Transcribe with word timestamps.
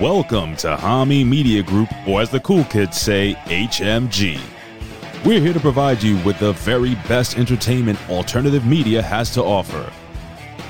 Welcome 0.00 0.54
to 0.58 0.76
Hami 0.76 1.26
Media 1.26 1.60
Group, 1.60 1.88
or 2.06 2.20
as 2.20 2.30
the 2.30 2.38
cool 2.38 2.62
kids 2.62 3.00
say, 3.00 3.34
HMG. 3.46 4.40
We're 5.24 5.40
here 5.40 5.52
to 5.52 5.58
provide 5.58 6.04
you 6.04 6.18
with 6.18 6.38
the 6.38 6.52
very 6.52 6.94
best 7.08 7.36
entertainment 7.36 7.98
alternative 8.08 8.64
media 8.64 9.02
has 9.02 9.34
to 9.34 9.42
offer. 9.42 9.92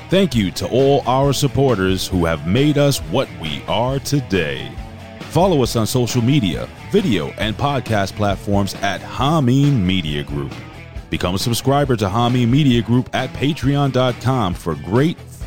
Thank 0.09 0.33
you 0.33 0.49
to 0.53 0.67
all 0.69 1.03
our 1.07 1.31
supporters 1.31 2.07
who 2.07 2.25
have 2.25 2.47
made 2.47 2.79
us 2.79 3.01
what 3.11 3.29
we 3.39 3.61
are 3.67 3.99
today. 3.99 4.71
Follow 5.29 5.61
us 5.61 5.75
on 5.75 5.85
social 5.85 6.23
media, 6.23 6.67
video, 6.89 7.27
and 7.37 7.55
podcast 7.55 8.13
platforms 8.13 8.73
at 8.81 8.99
Hameen 8.99 9.79
Media 9.79 10.23
Group. 10.23 10.55
Become 11.11 11.35
a 11.35 11.39
subscriber 11.39 11.95
to 11.97 12.05
Hameen 12.05 12.49
Media 12.49 12.81
Group 12.81 13.11
at 13.13 13.29
patreon.com 13.33 14.55
for 14.55 14.73
great 14.73 15.19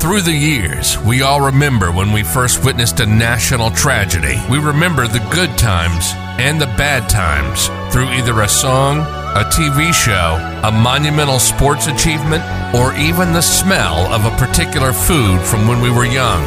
Through 0.00 0.22
the 0.22 0.32
years, 0.32 0.98
we 1.00 1.20
all 1.20 1.42
remember 1.42 1.92
when 1.92 2.10
we 2.10 2.22
first 2.22 2.64
witnessed 2.64 3.00
a 3.00 3.06
national 3.06 3.70
tragedy. 3.70 4.40
We 4.48 4.58
remember 4.58 5.06
the 5.06 5.20
good 5.30 5.58
times 5.58 6.12
and 6.40 6.58
the 6.58 6.72
bad 6.80 7.06
times 7.10 7.66
through 7.92 8.08
either 8.08 8.40
a 8.40 8.48
song, 8.48 9.00
a 9.00 9.44
TV 9.52 9.92
show, 9.92 10.40
a 10.66 10.72
monumental 10.72 11.38
sports 11.38 11.86
achievement, 11.86 12.42
or 12.74 12.94
even 12.94 13.34
the 13.34 13.42
smell 13.42 14.10
of 14.10 14.24
a 14.24 14.34
particular 14.38 14.94
food 14.94 15.38
from 15.42 15.68
when 15.68 15.82
we 15.82 15.90
were 15.90 16.06
young. 16.06 16.44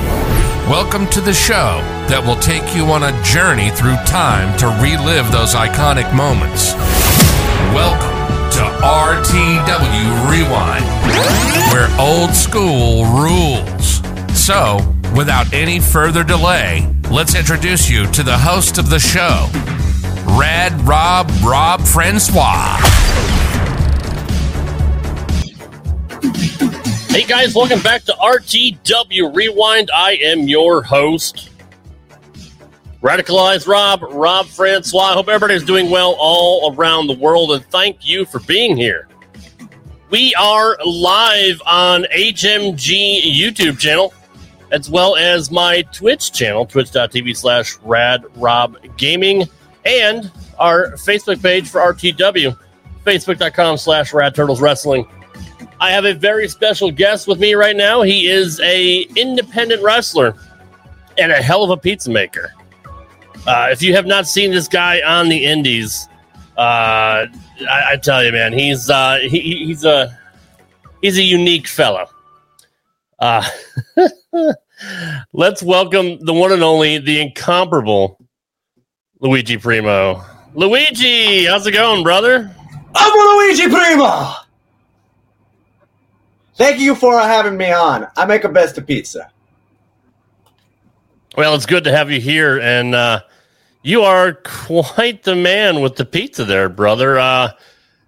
Welcome 0.67 1.05
to 1.09 1.21
the 1.21 1.33
show 1.33 1.77
that 2.09 2.23
will 2.25 2.39
take 2.41 2.75
you 2.75 2.85
on 2.85 3.03
a 3.03 3.23
journey 3.23 3.69
through 3.69 3.97
time 4.07 4.57
to 4.57 4.65
relive 4.81 5.31
those 5.31 5.53
iconic 5.53 6.11
moments. 6.11 6.73
Welcome 7.71 8.12
to 8.53 8.59
RTW 8.59 10.29
Rewind, 10.29 10.85
where 11.71 11.89
old 11.99 12.35
school 12.35 13.03
rules. 13.05 14.01
So, 14.39 14.77
without 15.15 15.51
any 15.51 15.79
further 15.79 16.23
delay, 16.23 16.87
let's 17.09 17.33
introduce 17.33 17.89
you 17.89 18.05
to 18.11 18.21
the 18.21 18.37
host 18.37 18.77
of 18.77 18.91
the 18.91 18.99
show, 18.99 19.49
Rad 20.37 20.79
Rob 20.81 21.31
Rob 21.43 21.81
Francois. 21.81 22.77
Hey 27.09 27.23
guys, 27.23 27.55
welcome 27.55 27.81
back 27.81 28.03
to 28.03 28.11
RTW 28.13 29.35
Rewind. 29.35 29.89
I 29.91 30.19
am 30.23 30.41
your 30.41 30.83
host, 30.83 31.49
Radicalized 33.03 33.67
Rob, 33.67 34.01
Rob 34.01 34.45
Francois. 34.45 35.01
I 35.01 35.13
hope 35.13 35.27
everybody's 35.27 35.65
doing 35.65 35.89
well 35.89 36.15
all 36.17 36.73
around 36.73 37.07
the 37.07 37.15
world, 37.15 37.51
and 37.51 37.65
thank 37.65 38.07
you 38.07 38.23
for 38.23 38.39
being 38.39 38.77
here. 38.77 39.09
We 40.09 40.33
are 40.35 40.77
live 40.85 41.61
on 41.65 42.03
HMG 42.15 43.23
YouTube 43.23 43.77
channel, 43.77 44.13
as 44.71 44.89
well 44.89 45.17
as 45.17 45.51
my 45.51 45.81
Twitch 45.91 46.31
channel, 46.31 46.65
twitch.tv 46.65 47.35
slash 47.35 47.77
radrobgaming, 47.79 49.49
and 49.83 50.31
our 50.57 50.93
Facebook 50.93 51.43
page 51.43 51.67
for 51.67 51.81
RTW, 51.81 52.57
facebook.com 53.05 53.75
slash 53.79 54.13
radturtleswrestling. 54.13 55.09
I 55.81 55.91
have 55.91 56.05
a 56.05 56.13
very 56.13 56.47
special 56.47 56.89
guest 56.89 57.27
with 57.27 57.41
me 57.41 57.53
right 57.53 57.75
now. 57.75 58.01
He 58.01 58.27
is 58.27 58.61
a 58.61 59.01
independent 59.17 59.83
wrestler 59.83 60.37
and 61.17 61.33
a 61.33 61.41
hell 61.41 61.65
of 61.65 61.69
a 61.69 61.75
pizza 61.75 62.09
maker. 62.09 62.53
Uh, 63.45 63.67
if 63.71 63.81
you 63.81 63.93
have 63.93 64.05
not 64.05 64.25
seen 64.25 64.51
this 64.51 64.69
guy 64.69 65.01
on 65.01 65.27
the 65.27 65.45
Indies, 65.45 66.07
uh, 66.57 67.27
I, 67.27 67.83
I, 67.91 67.97
tell 67.97 68.23
you, 68.23 68.31
man, 68.31 68.53
he's 68.53 68.89
uh, 68.89 69.19
he, 69.21 69.65
he's 69.65 69.83
a 69.83 70.17
he's 71.01 71.17
a 71.17 71.23
unique 71.23 71.67
fellow. 71.67 72.05
Uh, 73.19 73.43
let's 75.33 75.61
welcome 75.61 76.19
the 76.19 76.33
one 76.33 76.53
and 76.53 76.63
only, 76.63 76.99
the 76.99 77.19
incomparable 77.19 78.17
Luigi 79.19 79.57
Primo. 79.57 80.23
Luigi, 80.53 81.45
how's 81.45 81.67
it 81.67 81.71
going, 81.71 82.03
brother? 82.03 82.49
I'm 82.95 83.37
Luigi 83.37 83.67
Primo. 83.67 84.33
Thank 86.55 86.79
you 86.79 86.95
for 86.95 87.19
having 87.19 87.57
me 87.57 87.73
on. 87.73 88.07
I 88.15 88.25
make 88.25 88.45
a 88.45 88.49
best 88.49 88.77
of 88.77 88.87
pizza. 88.87 89.31
Well, 91.35 91.55
it's 91.55 91.65
good 91.65 91.83
to 91.85 91.91
have 91.91 92.11
you 92.11 92.21
here, 92.21 92.59
and 92.59 92.93
uh, 92.93 93.21
you 93.83 94.01
are 94.01 94.33
quite 94.33 95.23
the 95.23 95.35
man 95.35 95.81
with 95.81 95.97
the 95.97 96.05
pizza 96.05 96.45
there, 96.45 96.69
brother. 96.69 97.19
Uh, 97.19 97.51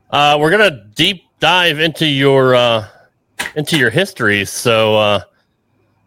uh, 0.10 0.38
we're 0.39 0.50
gonna 0.50 0.86
deep 0.95 1.25
dive 1.39 1.80
into 1.80 2.06
your 2.06 2.56
uh, 2.56 2.88
into 3.56 3.77
your 3.77 3.89
history. 3.89 4.45
So 4.45 4.95
uh, 4.95 5.22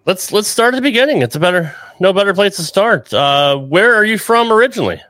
let's 0.06 0.32
let's 0.32 0.48
start 0.48 0.74
at 0.74 0.78
the 0.78 0.82
beginning. 0.82 1.22
It's 1.22 1.36
a 1.36 1.40
better 1.40 1.74
no 2.00 2.12
better 2.12 2.34
place 2.34 2.56
to 2.56 2.62
start. 2.62 3.12
Uh, 3.12 3.58
where 3.58 3.94
are 3.94 4.04
you 4.04 4.18
from 4.18 4.50
originally? 4.50 5.00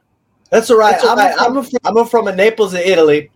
That's 0.50 0.70
all 0.70 0.78
right. 0.78 0.92
That's 0.92 1.04
all 1.04 1.16
right. 1.16 1.34
I'm, 1.38 1.56
I'm, 1.56 1.64
from, 1.64 1.78
I'm 1.84 2.06
from 2.06 2.36
Naples, 2.36 2.74
in 2.74 2.80
Italy, 2.80 3.30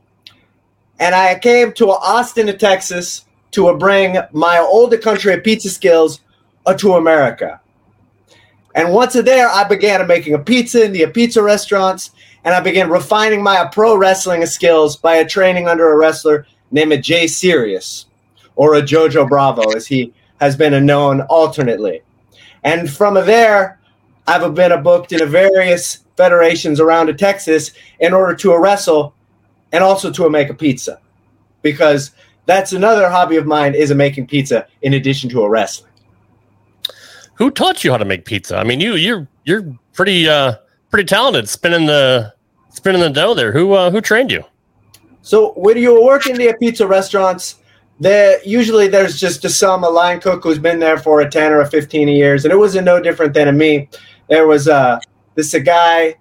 and 0.98 1.14
I 1.14 1.38
came 1.38 1.72
to 1.74 1.90
Austin, 1.90 2.48
in 2.48 2.58
Texas, 2.58 3.26
to 3.52 3.76
bring 3.76 4.16
my 4.32 4.58
older 4.58 4.96
country 4.96 5.38
pizza 5.40 5.68
skills 5.68 6.20
uh, 6.64 6.74
to 6.74 6.94
America. 6.94 7.60
And 8.74 8.92
once 8.92 9.14
there, 9.14 9.48
I 9.48 9.64
began 9.64 10.06
making 10.06 10.34
a 10.34 10.38
pizza 10.38 10.84
in 10.84 10.92
the 10.92 11.06
pizza 11.06 11.42
restaurants, 11.42 12.12
and 12.44 12.54
I 12.54 12.60
began 12.60 12.90
refining 12.90 13.42
my 13.42 13.68
pro 13.70 13.96
wrestling 13.96 14.44
skills 14.46 14.96
by 14.96 15.16
a 15.16 15.28
training 15.28 15.68
under 15.68 15.92
a 15.92 15.96
wrestler 15.96 16.46
named 16.70 17.04
Jay 17.04 17.26
Serious, 17.26 18.06
or 18.56 18.74
a 18.74 18.82
Jojo 18.82 19.28
Bravo, 19.28 19.70
as 19.72 19.86
he 19.86 20.12
has 20.40 20.56
been 20.56 20.86
known 20.86 21.20
alternately. 21.22 22.02
And 22.64 22.90
from 22.90 23.14
there, 23.14 23.78
I've 24.26 24.54
been 24.54 24.82
booked 24.82 25.12
in 25.12 25.28
various 25.28 26.04
federations 26.16 26.80
around 26.80 27.16
Texas 27.18 27.72
in 28.00 28.12
order 28.12 28.34
to 28.36 28.56
wrestle 28.56 29.14
and 29.72 29.84
also 29.84 30.10
to 30.12 30.30
make 30.30 30.48
a 30.48 30.54
pizza, 30.54 31.00
because 31.60 32.12
that's 32.46 32.72
another 32.72 33.08
hobby 33.08 33.36
of 33.36 33.46
mine 33.46 33.74
is 33.74 33.94
making 33.94 34.26
pizza 34.26 34.66
in 34.82 34.94
addition 34.94 35.30
to 35.30 35.42
a 35.42 35.48
wrestling. 35.48 35.91
Who 37.34 37.50
taught 37.50 37.84
you 37.84 37.90
how 37.90 37.98
to 37.98 38.04
make 38.04 38.24
pizza? 38.24 38.56
I 38.56 38.64
mean, 38.64 38.80
you 38.80 38.94
you're 38.94 39.28
you're 39.44 39.64
pretty 39.92 40.28
uh, 40.28 40.54
pretty 40.90 41.06
talented 41.06 41.48
spinning 41.48 41.86
the 41.86 42.32
spinning 42.70 43.00
the 43.00 43.10
dough 43.10 43.34
there. 43.34 43.52
Who 43.52 43.72
uh, 43.72 43.90
who 43.90 44.00
trained 44.00 44.30
you? 44.30 44.44
So 45.22 45.52
when 45.52 45.76
you 45.76 46.02
work 46.02 46.26
in 46.26 46.36
the 46.36 46.54
pizza 46.58 46.86
restaurants, 46.86 47.56
there 48.00 48.40
usually 48.44 48.88
there's 48.88 49.20
just 49.20 49.44
a 49.44 49.48
some 49.48 49.84
a 49.84 49.88
line 49.88 50.20
cook 50.20 50.42
who's 50.42 50.58
been 50.58 50.80
there 50.80 50.98
for 50.98 51.20
a 51.20 51.30
ten 51.30 51.52
or 51.52 51.60
a 51.60 51.70
fifteen 51.70 52.08
years, 52.08 52.44
and 52.44 52.52
it 52.52 52.56
wasn't 52.56 52.84
no 52.84 53.00
different 53.00 53.34
than 53.34 53.56
me. 53.56 53.88
There 54.28 54.46
was 54.46 54.68
uh, 54.68 54.98
this 55.34 55.54
a 55.54 55.60
guy 55.60 56.16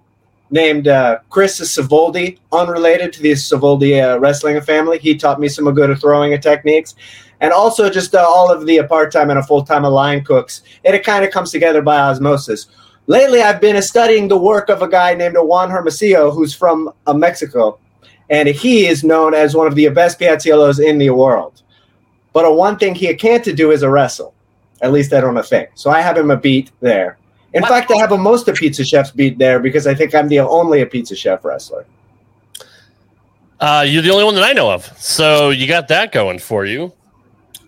named 0.50 0.86
uh, 0.86 1.18
Chris 1.30 1.58
Savoldi, 1.60 2.38
unrelated 2.52 3.12
to 3.14 3.22
the 3.22 3.32
Savoldi 3.32 4.02
uh, 4.02 4.20
wrestling 4.20 4.60
family. 4.60 4.98
He 4.98 5.16
taught 5.16 5.40
me 5.40 5.48
some 5.48 5.72
good 5.72 5.98
throwing 5.98 6.38
techniques, 6.40 6.94
and 7.42 7.52
also 7.52 7.90
just 7.90 8.14
uh, 8.14 8.24
all 8.26 8.50
of 8.50 8.64
the 8.64 8.82
part 8.84 9.12
time 9.12 9.28
and 9.28 9.38
a 9.38 9.42
full 9.42 9.62
time 9.62 9.82
line 9.82 10.24
cooks. 10.24 10.62
And 10.84 10.94
it 10.94 11.04
kind 11.04 11.24
of 11.24 11.32
comes 11.32 11.50
together 11.50 11.82
by 11.82 11.98
osmosis. 11.98 12.68
Lately, 13.08 13.42
I've 13.42 13.60
been 13.60 13.82
studying 13.82 14.28
the 14.28 14.38
work 14.38 14.68
of 14.68 14.80
a 14.80 14.88
guy 14.88 15.12
named 15.14 15.34
Juan 15.36 15.68
Hermosillo, 15.68 16.30
who's 16.30 16.54
from 16.54 16.90
uh, 17.06 17.12
Mexico, 17.12 17.78
and 18.30 18.48
he 18.48 18.86
is 18.86 19.02
known 19.02 19.34
as 19.34 19.56
one 19.56 19.66
of 19.66 19.74
the 19.74 19.88
best 19.88 20.20
pizzaiolo 20.20 20.78
in 20.78 20.98
the 20.98 21.10
world. 21.10 21.62
But 22.32 22.44
a 22.44 22.50
one 22.50 22.78
thing 22.78 22.94
he 22.94 23.12
can't 23.14 23.44
do 23.56 23.72
is 23.72 23.82
a 23.82 23.90
wrestle. 23.90 24.32
At 24.80 24.92
least 24.92 25.12
I 25.12 25.20
don't 25.20 25.44
think. 25.44 25.70
So 25.74 25.90
I 25.90 26.00
have 26.00 26.16
him 26.16 26.30
a 26.30 26.36
beat 26.36 26.70
there. 26.80 27.18
In 27.54 27.62
fact, 27.64 27.90
I 27.90 27.98
have 27.98 28.12
a 28.12 28.18
most 28.18 28.48
of 28.48 28.56
pizza 28.56 28.84
chefs 28.84 29.10
beat 29.10 29.36
there 29.36 29.58
because 29.58 29.86
I 29.86 29.94
think 29.94 30.14
I'm 30.14 30.28
the 30.28 30.38
only 30.38 30.80
a 30.80 30.86
pizza 30.86 31.14
chef 31.14 31.44
wrestler. 31.44 31.84
Uh, 33.60 33.84
you're 33.86 34.02
the 34.02 34.10
only 34.10 34.24
one 34.24 34.34
that 34.36 34.44
I 34.44 34.52
know 34.52 34.70
of. 34.70 34.84
So 34.98 35.50
you 35.50 35.66
got 35.66 35.88
that 35.88 36.12
going 36.12 36.38
for 36.38 36.64
you. 36.64 36.92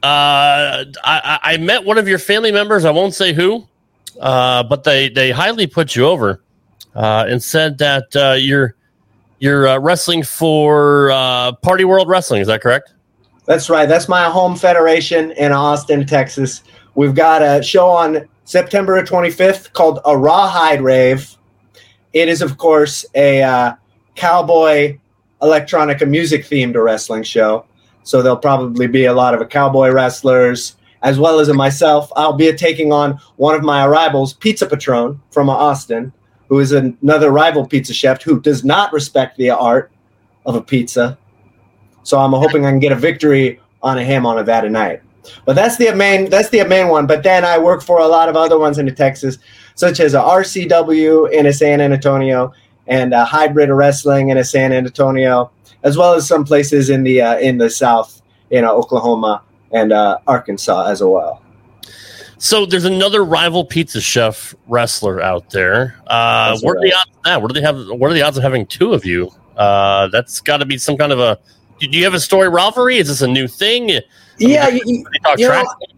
Uh, 0.05 0.85
I, 1.03 1.39
I, 1.43 1.57
met 1.57 1.83
one 1.83 1.97
of 1.97 2.07
your 2.07 2.19
family 2.19 2.53
members. 2.53 2.85
I 2.85 2.91
won't 2.91 3.15
say 3.15 3.33
who, 3.33 3.67
uh, 4.21 4.63
but 4.63 4.85
they, 4.85 5.09
they 5.09 5.31
highly 5.31 5.67
put 5.67 5.97
you 5.97 6.05
over 6.05 6.43
uh, 6.95 7.25
and 7.27 7.43
said 7.43 7.79
that 7.79 8.15
uh, 8.15 8.33
you're 8.33 8.75
you're 9.39 9.67
uh, 9.67 9.79
wrestling 9.79 10.23
for 10.23 11.09
Party 11.63 11.87
World 11.87 12.07
Wrestling. 12.09 12.43
Is 12.43 12.49
that 12.49 12.61
correct? 12.61 12.93
That's 13.47 13.71
right. 13.71 13.89
That's 13.89 14.07
my 14.07 14.25
home 14.25 14.57
federation 14.57 15.31
in 15.33 15.53
Austin, 15.53 16.05
Texas. 16.05 16.63
We've 16.95 17.15
got 17.15 17.41
a 17.41 17.63
show 17.63 17.89
on 17.89 18.29
September 18.45 19.03
25th 19.03 19.73
called 19.73 20.01
a 20.05 20.19
Rawhide 20.19 20.83
Rave. 20.83 21.35
It 22.13 22.29
is, 22.29 22.43
of 22.43 22.59
course, 22.59 23.07
a 23.15 23.43
uh, 23.43 23.75
cowboy 24.17 24.99
electronica 25.41 26.07
music 26.07 26.45
themed 26.45 26.83
wrestling 26.83 27.23
show. 27.23 27.65
So 28.05 28.23
there'll 28.23 28.39
probably 28.39 28.87
be 28.87 29.07
a 29.07 29.13
lot 29.13 29.35
of 29.35 29.49
cowboy 29.49 29.89
wrestlers, 29.91 30.77
as 31.03 31.19
well 31.19 31.41
as 31.41 31.49
myself. 31.49 32.13
I'll 32.15 32.35
be 32.35 32.53
taking 32.53 32.93
on 32.93 33.19
one 33.37 33.55
of 33.55 33.63
my 33.63 33.87
rivals, 33.87 34.35
Pizza 34.35 34.67
Patron 34.67 35.21
from 35.31 35.51
Austin, 35.51 36.13
who 36.49 36.61
is 36.61 36.73
another 36.73 37.31
rival 37.31 37.67
pizza 37.67 37.93
chef 37.93 38.23
who 38.23 38.41
does 38.41 38.65
not 38.65 38.93
respect 38.93 39.37
the 39.37 39.51
art 39.51 39.91
of 40.47 40.55
a 40.55 40.63
pizza. 40.63 41.19
So 42.03 42.19
I'm 42.19 42.33
hoping 42.33 42.67
I 42.67 42.71
can 42.71 42.79
get 42.79 42.93
a 42.93 42.97
victory 42.97 43.61
on 43.83 43.99
him 43.99 44.27
on 44.27 44.39
a 44.39 44.45
that 44.45 44.71
night. 44.71 45.03
But 45.47 45.55
that's 45.55 45.79
the 45.79 45.95
main 45.95 46.29
that's 46.29 46.51
the 46.51 46.65
main 46.65 46.89
one. 46.89 47.07
But 47.07 47.23
then 47.23 47.45
I 47.45 47.59
work 47.59 47.83
for 47.83 47.99
a 47.99 48.07
lot 48.07 48.29
of 48.29 48.37
other 48.37 48.59
ones 48.59 48.79
in 48.79 48.95
Texas, 48.95 49.39
such 49.75 50.01
as 50.01 50.15
a 50.15 50.21
RCW 50.21 51.33
in 51.33 51.47
a 51.47 51.53
San 51.53 51.81
Antonio 51.81 52.53
and 52.87 53.15
a 53.15 53.25
hybrid 53.25 53.71
wrestling 53.71 54.29
in 54.29 54.37
a 54.37 54.45
San 54.45 54.73
Antonio, 54.73 55.51
as 55.85 55.97
well 55.97 56.15
as 56.15 56.27
some 56.27 56.45
places 56.45 56.91
in 56.91 57.05
the 57.05 57.21
uh, 57.21 57.39
in 57.39 57.59
the 57.59 57.71
South, 57.71 58.21
in 58.51 58.65
uh, 58.65 58.73
Oklahoma 58.73 59.43
and 59.71 59.93
uh, 59.93 60.19
Arkansas 60.27 60.87
as 60.87 61.03
well. 61.03 61.41
So 62.39 62.67
there's 62.67 62.85
another 62.85 63.25
rival 63.25 63.65
pizza 63.65 64.01
chef 64.01 64.55
wrestler 64.67 65.23
out 65.23 65.51
there. 65.51 65.95
Uh, 66.07 66.59
what 66.61 66.77
are 66.77 66.81
the 66.81 66.93
odds 66.93 67.11
of 67.17 67.23
that? 67.25 67.43
What 67.43 67.49
do 67.53 67.61
they 67.61 67.65
have? 67.65 67.77
What 67.89 68.11
are 68.11 68.15
the 68.15 68.23
odds 68.23 68.37
of 68.37 68.43
having 68.43 68.67
two 68.67 68.93
of 68.93 69.05
you? 69.05 69.31
Uh, 69.57 70.09
that's 70.09 70.41
got 70.41 70.59
to 70.59 70.67
be 70.67 70.79
some 70.79 70.97
kind 70.97 71.13
of 71.13 71.21
a. 71.21 71.39
Do 71.81 71.99
you 71.99 72.05
have 72.05 72.15
a 72.15 72.21
story 72.21 72.49
rivalry? 72.49 72.99
Is 72.99 73.09
this 73.09 73.23
a 73.23 73.29
new 73.29 73.47
thing? 73.47 74.01
yeah, 74.39 74.69
you, 74.69 74.81
you, 74.85 75.05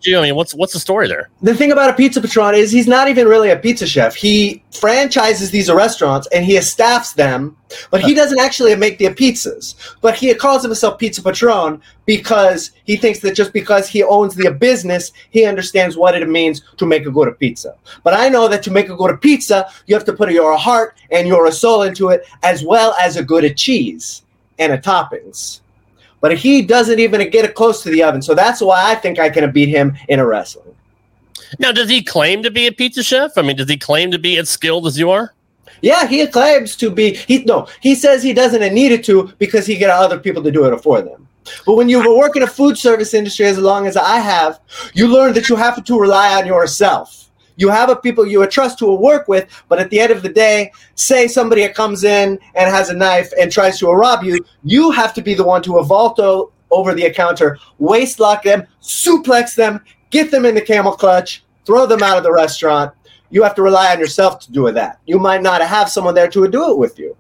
you 0.02 0.12
know, 0.12 0.20
I 0.20 0.22
mean, 0.22 0.34
what's 0.34 0.54
what's 0.54 0.72
the 0.72 0.78
story 0.78 1.08
there? 1.08 1.30
The 1.42 1.54
thing 1.54 1.72
about 1.72 1.90
a 1.90 1.92
pizza 1.94 2.20
patron 2.20 2.54
is 2.54 2.70
he's 2.70 2.86
not 2.86 3.08
even 3.08 3.26
really 3.26 3.50
a 3.50 3.56
pizza 3.56 3.86
chef. 3.86 4.14
He 4.14 4.62
franchises 4.72 5.50
these 5.50 5.70
restaurants 5.70 6.28
and 6.32 6.44
he 6.44 6.60
staffs 6.60 7.14
them, 7.14 7.56
but 7.90 8.02
he 8.02 8.14
doesn't 8.14 8.38
actually 8.38 8.74
make 8.76 8.98
the 8.98 9.06
pizzas. 9.06 9.74
But 10.00 10.16
he 10.16 10.34
calls 10.34 10.62
himself 10.62 10.98
pizza 10.98 11.22
patron 11.22 11.80
because 12.04 12.72
he 12.84 12.96
thinks 12.96 13.20
that 13.20 13.34
just 13.34 13.52
because 13.52 13.88
he 13.88 14.02
owns 14.02 14.34
the 14.34 14.50
business, 14.50 15.12
he 15.30 15.44
understands 15.44 15.96
what 15.96 16.14
it 16.14 16.28
means 16.28 16.62
to 16.76 16.86
make 16.86 17.06
a 17.06 17.10
good 17.10 17.38
pizza. 17.38 17.74
But 18.02 18.14
I 18.14 18.28
know 18.28 18.48
that 18.48 18.62
to 18.64 18.70
make 18.70 18.90
a 18.90 18.96
good 18.96 19.20
pizza, 19.20 19.68
you 19.86 19.94
have 19.94 20.04
to 20.04 20.12
put 20.12 20.30
your 20.30 20.56
heart 20.56 20.96
and 21.10 21.26
your 21.26 21.50
soul 21.52 21.82
into 21.82 22.08
it, 22.08 22.26
as 22.42 22.62
well 22.62 22.94
as 23.00 23.16
a 23.16 23.24
good 23.24 23.56
cheese 23.56 24.22
and 24.58 24.72
a 24.72 24.78
toppings 24.78 25.60
but 26.20 26.36
he 26.36 26.62
doesn't 26.62 26.98
even 26.98 27.28
get 27.30 27.44
it 27.44 27.54
close 27.54 27.82
to 27.82 27.90
the 27.90 28.02
oven. 28.02 28.22
So 28.22 28.34
that's 28.34 28.60
why 28.60 28.90
I 28.90 28.94
think 28.94 29.18
I 29.18 29.30
can 29.30 29.50
beat 29.52 29.68
him 29.68 29.96
in 30.08 30.18
a 30.18 30.26
wrestling. 30.26 30.74
Now, 31.58 31.72
does 31.72 31.88
he 31.88 32.02
claim 32.02 32.42
to 32.42 32.50
be 32.50 32.66
a 32.66 32.72
pizza 32.72 33.02
chef? 33.02 33.38
I 33.38 33.42
mean, 33.42 33.56
does 33.56 33.68
he 33.68 33.76
claim 33.76 34.10
to 34.10 34.18
be 34.18 34.36
as 34.36 34.50
skilled 34.50 34.86
as 34.86 34.98
you 34.98 35.10
are? 35.10 35.32
Yeah, 35.82 36.06
he 36.06 36.26
claims 36.26 36.74
to 36.76 36.90
be. 36.90 37.14
He 37.14 37.44
no, 37.44 37.68
he 37.80 37.94
says 37.94 38.22
he 38.22 38.32
doesn't 38.32 38.74
need 38.74 38.92
it 38.92 39.04
to 39.04 39.32
because 39.38 39.66
he 39.66 39.76
get 39.76 39.90
other 39.90 40.18
people 40.18 40.42
to 40.42 40.50
do 40.50 40.64
it 40.64 40.76
for 40.80 41.02
them. 41.02 41.28
But 41.64 41.74
when 41.74 41.88
you 41.88 42.16
work 42.16 42.34
in 42.36 42.42
a 42.42 42.46
food 42.46 42.76
service 42.78 43.14
industry 43.14 43.46
as 43.46 43.58
long 43.58 43.86
as 43.86 43.96
I 43.96 44.18
have, 44.18 44.58
you 44.94 45.06
learn 45.06 45.34
that 45.34 45.48
you 45.48 45.56
have 45.56 45.82
to 45.84 46.00
rely 46.00 46.34
on 46.34 46.46
yourself. 46.46 47.25
You 47.56 47.68
have 47.70 47.88
a 47.88 47.96
people 47.96 48.26
you 48.26 48.46
trust 48.46 48.78
to 48.78 48.94
work 48.94 49.28
with, 49.28 49.48
but 49.68 49.78
at 49.78 49.90
the 49.90 49.98
end 49.98 50.12
of 50.12 50.22
the 50.22 50.28
day, 50.28 50.72
say 50.94 51.26
somebody 51.26 51.66
comes 51.68 52.04
in 52.04 52.38
and 52.54 52.70
has 52.70 52.90
a 52.90 52.94
knife 52.94 53.32
and 53.40 53.50
tries 53.50 53.78
to 53.78 53.88
rob 53.88 54.22
you, 54.24 54.44
you 54.62 54.90
have 54.90 55.14
to 55.14 55.22
be 55.22 55.34
the 55.34 55.44
one 55.44 55.62
to 55.62 55.70
avalto 55.72 56.52
over 56.70 56.94
the 56.94 57.10
counter, 57.10 57.58
waist 57.78 58.20
lock 58.20 58.42
them, 58.42 58.66
suplex 58.82 59.54
them, 59.54 59.80
get 60.10 60.30
them 60.30 60.44
in 60.44 60.54
the 60.54 60.60
camel 60.60 60.92
clutch, 60.92 61.44
throw 61.64 61.86
them 61.86 62.02
out 62.02 62.18
of 62.18 62.24
the 62.24 62.32
restaurant. 62.32 62.92
You 63.30 63.42
have 63.42 63.54
to 63.56 63.62
rely 63.62 63.92
on 63.92 63.98
yourself 63.98 64.40
to 64.40 64.52
do 64.52 64.70
that. 64.70 65.00
You 65.06 65.18
might 65.18 65.42
not 65.42 65.60
have 65.62 65.88
someone 65.88 66.14
there 66.14 66.28
to 66.28 66.48
do 66.48 66.70
it 66.70 66.78
with 66.78 66.98
you. 66.98 67.16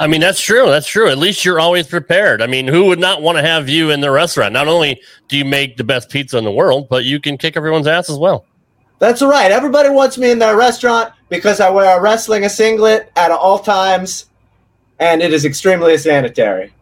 I 0.00 0.06
mean, 0.06 0.20
that's 0.20 0.40
true. 0.40 0.66
That's 0.66 0.86
true. 0.86 1.08
At 1.08 1.18
least 1.18 1.44
you're 1.44 1.58
always 1.58 1.86
prepared. 1.86 2.40
I 2.40 2.46
mean, 2.46 2.68
who 2.68 2.84
would 2.84 3.00
not 3.00 3.20
want 3.20 3.36
to 3.36 3.42
have 3.42 3.68
you 3.68 3.90
in 3.90 4.00
the 4.00 4.10
restaurant? 4.10 4.52
Not 4.52 4.68
only 4.68 5.00
do 5.28 5.36
you 5.36 5.44
make 5.44 5.76
the 5.76 5.84
best 5.84 6.08
pizza 6.08 6.38
in 6.38 6.44
the 6.44 6.52
world, 6.52 6.88
but 6.88 7.04
you 7.04 7.18
can 7.18 7.36
kick 7.36 7.56
everyone's 7.56 7.88
ass 7.88 8.08
as 8.08 8.16
well. 8.16 8.46
That's 8.98 9.22
right. 9.22 9.50
Everybody 9.50 9.90
wants 9.90 10.18
me 10.18 10.30
in 10.30 10.38
their 10.38 10.56
restaurant 10.56 11.12
because 11.28 11.60
I 11.60 11.70
wear 11.70 11.98
a 11.98 12.00
wrestling 12.00 12.44
a 12.44 12.50
singlet 12.50 13.12
at 13.16 13.30
all 13.30 13.58
times, 13.58 14.26
and 14.98 15.22
it 15.22 15.32
is 15.32 15.44
extremely 15.44 15.96
sanitary. 15.98 16.72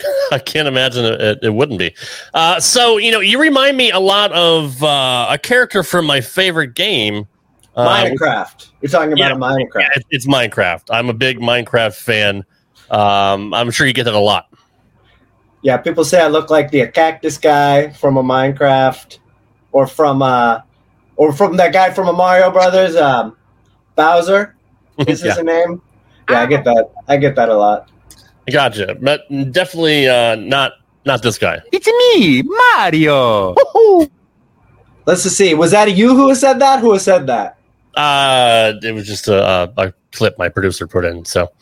I 0.32 0.38
can't 0.38 0.66
imagine 0.66 1.04
it, 1.04 1.38
it 1.42 1.54
wouldn't 1.54 1.78
be. 1.78 1.94
Uh, 2.32 2.58
so, 2.58 2.98
you 2.98 3.12
know, 3.12 3.20
you 3.20 3.40
remind 3.40 3.76
me 3.76 3.90
a 3.90 4.00
lot 4.00 4.32
of 4.32 4.82
uh, 4.82 5.28
a 5.30 5.38
character 5.38 5.82
from 5.82 6.06
my 6.06 6.20
favorite 6.20 6.74
game. 6.74 7.28
Uh, 7.76 7.88
Minecraft. 7.88 8.70
You're 8.80 8.90
talking 8.90 9.12
about 9.12 9.30
yeah, 9.30 9.34
a 9.34 9.36
Minecraft. 9.36 9.80
Yeah, 9.80 10.02
it's 10.10 10.26
Minecraft. 10.26 10.82
I'm 10.90 11.08
a 11.08 11.14
big 11.14 11.38
Minecraft 11.38 11.94
fan. 11.94 12.44
Um, 12.90 13.54
I'm 13.54 13.70
sure 13.70 13.86
you 13.86 13.92
get 13.92 14.04
that 14.04 14.14
a 14.14 14.18
lot. 14.18 14.48
Yeah, 15.62 15.78
people 15.78 16.04
say 16.04 16.20
I 16.20 16.28
look 16.28 16.50
like 16.50 16.70
the 16.70 16.86
cactus 16.88 17.38
guy 17.38 17.90
from 17.90 18.16
a 18.16 18.22
Minecraft 18.22 19.18
or 19.72 19.86
from 19.86 20.20
uh, 20.22 20.60
or 21.16 21.32
from 21.32 21.56
that 21.56 21.72
guy 21.72 21.90
from 21.92 22.08
a 22.08 22.12
Mario 22.12 22.50
Brothers, 22.50 22.96
um, 22.96 23.36
Bowser. 23.94 24.56
Is 25.06 25.22
yeah. 25.22 25.34
his 25.34 25.44
name? 25.44 25.82
Yeah, 26.30 26.42
I 26.42 26.46
get 26.46 26.64
that. 26.64 26.90
I 27.08 27.16
get 27.16 27.34
that 27.36 27.48
a 27.48 27.56
lot. 27.56 27.90
I 28.46 28.50
gotcha, 28.52 28.96
but 29.00 29.28
definitely 29.52 30.08
uh, 30.08 30.36
not 30.36 30.72
not 31.04 31.22
this 31.22 31.38
guy. 31.38 31.60
It's 31.72 31.86
me, 31.86 32.42
Mario. 32.42 33.54
Let's 35.06 35.22
just 35.22 35.36
see. 35.36 35.54
Was 35.54 35.72
that 35.72 35.94
you 35.96 36.14
who 36.14 36.34
said 36.34 36.58
that? 36.60 36.80
Who 36.80 36.98
said 36.98 37.26
that? 37.26 37.58
Uh, 37.94 38.74
it 38.82 38.92
was 38.92 39.06
just 39.06 39.28
a, 39.28 39.72
a 39.76 39.92
clip 40.12 40.38
my 40.38 40.48
producer 40.48 40.86
put 40.86 41.04
in. 41.04 41.24
So, 41.24 41.52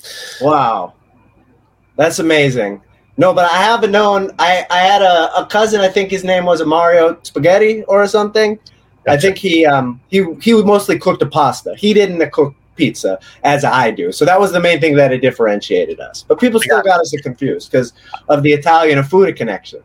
wow, 0.41 0.95
that's 1.97 2.19
amazing. 2.19 2.83
No, 3.17 3.35
but 3.35 3.51
I 3.51 3.59
haven't 3.59 3.91
known. 3.91 4.31
I 4.39 4.67
I 4.71 4.79
had 4.79 5.03
a, 5.03 5.35
a 5.37 5.47
cousin. 5.47 5.81
I 5.81 5.89
think 5.89 6.11
his 6.11 6.25
name 6.25 6.45
was 6.45 6.61
a 6.61 6.67
Mario 6.67 7.19
Spaghetti 7.23 7.85
or 7.85 8.07
something. 8.07 8.59
Gotcha. 9.05 9.17
I 9.17 9.21
think 9.21 9.39
he 9.39 9.67
um 9.67 10.01
he 10.09 10.25
he 10.41 10.61
mostly 10.63 10.99
cooked 10.99 11.23
a 11.23 11.27
pasta. 11.27 11.75
He 11.77 11.93
didn't 11.93 12.31
cook 12.31 12.55
pizza 12.77 13.19
as 13.45 13.65
I 13.65 13.91
do. 13.91 14.13
So 14.13 14.25
that 14.25 14.41
was 14.41 14.53
the 14.53 14.61
main 14.61 14.81
thing 14.81 14.97
that 14.97 15.13
it 15.13 15.19
differentiated 15.19 16.01
us. 16.01 16.25
But 16.27 16.41
people 16.41 16.61
still 16.61 16.83
got 16.83 17.01
us 17.01 17.11
confused 17.23 17.71
because 17.71 17.93
of 18.29 18.43
the 18.43 18.53
Italian 18.53 19.03
food 19.05 19.37
connection. 19.37 19.83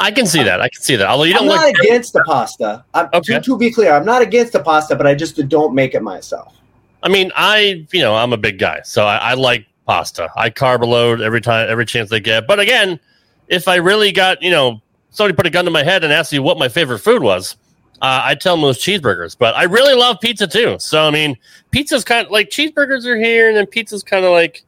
I 0.00 0.10
can 0.12 0.26
see 0.26 0.42
that. 0.42 0.60
I 0.60 0.68
can 0.68 0.80
see 0.80 0.96
that. 0.96 1.08
Although 1.08 1.24
you 1.24 1.34
don't 1.34 1.48
I'm 1.48 1.56
not 1.56 1.68
against 1.70 2.12
the 2.12 2.22
pasta. 2.24 2.84
I'm, 2.94 3.08
okay. 3.14 3.34
to, 3.34 3.40
to 3.40 3.58
be 3.58 3.72
clear, 3.72 3.92
I'm 3.92 4.04
not 4.04 4.22
against 4.22 4.52
the 4.52 4.62
pasta, 4.62 4.94
but 4.94 5.06
I 5.06 5.14
just 5.14 5.36
don't 5.48 5.74
make 5.74 5.94
it 5.94 6.02
myself. 6.02 6.54
I 7.02 7.08
mean, 7.08 7.32
I 7.34 7.86
you 7.92 8.00
know 8.00 8.14
I'm 8.14 8.32
a 8.32 8.36
big 8.36 8.58
guy, 8.58 8.82
so 8.84 9.04
I, 9.04 9.16
I 9.16 9.34
like 9.34 9.66
pasta. 9.86 10.28
I 10.36 10.50
carb 10.50 10.84
load 10.86 11.20
every 11.20 11.40
time, 11.40 11.68
every 11.68 11.86
chance 11.86 12.10
they 12.10 12.20
get. 12.20 12.46
But 12.46 12.60
again, 12.60 13.00
if 13.48 13.66
I 13.66 13.76
really 13.76 14.12
got 14.12 14.42
you 14.42 14.50
know 14.50 14.80
somebody 15.10 15.34
put 15.34 15.46
a 15.46 15.50
gun 15.50 15.64
to 15.64 15.70
my 15.70 15.82
head 15.82 16.04
and 16.04 16.12
asked 16.12 16.32
me 16.32 16.38
what 16.38 16.58
my 16.58 16.68
favorite 16.68 17.00
food 17.00 17.22
was, 17.22 17.56
uh, 18.00 18.22
I 18.24 18.34
tell 18.34 18.54
them 18.54 18.62
those 18.62 18.78
cheeseburgers. 18.78 19.36
But 19.36 19.56
I 19.56 19.64
really 19.64 19.94
love 19.94 20.20
pizza 20.20 20.46
too. 20.46 20.76
So 20.78 21.06
I 21.06 21.10
mean, 21.10 21.36
pizza's 21.70 22.04
kind 22.04 22.26
of 22.26 22.32
like 22.32 22.50
cheeseburgers 22.50 23.04
are 23.06 23.18
here, 23.18 23.48
and 23.48 23.56
then 23.56 23.66
pizza's 23.66 24.02
kind 24.02 24.24
of 24.24 24.32
like 24.32 24.64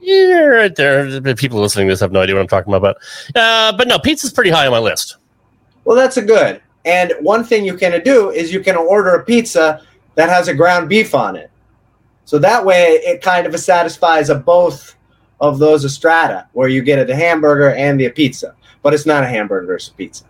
yeah, 0.00 0.40
right 0.40 0.74
there. 0.74 1.20
People 1.34 1.60
listening 1.60 1.88
to 1.88 1.92
this 1.92 2.00
have 2.00 2.12
no 2.12 2.20
idea 2.20 2.34
what 2.34 2.40
I'm 2.40 2.48
talking 2.48 2.72
about, 2.72 2.96
but 3.32 3.38
uh, 3.38 3.76
but 3.76 3.88
no, 3.88 3.98
pizza's 3.98 4.32
pretty 4.32 4.50
high 4.50 4.66
on 4.66 4.72
my 4.72 4.78
list. 4.78 5.16
Well, 5.84 5.96
that's 5.96 6.16
a 6.16 6.22
good. 6.22 6.60
And 6.84 7.12
one 7.20 7.44
thing 7.44 7.64
you 7.64 7.76
can 7.76 8.02
do 8.02 8.30
is 8.30 8.52
you 8.52 8.60
can 8.60 8.76
order 8.76 9.14
a 9.14 9.24
pizza 9.24 9.82
that 10.14 10.28
has 10.28 10.48
a 10.48 10.54
ground 10.54 10.88
beef 10.88 11.14
on 11.14 11.36
it. 11.36 11.50
So 12.24 12.38
that 12.38 12.64
way 12.64 13.00
it 13.04 13.22
kind 13.22 13.46
of 13.46 13.58
satisfies 13.58 14.30
a 14.30 14.34
both 14.34 14.94
of 15.40 15.58
those 15.58 15.92
strata 15.92 16.46
where 16.52 16.68
you 16.68 16.82
get 16.82 17.08
a 17.10 17.14
hamburger 17.14 17.74
and 17.74 17.98
the 17.98 18.08
pizza, 18.10 18.54
but 18.82 18.94
it's 18.94 19.06
not 19.06 19.24
a 19.24 19.26
hamburger, 19.26 19.74
it's 19.74 19.88
a 19.88 19.92
pizza. 19.92 20.24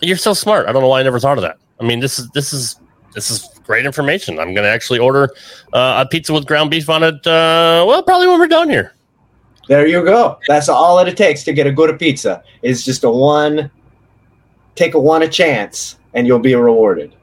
You're 0.00 0.16
so 0.16 0.34
smart. 0.34 0.66
I 0.66 0.72
don't 0.72 0.82
know 0.82 0.88
why 0.88 1.00
I 1.00 1.02
never 1.02 1.20
thought 1.20 1.38
of 1.38 1.42
that. 1.42 1.58
I 1.82 1.84
mean, 1.84 1.98
this 1.98 2.18
is 2.18 2.30
this 2.30 2.52
is 2.52 2.80
this 3.12 3.30
is 3.30 3.48
great 3.64 3.84
information. 3.84 4.38
I'm 4.38 4.54
going 4.54 4.64
to 4.64 4.70
actually 4.70 5.00
order 5.00 5.30
uh, 5.72 6.04
a 6.04 6.08
pizza 6.08 6.32
with 6.32 6.46
ground 6.46 6.70
beef 6.70 6.88
on 6.88 7.02
it. 7.02 7.26
Uh, 7.26 7.84
well, 7.86 8.02
probably 8.02 8.28
when 8.28 8.38
we're 8.38 8.46
done 8.46 8.70
here. 8.70 8.94
There 9.68 9.86
you 9.86 10.04
go. 10.04 10.38
That's 10.48 10.68
all 10.68 10.98
it 11.00 11.16
takes 11.16 11.42
to 11.44 11.52
get 11.52 11.66
a 11.66 11.72
good 11.72 11.98
pizza. 11.98 12.42
Is 12.62 12.84
just 12.84 13.04
a 13.04 13.10
one, 13.10 13.70
take 14.76 14.94
a 14.94 15.00
one 15.00 15.22
a 15.22 15.28
chance, 15.28 15.98
and 16.14 16.26
you'll 16.26 16.38
be 16.38 16.54
rewarded. 16.54 17.14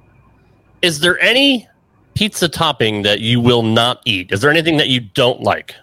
Is 0.82 1.00
there 1.00 1.20
any 1.20 1.68
pizza 2.13 2.50
topping 2.50 3.04
that 3.04 3.22
you 3.22 3.39
will 3.39 3.63
not 3.63 4.01
eat? 4.06 4.32
Is 4.32 4.42
there 4.42 4.51
anything 4.51 4.78
that 4.78 4.89
you 4.89 5.00
don't 5.00 5.42
like? 5.42 5.75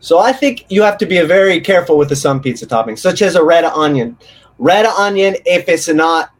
So 0.00 0.18
I 0.18 0.32
think 0.32 0.64
you 0.68 0.82
have 0.82 0.98
to 0.98 1.06
be 1.06 1.20
very 1.22 1.60
careful 1.60 1.98
with 1.98 2.08
the 2.08 2.16
some 2.16 2.40
pizza 2.40 2.66
toppings, 2.66 2.98
such 2.98 3.22
as 3.22 3.34
a 3.34 3.42
red 3.42 3.64
onion. 3.64 4.16
Red 4.58 4.86
onion, 4.86 5.36
if 5.44 5.68
it's 5.68 5.88
not 5.88 6.30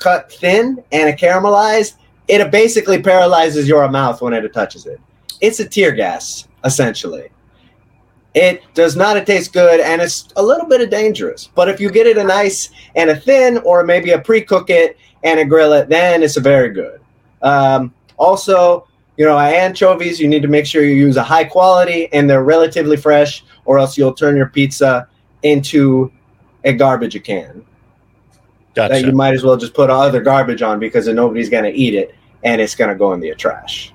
cut 0.00 0.32
thin 0.32 0.82
and 0.90 1.18
caramelized, 1.18 1.94
it 2.26 2.50
basically 2.50 3.00
paralyzes 3.00 3.68
your 3.68 3.88
mouth 3.88 4.20
when 4.20 4.32
it 4.32 4.52
touches 4.52 4.86
it. 4.86 5.00
It's 5.40 5.60
a 5.60 5.68
tear 5.68 5.92
gas, 5.92 6.48
essentially. 6.64 7.28
It 8.34 8.62
does 8.74 8.96
not 8.96 9.24
taste 9.26 9.52
good 9.52 9.80
and 9.80 10.00
it's 10.00 10.28
a 10.36 10.42
little 10.42 10.66
bit 10.66 10.80
of 10.80 10.90
dangerous. 10.90 11.48
But 11.54 11.68
if 11.68 11.80
you 11.80 11.90
get 11.90 12.06
it 12.06 12.16
a 12.16 12.24
nice 12.24 12.70
and 12.94 13.10
a 13.10 13.16
thin, 13.16 13.58
or 13.58 13.84
maybe 13.84 14.10
a 14.10 14.20
pre 14.20 14.42
cook 14.42 14.70
it 14.70 14.96
and 15.24 15.40
a 15.40 15.44
grill 15.44 15.72
it, 15.72 15.88
then 15.88 16.22
it's 16.22 16.36
a 16.36 16.40
very 16.40 16.70
good. 16.70 17.00
Um, 17.42 17.92
also, 18.16 18.86
you 19.16 19.26
know, 19.26 19.38
anchovies, 19.38 20.20
you 20.20 20.28
need 20.28 20.42
to 20.42 20.48
make 20.48 20.66
sure 20.66 20.84
you 20.84 20.94
use 20.94 21.16
a 21.16 21.22
high 21.22 21.44
quality 21.44 22.12
and 22.12 22.30
they're 22.30 22.44
relatively 22.44 22.96
fresh, 22.96 23.44
or 23.64 23.78
else 23.78 23.98
you'll 23.98 24.14
turn 24.14 24.36
your 24.36 24.48
pizza 24.48 25.08
into 25.42 26.12
a 26.64 26.72
garbage 26.72 27.20
can. 27.24 27.64
Gotcha. 28.88 29.02
That 29.02 29.06
you 29.06 29.12
might 29.12 29.34
as 29.34 29.44
well 29.44 29.58
just 29.58 29.74
put 29.74 29.90
other 29.90 30.22
garbage 30.22 30.62
on 30.62 30.78
because 30.78 31.06
nobody's 31.06 31.50
going 31.50 31.64
to 31.64 31.70
eat 31.70 31.94
it 31.94 32.14
and 32.42 32.62
it's 32.62 32.74
going 32.74 32.88
to 32.88 32.94
go 32.94 33.12
in 33.12 33.20
the 33.20 33.34
trash. 33.34 33.92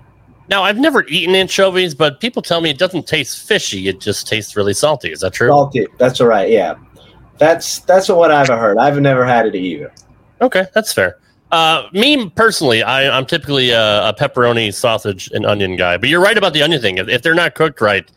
Now, 0.47 0.61
I've 0.61 0.77
never 0.77 1.03
eaten 1.07 1.33
anchovies, 1.33 1.95
but 1.95 2.19
people 2.19 2.43
tell 2.43 2.61
me 2.61 2.69
it 2.69 2.77
doesn't 2.77 3.07
taste 3.07 3.47
fishy. 3.47 3.87
It 3.87 3.99
just 3.99 4.27
tastes 4.27 4.55
really 4.55 4.75
salty. 4.75 5.11
Is 5.11 5.21
that 5.21 5.33
true? 5.33 5.47
Salty. 5.47 5.87
That's 5.97 6.21
all 6.21 6.27
right. 6.27 6.51
Yeah, 6.51 6.75
that's 7.39 7.79
that's 7.79 8.09
what 8.09 8.29
I've 8.29 8.47
heard. 8.47 8.77
I've 8.77 8.99
never 8.99 9.25
had 9.25 9.47
it 9.47 9.55
either. 9.55 9.91
Okay, 10.41 10.65
that's 10.75 10.93
fair. 10.93 11.17
Uh, 11.51 11.87
me 11.93 12.29
personally, 12.29 12.83
I, 12.83 13.17
am 13.17 13.25
typically 13.25 13.71
a, 13.71 14.09
a, 14.09 14.13
pepperoni, 14.13 14.71
sausage, 14.71 15.31
and 15.33 15.47
onion 15.47 15.77
guy. 15.77 15.97
But 15.97 16.09
you're 16.09 16.21
right 16.21 16.37
about 16.37 16.53
the 16.53 16.61
onion 16.61 16.81
thing. 16.81 16.97
If, 16.99 17.07
if 17.07 17.23
they're 17.23 17.33
not 17.33 17.55
cooked 17.55 17.81
right, 17.81 18.07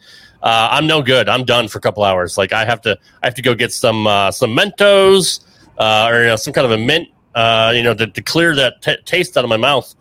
uh, 0.43 0.69
I'm 0.71 0.87
no 0.87 1.03
good. 1.03 1.31
I'm 1.31 1.45
done 1.45 1.69
for 1.69 1.79
a 1.79 1.81
couple 1.81 2.05
hours. 2.05 2.37
Like 2.37 2.53
I 2.53 2.67
have 2.67 2.83
to, 2.83 2.99
I 3.23 3.27
have 3.27 3.35
to 3.37 3.43
go 3.43 3.55
get 3.55 3.73
some 3.73 4.07
uh, 4.07 4.31
some 4.33 4.55
Mentos 4.55 5.41
uh, 5.79 6.09
or 6.11 6.21
you 6.23 6.27
know, 6.27 6.37
some 6.37 6.53
kind 6.53 6.65
of 6.65 6.73
a 6.73 6.79
mint, 6.79 7.09
uh, 7.35 7.73
you 7.75 7.83
know, 7.83 7.95
to, 7.95 8.07
to 8.07 8.23
clear 8.23 8.55
that 8.55 8.83
t- 8.83 8.97
taste 9.05 9.37
out 9.37 9.45
of 9.45 9.51
my 9.51 9.57
mouth. 9.57 9.95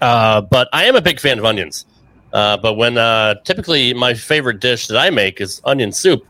Uh, 0.00 0.40
but 0.42 0.68
I 0.72 0.84
am 0.84 0.96
a 0.96 1.00
big 1.00 1.20
fan 1.20 1.38
of 1.38 1.44
onions. 1.44 1.86
Uh, 2.32 2.56
but 2.56 2.74
when 2.74 2.98
uh, 2.98 3.34
typically 3.44 3.94
my 3.94 4.12
favorite 4.12 4.60
dish 4.60 4.88
that 4.88 4.98
I 4.98 5.10
make 5.10 5.40
is 5.40 5.62
onion 5.64 5.92
soup, 5.92 6.26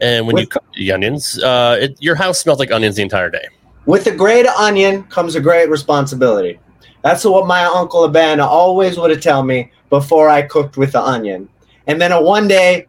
and 0.00 0.26
when 0.26 0.34
with, 0.34 0.42
you 0.42 0.48
cook 0.48 0.64
the 0.74 0.92
onions, 0.92 1.42
uh, 1.42 1.76
it, 1.80 2.00
your 2.00 2.14
house 2.14 2.40
smells 2.40 2.58
like 2.58 2.70
onions 2.70 2.96
the 2.96 3.02
entire 3.02 3.28
day. 3.28 3.46
With 3.84 4.06
a 4.06 4.14
great 4.14 4.46
onion 4.46 5.02
comes 5.04 5.34
a 5.34 5.40
great 5.40 5.68
responsibility. 5.68 6.58
That's 7.02 7.24
what 7.24 7.46
my 7.46 7.64
uncle 7.64 8.06
Ben 8.08 8.40
always 8.40 8.98
would 8.98 9.10
have 9.10 9.20
tell 9.20 9.42
me 9.42 9.72
before 9.90 10.28
I 10.28 10.42
cooked 10.42 10.76
with 10.76 10.92
the 10.92 11.02
onion. 11.02 11.48
And 11.86 12.00
then 12.00 12.12
one 12.24 12.46
day, 12.46 12.86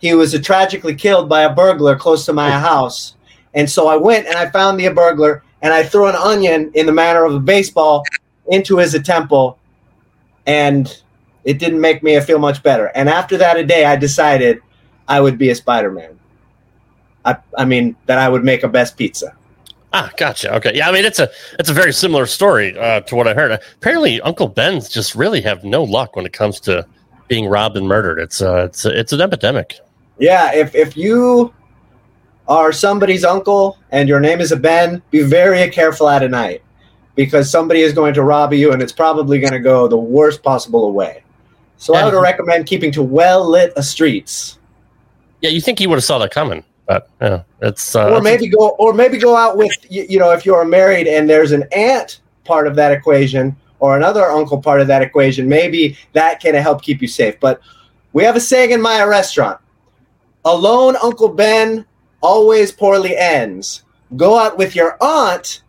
he 0.00 0.14
was 0.14 0.38
tragically 0.40 0.94
killed 0.94 1.28
by 1.28 1.42
a 1.42 1.54
burglar 1.54 1.96
close 1.96 2.26
to 2.26 2.32
my 2.32 2.50
house. 2.50 3.16
And 3.54 3.70
so 3.70 3.86
I 3.86 3.96
went 3.96 4.26
and 4.26 4.36
I 4.36 4.50
found 4.50 4.80
the 4.80 4.88
burglar 4.88 5.42
and 5.60 5.72
I 5.72 5.82
threw 5.82 6.06
an 6.06 6.16
onion 6.16 6.70
in 6.74 6.86
the 6.86 6.92
manner 6.92 7.24
of 7.24 7.34
a 7.34 7.40
baseball 7.40 8.04
into 8.46 8.78
his 8.78 8.98
temple 9.02 9.58
and 10.46 11.02
it 11.44 11.58
didn't 11.58 11.80
make 11.80 12.02
me 12.02 12.18
feel 12.20 12.38
much 12.38 12.62
better. 12.62 12.86
And 12.94 13.08
after 13.08 13.36
that 13.38 13.56
a 13.56 13.64
day, 13.64 13.84
I 13.84 13.96
decided 13.96 14.60
I 15.08 15.20
would 15.20 15.38
be 15.38 15.50
a 15.50 15.54
Spider-Man. 15.54 16.18
I, 17.24 17.36
I 17.56 17.64
mean 17.64 17.96
that 18.06 18.18
I 18.18 18.28
would 18.28 18.44
make 18.44 18.62
a 18.62 18.68
best 18.68 18.96
pizza. 18.96 19.34
Ah, 19.92 20.10
gotcha. 20.16 20.54
Okay, 20.56 20.72
yeah. 20.74 20.88
I 20.88 20.92
mean, 20.92 21.04
it's 21.04 21.18
a 21.18 21.30
it's 21.58 21.68
a 21.68 21.74
very 21.74 21.92
similar 21.92 22.26
story 22.26 22.76
uh, 22.78 23.00
to 23.00 23.14
what 23.14 23.28
I 23.28 23.34
heard. 23.34 23.60
Apparently, 23.76 24.20
Uncle 24.22 24.48
Ben's 24.48 24.88
just 24.88 25.14
really 25.14 25.40
have 25.42 25.64
no 25.64 25.84
luck 25.84 26.16
when 26.16 26.24
it 26.24 26.32
comes 26.32 26.58
to 26.60 26.86
being 27.28 27.46
robbed 27.46 27.76
and 27.76 27.86
murdered. 27.86 28.18
It's 28.18 28.40
uh, 28.40 28.64
it's 28.64 28.86
it's 28.86 29.12
an 29.12 29.20
epidemic. 29.20 29.78
Yeah, 30.18 30.52
if 30.54 30.74
if 30.74 30.96
you 30.96 31.52
are 32.48 32.72
somebody's 32.72 33.24
uncle 33.24 33.78
and 33.90 34.08
your 34.08 34.20
name 34.20 34.40
is 34.40 34.52
a 34.52 34.56
Ben, 34.56 35.02
be 35.10 35.22
very 35.22 35.68
careful 35.70 36.08
at 36.08 36.28
night 36.30 36.62
because 37.14 37.50
somebody 37.50 37.80
is 37.80 37.92
going 37.92 38.14
to 38.14 38.22
rob 38.22 38.52
you 38.52 38.72
and 38.72 38.82
it's 38.82 38.92
probably 38.92 39.38
going 39.40 39.52
to 39.52 39.60
go 39.60 39.86
the 39.88 39.96
worst 39.96 40.42
possible 40.42 40.92
way. 40.92 41.22
So 41.76 41.94
I 41.94 42.04
would 42.04 42.14
recommend 42.20 42.66
keeping 42.66 42.92
to 42.92 43.02
well 43.02 43.48
lit 43.48 43.76
streets. 43.82 44.58
Yeah, 45.40 45.50
you 45.50 45.60
think 45.60 45.80
he 45.80 45.88
would 45.88 45.96
have 45.96 46.04
saw 46.04 46.18
that 46.18 46.30
coming, 46.30 46.62
but 46.86 47.10
yeah, 47.20 47.42
it's 47.60 47.96
uh, 47.96 48.14
or 48.14 48.20
maybe 48.20 48.46
go 48.48 48.68
or 48.78 48.92
maybe 48.92 49.18
go 49.18 49.34
out 49.34 49.56
with 49.56 49.74
you, 49.90 50.06
you 50.08 50.18
know 50.20 50.30
if 50.30 50.46
you 50.46 50.54
are 50.54 50.64
married 50.64 51.08
and 51.08 51.28
there's 51.28 51.50
an 51.50 51.64
aunt 51.72 52.20
part 52.44 52.68
of 52.68 52.76
that 52.76 52.92
equation 52.92 53.56
or 53.80 53.96
another 53.96 54.22
uncle 54.22 54.62
part 54.62 54.80
of 54.80 54.86
that 54.86 55.02
equation, 55.02 55.48
maybe 55.48 55.98
that 56.12 56.38
can 56.38 56.54
help 56.54 56.82
keep 56.82 57.02
you 57.02 57.08
safe. 57.08 57.40
But 57.40 57.60
we 58.12 58.22
have 58.22 58.36
a 58.36 58.40
saying 58.40 58.70
in 58.70 58.80
my 58.80 59.02
restaurant: 59.02 59.58
"Alone, 60.44 60.94
Uncle 61.02 61.30
Ben 61.30 61.84
always 62.22 62.72
poorly 62.72 63.16
ends. 63.16 63.82
Go 64.16 64.38
out 64.38 64.56
with 64.56 64.74
your 64.74 64.96
aunt." 65.00 65.62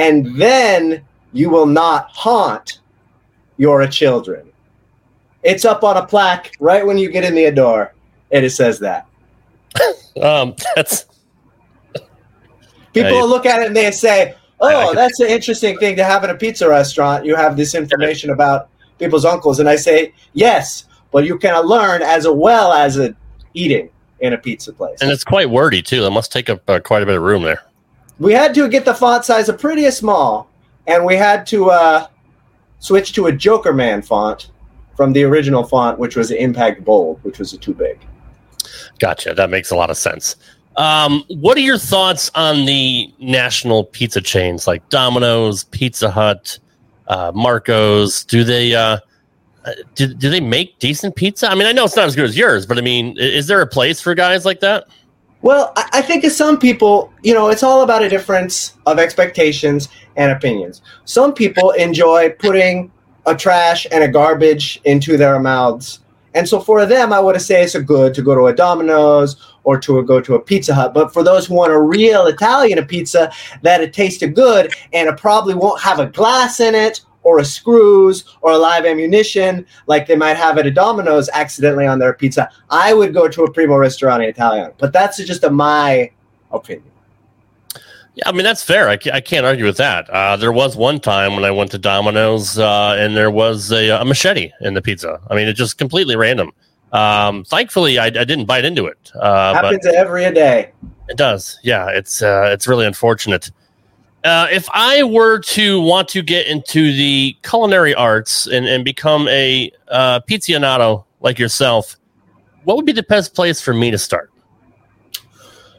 and 0.00 0.34
then 0.36 1.02
you 1.32 1.50
will 1.50 1.66
not 1.66 2.10
haunt 2.10 2.80
your 3.58 3.86
children. 3.86 4.50
It's 5.42 5.64
up 5.66 5.84
on 5.84 5.96
a 5.98 6.06
plaque 6.06 6.52
right 6.58 6.86
when 6.86 6.96
you 6.96 7.10
get 7.10 7.24
in 7.24 7.34
the 7.34 7.50
door, 7.50 7.94
and 8.30 8.44
it 8.44 8.50
says 8.50 8.78
that. 8.80 9.06
um, 10.22 10.54
that's 10.74 11.04
people 12.94 13.28
look 13.28 13.46
at 13.46 13.60
it 13.60 13.66
and 13.68 13.76
they 13.76 13.90
say, 13.90 14.34
"Oh, 14.60 14.94
that's 14.94 15.20
an 15.20 15.28
interesting 15.28 15.78
thing 15.78 15.96
to 15.96 16.04
have 16.04 16.24
in 16.24 16.30
a 16.30 16.34
pizza 16.34 16.68
restaurant. 16.68 17.26
You 17.26 17.36
have 17.36 17.56
this 17.56 17.74
information 17.74 18.30
about 18.30 18.68
people's 18.98 19.26
uncles." 19.26 19.60
And 19.60 19.68
I 19.68 19.76
say, 19.76 20.14
"Yes, 20.32 20.86
but 21.10 21.24
you 21.24 21.38
can 21.38 21.62
learn 21.64 22.02
as 22.02 22.26
well 22.26 22.72
as 22.72 22.98
eating 23.54 23.90
in 24.20 24.32
a 24.32 24.38
pizza 24.38 24.72
place." 24.72 24.98
And 25.00 25.10
it's 25.10 25.24
quite 25.24 25.50
wordy 25.50 25.82
too. 25.82 26.04
It 26.04 26.10
must 26.10 26.32
take 26.32 26.48
up 26.50 26.68
uh, 26.68 26.80
quite 26.80 27.02
a 27.02 27.06
bit 27.06 27.16
of 27.16 27.22
room 27.22 27.42
there 27.42 27.62
we 28.20 28.34
had 28.34 28.54
to 28.54 28.68
get 28.68 28.84
the 28.84 28.94
font 28.94 29.24
size 29.24 29.48
a 29.48 29.54
pretty 29.54 29.90
small, 29.90 30.48
and 30.86 31.04
we 31.04 31.16
had 31.16 31.46
to 31.46 31.70
uh, 31.70 32.06
switch 32.78 33.12
to 33.14 33.26
a 33.26 33.32
Jokerman 33.32 34.04
font 34.04 34.50
from 34.94 35.14
the 35.14 35.24
original 35.24 35.64
font, 35.64 35.98
which 35.98 36.14
was 36.14 36.30
Impact 36.30 36.84
Bold, 36.84 37.18
which 37.24 37.38
was 37.38 37.52
too 37.52 37.74
big. 37.74 37.98
Gotcha. 38.98 39.32
That 39.32 39.48
makes 39.48 39.70
a 39.70 39.76
lot 39.76 39.88
of 39.88 39.96
sense. 39.96 40.36
Um, 40.76 41.24
what 41.28 41.56
are 41.56 41.62
your 41.62 41.78
thoughts 41.78 42.30
on 42.34 42.66
the 42.66 43.12
national 43.18 43.84
pizza 43.84 44.20
chains 44.20 44.66
like 44.66 44.86
Domino's, 44.90 45.64
Pizza 45.64 46.10
Hut, 46.10 46.58
uh, 47.08 47.32
Marco's? 47.34 48.24
Do 48.24 48.44
they 48.44 48.74
uh, 48.74 48.98
Uh, 49.64 49.72
do, 49.94 50.14
do 50.14 50.30
they 50.30 50.40
make 50.40 50.78
decent 50.78 51.16
pizza? 51.16 51.50
I 51.50 51.54
mean, 51.54 51.66
I 51.66 51.72
know 51.72 51.84
it's 51.84 51.96
not 51.96 52.06
as 52.06 52.16
good 52.16 52.24
as 52.24 52.36
yours, 52.36 52.64
but 52.64 52.78
I 52.78 52.80
mean, 52.80 53.16
is 53.18 53.46
there 53.46 53.60
a 53.60 53.66
place 53.66 54.00
for 54.00 54.14
guys 54.14 54.44
like 54.44 54.60
that? 54.60 54.88
Well, 55.42 55.72
I 55.76 56.02
think 56.02 56.24
as 56.24 56.36
some 56.36 56.58
people, 56.58 57.12
you 57.22 57.32
know, 57.32 57.48
it's 57.48 57.62
all 57.62 57.82
about 57.82 58.02
a 58.02 58.08
difference 58.08 58.76
of 58.86 58.98
expectations 58.98 59.88
and 60.16 60.30
opinions. 60.32 60.82
Some 61.04 61.32
people 61.32 61.70
enjoy 61.70 62.30
putting 62.30 62.90
a 63.26 63.34
trash 63.34 63.86
and 63.90 64.04
a 64.04 64.08
garbage 64.08 64.80
into 64.84 65.16
their 65.16 65.38
mouths. 65.40 66.00
And 66.34 66.48
so 66.48 66.60
for 66.60 66.86
them, 66.86 67.12
I 67.12 67.20
would 67.20 67.40
say 67.40 67.62
it's 67.62 67.74
a 67.74 67.82
good 67.82 68.14
to 68.14 68.22
go 68.22 68.34
to 68.34 68.46
a 68.46 68.54
Domino's 68.54 69.36
or 69.64 69.78
to 69.80 70.02
go 70.04 70.20
to 70.20 70.34
a 70.34 70.40
Pizza 70.40 70.74
Hut. 70.74 70.94
But 70.94 71.12
for 71.12 71.22
those 71.22 71.46
who 71.46 71.54
want 71.54 71.72
a 71.72 71.80
real 71.80 72.26
Italian 72.26 72.84
pizza 72.86 73.32
that 73.62 73.80
it 73.80 73.92
tasted 73.92 74.34
good 74.34 74.72
and 74.92 75.08
it 75.08 75.16
probably 75.16 75.54
won't 75.54 75.80
have 75.80 75.98
a 75.98 76.06
glass 76.06 76.60
in 76.60 76.74
it 76.74 77.00
or 77.30 77.38
a 77.38 77.44
screws 77.44 78.24
or 78.42 78.50
a 78.50 78.58
live 78.58 78.84
ammunition 78.84 79.64
like 79.86 80.08
they 80.08 80.16
might 80.16 80.36
have 80.36 80.58
at 80.58 80.66
a 80.66 80.70
Domino's 80.70 81.30
accidentally 81.32 81.86
on 81.86 82.00
their 82.00 82.12
pizza, 82.12 82.50
I 82.70 82.92
would 82.92 83.14
go 83.14 83.28
to 83.28 83.44
a 83.44 83.50
Primo 83.50 83.76
Ristorante 83.76 84.26
Italian. 84.26 84.72
But 84.78 84.92
that's 84.92 85.18
just 85.18 85.44
a, 85.44 85.50
my 85.50 86.10
opinion. 86.50 86.90
Yeah, 88.16 88.28
I 88.28 88.32
mean 88.32 88.42
that's 88.42 88.64
fair. 88.64 88.88
I, 88.88 88.98
I 89.12 89.20
can't 89.20 89.46
argue 89.46 89.64
with 89.64 89.76
that. 89.76 90.10
Uh, 90.10 90.36
there 90.36 90.50
was 90.50 90.76
one 90.76 90.98
time 90.98 91.36
when 91.36 91.44
I 91.44 91.52
went 91.52 91.70
to 91.70 91.78
Domino's 91.78 92.58
uh, 92.58 92.96
and 92.98 93.16
there 93.16 93.30
was 93.30 93.70
a, 93.70 93.90
a, 93.90 94.04
machete 94.04 94.50
in 94.60 94.74
the 94.74 94.82
pizza. 94.82 95.20
I 95.30 95.36
mean, 95.36 95.46
it's 95.46 95.58
just 95.58 95.78
completely 95.78 96.16
random. 96.16 96.50
Um, 96.92 97.44
thankfully, 97.44 98.00
I, 98.00 98.06
I, 98.06 98.10
didn't 98.10 98.46
bite 98.46 98.64
into 98.64 98.86
it. 98.86 99.12
Uh, 99.14 99.54
Happens 99.54 99.86
every 99.86 100.28
day. 100.32 100.72
It 101.08 101.16
does. 101.16 101.60
Yeah, 101.62 101.88
it's 101.88 102.20
uh, 102.20 102.50
it's 102.52 102.66
really 102.66 102.84
unfortunate. 102.84 103.52
Uh, 104.22 104.46
if 104.50 104.68
I 104.72 105.02
were 105.02 105.38
to 105.38 105.80
want 105.80 106.08
to 106.08 106.22
get 106.22 106.46
into 106.46 106.92
the 106.92 107.36
culinary 107.42 107.94
arts 107.94 108.46
and, 108.46 108.66
and 108.66 108.84
become 108.84 109.26
a 109.28 109.72
uh, 109.88 110.20
pizzianato 110.20 111.04
like 111.20 111.38
yourself, 111.38 111.96
what 112.64 112.76
would 112.76 112.84
be 112.84 112.92
the 112.92 113.02
best 113.02 113.34
place 113.34 113.60
for 113.60 113.72
me 113.72 113.90
to 113.90 113.98
start? 113.98 114.30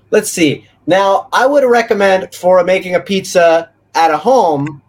Let's 0.09 0.29
see. 0.29 0.67
Now, 0.87 1.29
I 1.31 1.45
would 1.45 1.63
recommend 1.63 2.33
for 2.33 2.63
making 2.63 2.95
a 2.95 2.99
pizza 2.99 3.69
at 3.93 4.11
a 4.11 4.17
home, 4.17 4.81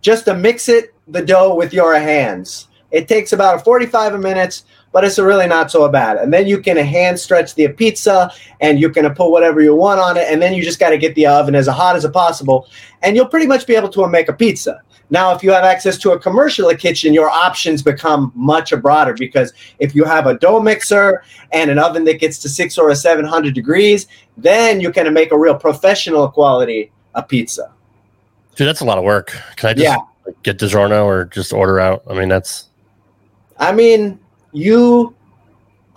just 0.00 0.24
to 0.24 0.34
mix 0.34 0.68
it 0.68 0.94
the 1.06 1.22
dough 1.22 1.54
with 1.54 1.74
your 1.74 1.98
hands. 1.98 2.68
It 2.90 3.08
takes 3.08 3.32
about 3.32 3.62
45 3.64 4.18
minutes, 4.20 4.64
but 4.96 5.04
it's 5.04 5.18
really 5.18 5.46
not 5.46 5.70
so 5.70 5.86
bad. 5.90 6.16
And 6.16 6.32
then 6.32 6.46
you 6.46 6.58
can 6.58 6.78
hand 6.78 7.20
stretch 7.20 7.54
the 7.54 7.68
pizza 7.68 8.32
and 8.62 8.80
you 8.80 8.88
can 8.88 9.06
put 9.14 9.28
whatever 9.28 9.60
you 9.60 9.74
want 9.74 10.00
on 10.00 10.16
it. 10.16 10.26
And 10.26 10.40
then 10.40 10.54
you 10.54 10.62
just 10.62 10.80
got 10.80 10.88
to 10.88 10.96
get 10.96 11.14
the 11.14 11.26
oven 11.26 11.54
as 11.54 11.66
hot 11.66 11.96
as 11.96 12.06
possible. 12.06 12.66
And 13.02 13.14
you'll 13.14 13.28
pretty 13.28 13.46
much 13.46 13.66
be 13.66 13.74
able 13.74 13.90
to 13.90 14.08
make 14.08 14.30
a 14.30 14.32
pizza. 14.32 14.80
Now, 15.10 15.34
if 15.34 15.42
you 15.42 15.50
have 15.50 15.64
access 15.64 15.98
to 15.98 16.12
a 16.12 16.18
commercial 16.18 16.74
kitchen, 16.76 17.12
your 17.12 17.28
options 17.28 17.82
become 17.82 18.32
much 18.34 18.72
broader 18.80 19.12
because 19.12 19.52
if 19.80 19.94
you 19.94 20.04
have 20.04 20.26
a 20.26 20.38
dough 20.38 20.60
mixer 20.60 21.22
and 21.52 21.70
an 21.70 21.78
oven 21.78 22.04
that 22.04 22.18
gets 22.18 22.38
to 22.38 22.48
six 22.48 22.78
or 22.78 22.88
a 22.88 22.96
700 22.96 23.52
degrees, 23.54 24.06
then 24.38 24.80
you 24.80 24.90
can 24.90 25.12
make 25.12 25.30
a 25.30 25.38
real 25.38 25.56
professional 25.56 26.26
quality 26.30 26.90
a 27.14 27.22
pizza. 27.22 27.70
Dude, 28.54 28.66
that's 28.66 28.80
a 28.80 28.86
lot 28.86 28.96
of 28.96 29.04
work. 29.04 29.36
Can 29.56 29.68
I 29.68 29.74
just 29.74 29.84
yeah. 29.84 30.32
get 30.42 30.56
DiGiorno 30.56 31.04
or 31.04 31.26
just 31.26 31.52
order 31.52 31.80
out? 31.80 32.02
I 32.08 32.14
mean, 32.14 32.30
that's. 32.30 32.70
I 33.58 33.72
mean, 33.72 34.20
you. 34.56 35.14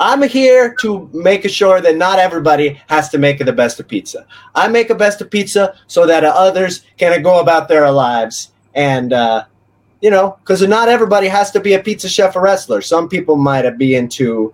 I'm 0.01 0.23
here 0.23 0.75
to 0.79 1.09
make 1.13 1.49
sure 1.49 1.81
that 1.81 1.97
not 1.97 2.19
everybody 2.19 2.81
has 2.87 3.09
to 3.09 3.17
make 3.17 3.39
the 3.39 3.51
best 3.51 3.79
of 3.81 3.87
pizza. 3.87 4.25
I 4.55 4.69
make 4.69 4.89
a 4.89 4.95
best 4.95 5.19
of 5.19 5.29
pizza 5.29 5.75
so 5.87 6.05
that 6.05 6.23
others 6.23 6.85
can 6.97 7.21
go 7.21 7.41
about 7.41 7.67
their 7.67 7.91
lives 7.91 8.51
and 8.73 9.11
uh, 9.11 9.43
you 10.01 10.09
know, 10.09 10.37
because 10.39 10.65
not 10.67 10.87
everybody 10.87 11.27
has 11.27 11.51
to 11.51 11.59
be 11.59 11.73
a 11.73 11.79
pizza 11.79 12.07
chef 12.07 12.35
or 12.35 12.41
wrestler. 12.41 12.81
Some 12.81 13.09
people 13.09 13.35
might 13.35 13.69
be 13.77 13.95
into, 13.95 14.53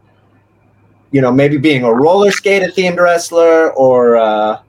you 1.12 1.22
know, 1.22 1.32
maybe 1.32 1.58
being 1.58 1.84
a 1.84 1.94
roller 1.94 2.32
skater 2.32 2.68
themed 2.68 2.98
wrestler 2.98 3.72
or 3.74 4.18
uh, 4.18 4.60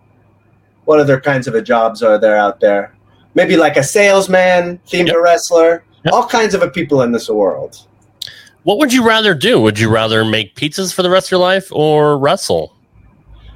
what 0.84 1.00
other 1.00 1.20
kinds 1.20 1.46
of 1.46 1.64
jobs 1.64 2.02
are 2.02 2.18
there 2.18 2.36
out 2.36 2.60
there? 2.60 2.94
Maybe 3.34 3.56
like 3.56 3.76
a 3.76 3.82
salesman 3.82 4.78
themed 4.86 5.08
yep. 5.08 5.16
wrestler. 5.16 5.84
Yep. 6.04 6.14
All 6.14 6.26
kinds 6.26 6.54
of 6.54 6.72
people 6.72 7.02
in 7.02 7.12
this 7.12 7.28
world. 7.28 7.86
What 8.66 8.78
would 8.78 8.92
you 8.92 9.06
rather 9.06 9.32
do? 9.32 9.60
Would 9.60 9.78
you 9.78 9.88
rather 9.88 10.24
make 10.24 10.56
pizzas 10.56 10.92
for 10.92 11.04
the 11.04 11.08
rest 11.08 11.28
of 11.28 11.30
your 11.30 11.40
life 11.40 11.70
or 11.70 12.18
wrestle? 12.18 12.74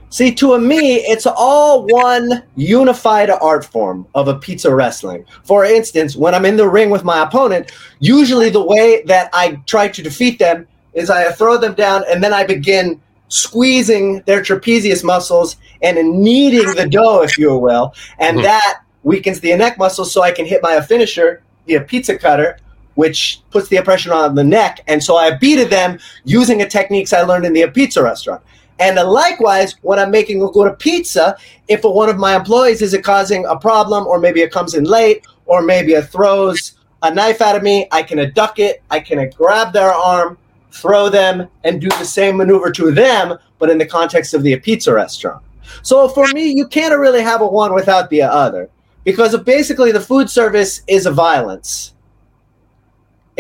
See, 0.08 0.32
to 0.36 0.54
a 0.54 0.60
me, 0.60 0.98
it's 0.98 1.26
all 1.26 1.84
one 1.88 2.44
unified 2.54 3.28
art 3.28 3.64
form 3.64 4.06
of 4.14 4.28
a 4.28 4.38
pizza 4.38 4.72
wrestling. 4.72 5.24
For 5.42 5.64
instance, 5.64 6.14
when 6.14 6.32
I'm 6.32 6.44
in 6.44 6.56
the 6.56 6.68
ring 6.68 6.90
with 6.90 7.02
my 7.02 7.24
opponent, 7.24 7.72
usually 7.98 8.50
the 8.50 8.62
way 8.62 9.02
that 9.06 9.30
I 9.32 9.60
try 9.66 9.88
to 9.88 10.00
defeat 10.00 10.38
them 10.38 10.68
is 10.94 11.10
I 11.10 11.32
throw 11.32 11.58
them 11.58 11.74
down 11.74 12.04
and 12.08 12.22
then 12.22 12.32
I 12.32 12.44
begin 12.44 13.02
squeezing 13.26 14.22
their 14.26 14.42
trapezius 14.42 15.02
muscles 15.02 15.56
and 15.82 15.96
kneading 16.20 16.72
the 16.76 16.88
dough, 16.88 17.22
if 17.22 17.36
you 17.36 17.56
will. 17.56 17.94
And 18.20 18.36
mm-hmm. 18.36 18.44
that 18.44 18.82
weakens 19.02 19.40
the 19.40 19.56
neck 19.56 19.76
muscles 19.76 20.12
so 20.12 20.22
I 20.22 20.30
can 20.30 20.46
hit 20.46 20.62
my 20.62 20.80
finisher, 20.80 21.42
the 21.66 21.80
pizza 21.80 22.16
cutter, 22.16 22.58
which 22.94 23.40
puts 23.50 23.68
the 23.68 23.80
pressure 23.82 24.12
on 24.12 24.34
the 24.34 24.44
neck. 24.44 24.80
And 24.86 25.02
so 25.02 25.16
I 25.16 25.36
beat 25.36 25.62
them 25.70 25.98
using 26.24 26.58
the 26.58 26.66
techniques 26.66 27.12
I 27.12 27.22
learned 27.22 27.46
in 27.46 27.52
the 27.52 27.66
pizza 27.68 28.02
restaurant. 28.02 28.42
And 28.78 28.96
likewise, 28.96 29.74
when 29.82 29.98
I'm 29.98 30.10
making 30.10 30.42
a 30.42 30.48
good 30.48 30.78
pizza, 30.78 31.36
if 31.68 31.82
one 31.84 32.08
of 32.08 32.16
my 32.16 32.34
employees 32.34 32.80
is 32.80 32.96
causing 33.02 33.44
a 33.44 33.56
problem, 33.56 34.06
or 34.06 34.18
maybe 34.18 34.40
it 34.40 34.50
comes 34.50 34.74
in 34.74 34.84
late, 34.84 35.26
or 35.44 35.60
maybe 35.60 35.92
it 35.92 36.06
throws 36.06 36.78
a 37.02 37.12
knife 37.12 37.42
at 37.42 37.62
me, 37.62 37.86
I 37.92 38.02
can 38.02 38.32
duck 38.32 38.58
it, 38.58 38.82
I 38.90 39.00
can 39.00 39.30
grab 39.36 39.72
their 39.72 39.92
arm, 39.92 40.38
throw 40.72 41.08
them, 41.10 41.48
and 41.64 41.80
do 41.80 41.88
the 41.88 42.04
same 42.04 42.38
maneuver 42.38 42.70
to 42.72 42.90
them, 42.90 43.38
but 43.58 43.68
in 43.68 43.78
the 43.78 43.86
context 43.86 44.32
of 44.32 44.42
the 44.42 44.56
pizza 44.56 44.94
restaurant. 44.94 45.42
So 45.82 46.08
for 46.08 46.26
me, 46.28 46.50
you 46.50 46.66
can't 46.66 46.98
really 46.98 47.22
have 47.22 47.42
a 47.42 47.46
one 47.46 47.74
without 47.74 48.08
the 48.08 48.22
other, 48.22 48.70
because 49.04 49.38
basically 49.40 49.92
the 49.92 50.00
food 50.00 50.30
service 50.30 50.82
is 50.86 51.06
a 51.06 51.12
violence 51.12 51.94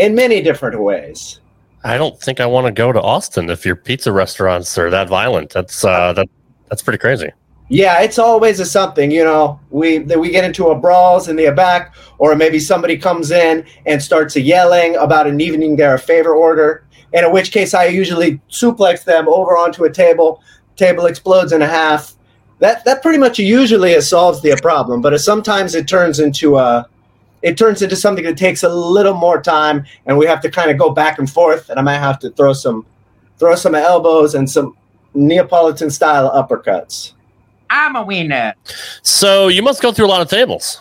in 0.00 0.14
many 0.14 0.40
different 0.40 0.80
ways. 0.80 1.40
I 1.84 1.96
don't 1.96 2.20
think 2.20 2.40
I 2.40 2.46
want 2.46 2.66
to 2.66 2.72
go 2.72 2.92
to 2.92 3.00
Austin 3.00 3.48
if 3.50 3.64
your 3.64 3.76
pizza 3.76 4.12
restaurants 4.12 4.76
are 4.78 4.90
that 4.90 5.08
violent. 5.08 5.50
That's 5.50 5.84
uh, 5.84 6.12
that 6.14 6.28
that's 6.68 6.82
pretty 6.82 6.98
crazy. 6.98 7.30
Yeah, 7.68 8.02
it's 8.02 8.18
always 8.18 8.58
a 8.58 8.66
something, 8.66 9.10
you 9.10 9.22
know. 9.22 9.60
We 9.70 10.00
we 10.00 10.30
get 10.30 10.44
into 10.44 10.68
a 10.68 10.74
brawls 10.74 11.28
in 11.28 11.36
the 11.36 11.50
back, 11.52 11.94
or 12.18 12.34
maybe 12.34 12.58
somebody 12.58 12.98
comes 12.98 13.30
in 13.30 13.64
and 13.86 14.02
starts 14.02 14.36
yelling 14.36 14.96
about 14.96 15.26
an 15.26 15.40
evening 15.40 15.76
their 15.76 15.96
favor 15.96 16.34
order. 16.34 16.84
And 17.12 17.26
in 17.26 17.32
which 17.32 17.52
case, 17.52 17.72
I 17.72 17.86
usually 17.86 18.40
suplex 18.50 19.04
them 19.04 19.28
over 19.28 19.56
onto 19.56 19.84
a 19.84 19.92
table. 19.92 20.42
Table 20.76 21.06
explodes 21.06 21.52
in 21.52 21.62
a 21.62 21.66
half. 21.66 22.14
That 22.58 22.84
that 22.84 23.02
pretty 23.02 23.18
much 23.18 23.38
usually 23.38 23.98
solves 24.00 24.42
the 24.42 24.58
problem. 24.60 25.00
But 25.00 25.18
sometimes 25.20 25.74
it 25.74 25.86
turns 25.86 26.18
into 26.18 26.58
a 26.58 26.88
it 27.42 27.56
turns 27.56 27.82
into 27.82 27.96
something 27.96 28.24
that 28.24 28.36
takes 28.36 28.62
a 28.62 28.68
little 28.68 29.14
more 29.14 29.40
time, 29.40 29.84
and 30.06 30.18
we 30.18 30.26
have 30.26 30.40
to 30.42 30.50
kind 30.50 30.70
of 30.70 30.78
go 30.78 30.90
back 30.90 31.18
and 31.18 31.30
forth. 31.30 31.70
And 31.70 31.78
I 31.78 31.82
might 31.82 31.98
have 31.98 32.18
to 32.20 32.30
throw 32.30 32.52
some 32.52 32.86
throw 33.38 33.54
some 33.54 33.74
elbows 33.74 34.34
and 34.34 34.48
some 34.48 34.76
Neapolitan 35.14 35.90
style 35.90 36.30
uppercuts. 36.30 37.12
I'm 37.70 37.96
a 37.96 38.04
winner. 38.04 38.54
So 39.02 39.48
you 39.48 39.62
must 39.62 39.80
go 39.80 39.92
through 39.92 40.06
a 40.06 40.08
lot 40.08 40.20
of 40.20 40.28
tables. 40.28 40.80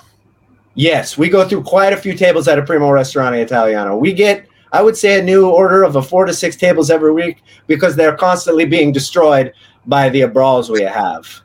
Yes, 0.76 1.18
we 1.18 1.30
go 1.30 1.48
through 1.48 1.64
quite 1.64 1.94
a 1.94 1.98
few 1.98 2.14
tables 2.14 2.48
at 2.48 2.60
a 2.60 2.64
Primo 2.64 2.90
Ristorante 2.90 3.42
Italiano. 3.42 3.98
We 3.98 4.14
get, 4.14 4.48
I 4.72 4.82
would 4.82 4.98
say, 4.98 5.20
a 5.20 5.24
new 5.24 5.50
order 5.50 5.84
of 5.84 5.96
a 5.96 6.02
four 6.02 6.26
to 6.26 6.34
six 6.34 6.56
tables 6.56 6.90
every 6.90 7.12
week 7.12 7.44
because 7.68 7.96
they're 7.96 8.16
constantly 8.16 8.66
being 8.66 8.92
destroyed 8.92 9.54
by 9.86 10.10
the 10.10 10.26
brawls 10.26 10.70
we 10.70 10.82
have. 10.82 11.42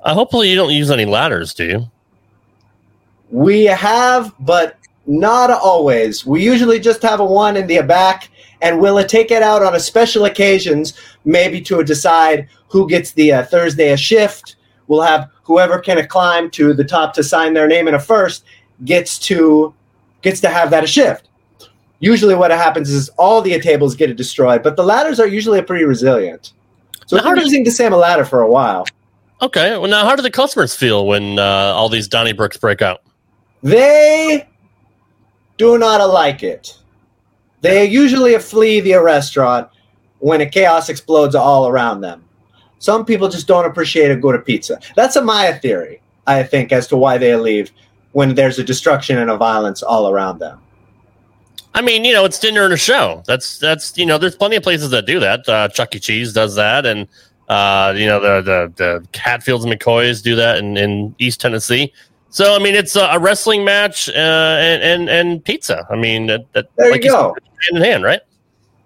Uh, 0.00 0.14
hopefully, 0.14 0.50
you 0.50 0.56
don't 0.56 0.72
use 0.72 0.90
any 0.90 1.04
ladders, 1.04 1.54
do 1.54 1.64
you? 1.64 1.90
We 3.32 3.64
have, 3.64 4.32
but 4.38 4.76
not 5.06 5.50
always. 5.50 6.24
We 6.24 6.44
usually 6.44 6.78
just 6.78 7.02
have 7.02 7.18
a 7.18 7.24
one 7.24 7.56
in 7.56 7.66
the 7.66 7.80
back, 7.80 8.28
and 8.60 8.78
we'll 8.78 9.02
take 9.04 9.30
it 9.30 9.42
out 9.42 9.62
on 9.62 9.74
a 9.74 9.80
special 9.80 10.26
occasions, 10.26 10.92
maybe 11.24 11.60
to 11.62 11.82
decide 11.82 12.46
who 12.68 12.86
gets 12.88 13.12
the 13.12 13.32
uh, 13.32 13.44
Thursday 13.44 13.90
a 13.92 13.96
shift. 13.96 14.56
We'll 14.86 15.00
have 15.00 15.30
whoever 15.44 15.78
can 15.78 16.06
climb 16.08 16.50
to 16.50 16.74
the 16.74 16.84
top 16.84 17.14
to 17.14 17.24
sign 17.24 17.54
their 17.54 17.66
name 17.66 17.88
in 17.88 17.94
a 17.94 17.98
first 17.98 18.44
gets 18.84 19.18
to 19.18 19.74
gets 20.20 20.40
to 20.40 20.48
have 20.48 20.70
that 20.70 20.84
a 20.84 20.86
shift. 20.86 21.28
Usually, 22.00 22.34
what 22.34 22.50
happens 22.50 22.90
is 22.90 23.08
all 23.10 23.40
the 23.40 23.58
tables 23.60 23.94
get 23.94 24.14
destroyed, 24.16 24.62
but 24.62 24.76
the 24.76 24.84
ladders 24.84 25.18
are 25.18 25.26
usually 25.26 25.62
pretty 25.62 25.84
resilient. 25.84 26.52
So 27.06 27.16
now, 27.16 27.30
we're 27.30 27.38
using 27.38 27.64
the 27.64 27.70
same 27.70 27.92
ladder 27.92 28.24
for 28.24 28.42
a 28.42 28.48
while. 28.48 28.84
Okay. 29.40 29.76
Well, 29.78 29.90
now 29.90 30.04
how 30.04 30.14
do 30.16 30.22
the 30.22 30.30
customers 30.30 30.74
feel 30.74 31.06
when 31.06 31.38
uh, 31.38 31.42
all 31.42 31.88
these 31.88 32.08
Donnybrooks 32.08 32.60
break 32.60 32.82
out? 32.82 33.01
They 33.62 34.48
do 35.56 35.78
not 35.78 36.04
like 36.10 36.42
it. 36.42 36.76
They 37.60 37.84
usually 37.84 38.36
flee 38.38 38.80
the 38.80 38.94
restaurant 39.00 39.68
when 40.18 40.40
a 40.40 40.46
chaos 40.46 40.88
explodes 40.88 41.34
all 41.34 41.68
around 41.68 42.00
them. 42.00 42.24
Some 42.78 43.04
people 43.04 43.28
just 43.28 43.46
don't 43.46 43.64
appreciate 43.64 44.10
a 44.10 44.16
good 44.16 44.44
pizza. 44.44 44.80
That's 44.96 45.14
a 45.14 45.22
Maya 45.22 45.58
theory, 45.60 46.02
I 46.26 46.42
think, 46.42 46.72
as 46.72 46.88
to 46.88 46.96
why 46.96 47.18
they 47.18 47.36
leave 47.36 47.70
when 48.10 48.34
there's 48.34 48.58
a 48.58 48.64
destruction 48.64 49.18
and 49.18 49.30
a 49.30 49.36
violence 49.36 49.82
all 49.82 50.08
around 50.08 50.40
them. 50.40 50.60
I 51.74 51.80
mean, 51.80 52.04
you 52.04 52.12
know, 52.12 52.24
it's 52.24 52.38
dinner 52.38 52.64
and 52.64 52.74
a 52.74 52.76
show. 52.76 53.22
That's 53.26 53.58
that's 53.58 53.96
you 53.96 54.04
know, 54.04 54.18
there's 54.18 54.36
plenty 54.36 54.56
of 54.56 54.62
places 54.62 54.90
that 54.90 55.06
do 55.06 55.20
that. 55.20 55.48
Uh, 55.48 55.68
Chuck 55.68 55.94
E. 55.94 56.00
Cheese 56.00 56.32
does 56.32 56.54
that, 56.56 56.84
and 56.84 57.08
uh, 57.48 57.94
you 57.96 58.06
know, 58.06 58.20
the 58.20 58.42
the 58.42 58.72
the 58.76 59.18
Hatfields 59.18 59.64
and 59.64 59.72
McCoys 59.72 60.22
do 60.22 60.34
that 60.36 60.58
in, 60.58 60.76
in 60.76 61.14
East 61.18 61.40
Tennessee. 61.40 61.92
So 62.32 62.56
I 62.56 62.58
mean, 62.58 62.74
it's 62.74 62.96
a, 62.96 63.18
wrestling 63.20 63.62
match 63.62 64.08
uh, 64.08 64.12
and, 64.12 64.82
and 64.82 65.10
and 65.10 65.44
pizza. 65.44 65.86
I 65.90 65.96
mean, 65.96 66.28
that, 66.28 66.50
that 66.54 66.66
there 66.76 66.90
like 66.90 67.04
you 67.04 67.10
go, 67.10 67.34
hand 67.34 67.76
in 67.76 67.82
hand, 67.82 68.04
right? 68.04 68.22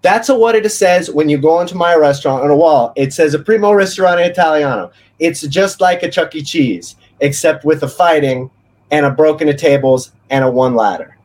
That's 0.03 0.29
what 0.29 0.57
it 0.57 0.69
says 0.73 1.13
when 1.13 1.29
you 1.29 1.39
go 1.39 1.61
into 1.61 1.77
my 1.77 1.95
restaurant 1.95 2.43
on 2.43 2.51
a 2.51 2.57
wall. 2.57 2.93
It 2.97 3.13
says 3.13 3.35
a 3.35 3.39
Primo 3.39 3.71
Ristorante 3.71 4.25
Italiano. 4.25 4.91
It's 5.21 5.43
just 5.43 5.81
like 5.81 6.03
a 6.03 6.11
Chuck 6.11 6.35
E. 6.35 6.43
Cheese, 6.43 6.97
except 7.21 7.65
with 7.65 7.85
a 7.85 7.89
fighting 7.89 8.51
and 8.91 9.07
a 9.07 9.13
broken 9.13 9.49
of 9.49 9.57
tables 9.57 10.11
and 10.29 10.45
a 10.45 10.51
one 10.51 10.75
ladder. 10.75 11.17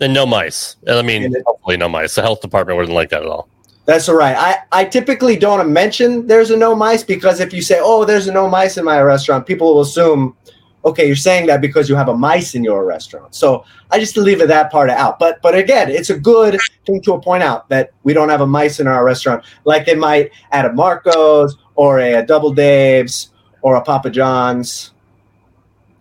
And 0.00 0.12
no 0.12 0.26
mice. 0.26 0.74
I 0.88 1.02
mean, 1.02 1.32
hopefully 1.46 1.76
no 1.76 1.88
mice. 1.88 2.16
The 2.16 2.22
health 2.22 2.40
department 2.40 2.76
wouldn't 2.76 2.94
like 2.94 3.10
that 3.10 3.22
at 3.22 3.28
all. 3.28 3.48
That's 3.84 4.08
all 4.08 4.16
right. 4.16 4.36
I, 4.36 4.80
I 4.80 4.84
typically 4.84 5.36
don't 5.36 5.72
mention 5.72 6.26
there's 6.26 6.50
a 6.50 6.56
no 6.56 6.74
mice 6.74 7.04
because 7.04 7.38
if 7.38 7.52
you 7.52 7.62
say, 7.62 7.78
oh, 7.80 8.04
there's 8.04 8.26
a 8.26 8.32
no 8.32 8.48
mice 8.48 8.76
in 8.78 8.84
my 8.84 9.00
restaurant, 9.00 9.46
people 9.46 9.74
will 9.74 9.82
assume– 9.82 10.34
okay, 10.88 11.06
you're 11.06 11.16
saying 11.16 11.46
that 11.46 11.60
because 11.60 11.88
you 11.88 11.96
have 11.96 12.08
a 12.08 12.16
mice 12.16 12.54
in 12.54 12.64
your 12.64 12.84
restaurant. 12.84 13.34
So 13.34 13.64
I 13.90 13.98
just 13.98 14.16
leave 14.16 14.46
that 14.46 14.70
part 14.70 14.90
out. 14.90 15.18
But 15.18 15.40
but 15.42 15.54
again, 15.54 15.90
it's 15.90 16.10
a 16.10 16.18
good 16.18 16.58
thing 16.86 17.00
to 17.02 17.18
point 17.20 17.42
out 17.42 17.68
that 17.68 17.90
we 18.02 18.12
don't 18.12 18.28
have 18.28 18.40
a 18.40 18.46
mice 18.46 18.80
in 18.80 18.86
our 18.86 19.04
restaurant 19.04 19.44
like 19.64 19.86
they 19.86 19.94
might 19.94 20.30
at 20.52 20.64
a 20.64 20.72
Marco's 20.72 21.56
or 21.74 22.00
a, 22.00 22.14
a 22.14 22.26
Double 22.26 22.52
Dave's 22.52 23.30
or 23.62 23.76
a 23.76 23.82
Papa 23.82 24.10
John's. 24.10 24.92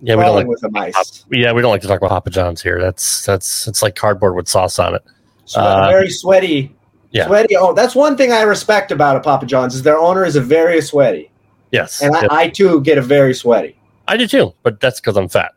Yeah, 0.02 0.15
we 0.15 0.23
don't 0.23 0.36
like 0.36 0.47
with 0.47 0.63
a 0.63 0.69
mice. 0.69 1.26
Yeah, 1.32 1.54
we 1.54 1.62
don't 1.62 1.71
like 1.71 1.82
to 1.82 1.88
talk 1.88 2.00
about 2.00 2.10
Papa 2.10 2.30
John's 2.30 2.62
here. 2.62 2.80
That's 2.80 3.26
that's 3.26 3.67
it's 3.67 3.82
like 3.82 3.95
cardboard 3.95 4.36
with 4.36 4.47
sauce 4.47 4.78
on 4.80 4.95
it. 4.95 5.04
Sweat, 5.45 5.65
uh, 5.65 5.88
very 5.88 6.10
sweaty. 6.10 6.76
Yeah. 7.12 7.28
Sweaty. 7.28 7.56
Oh, 7.56 7.73
that's 7.73 7.95
one 7.95 8.17
thing 8.17 8.32
I 8.32 8.41
respect 8.41 8.91
about 8.91 9.15
a 9.15 9.21
Papa 9.21 9.45
John's 9.45 9.76
is 9.76 9.84
their 9.84 9.97
owner 9.97 10.26
is 10.26 10.36
a 10.36 10.41
very 10.41 10.82
sweaty. 10.82 11.32
Yes. 11.71 12.02
And 12.02 12.15
I, 12.15 12.28
I 12.30 12.50
too 12.50 12.82
get 12.82 12.97
a 12.97 13.02
very 13.02 13.34
sweaty. 13.34 13.76
I 14.08 14.17
do 14.17 14.28
too, 14.28 14.54
but 14.63 14.80
that's 14.80 15.00
because 15.00 15.17
I'm 15.17 15.30
fat. 15.30 15.54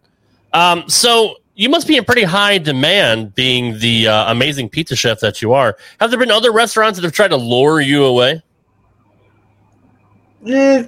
Um, 0.52 0.88
so 0.88 1.36
you 1.54 1.68
must 1.68 1.86
be 1.86 1.96
in 1.96 2.04
pretty 2.04 2.22
high 2.22 2.58
demand, 2.58 3.34
being 3.34 3.78
the 3.78 4.08
uh, 4.08 4.30
amazing 4.32 4.68
pizza 4.68 4.96
chef 4.96 5.20
that 5.20 5.42
you 5.42 5.52
are. 5.52 5.76
Have 6.00 6.10
there 6.10 6.18
been 6.18 6.30
other 6.30 6.52
restaurants 6.52 6.98
that 6.98 7.04
have 7.04 7.12
tried 7.12 7.28
to 7.28 7.36
lure 7.36 7.80
you 7.80 8.04
away? 8.04 8.42
Eh, 10.46 10.84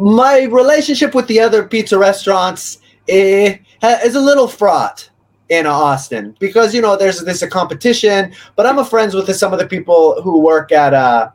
my 0.00 0.44
relationship 0.44 1.14
with 1.14 1.26
the 1.26 1.40
other 1.40 1.66
pizza 1.66 1.98
restaurants 1.98 2.78
eh, 3.08 3.58
is 3.82 4.14
a 4.14 4.20
little 4.20 4.48
fraught 4.48 5.10
in 5.48 5.66
Austin 5.66 6.36
because 6.38 6.74
you 6.74 6.80
know 6.80 6.96
there's 6.96 7.22
this 7.24 7.42
a 7.42 7.48
competition, 7.48 8.32
but 8.56 8.66
I'm 8.66 8.78
a 8.78 8.84
friends 8.84 9.14
with 9.14 9.34
some 9.34 9.52
of 9.52 9.58
the 9.58 9.66
people 9.66 10.20
who 10.22 10.40
work 10.40 10.72
at 10.72 10.94
uh, 10.94 11.30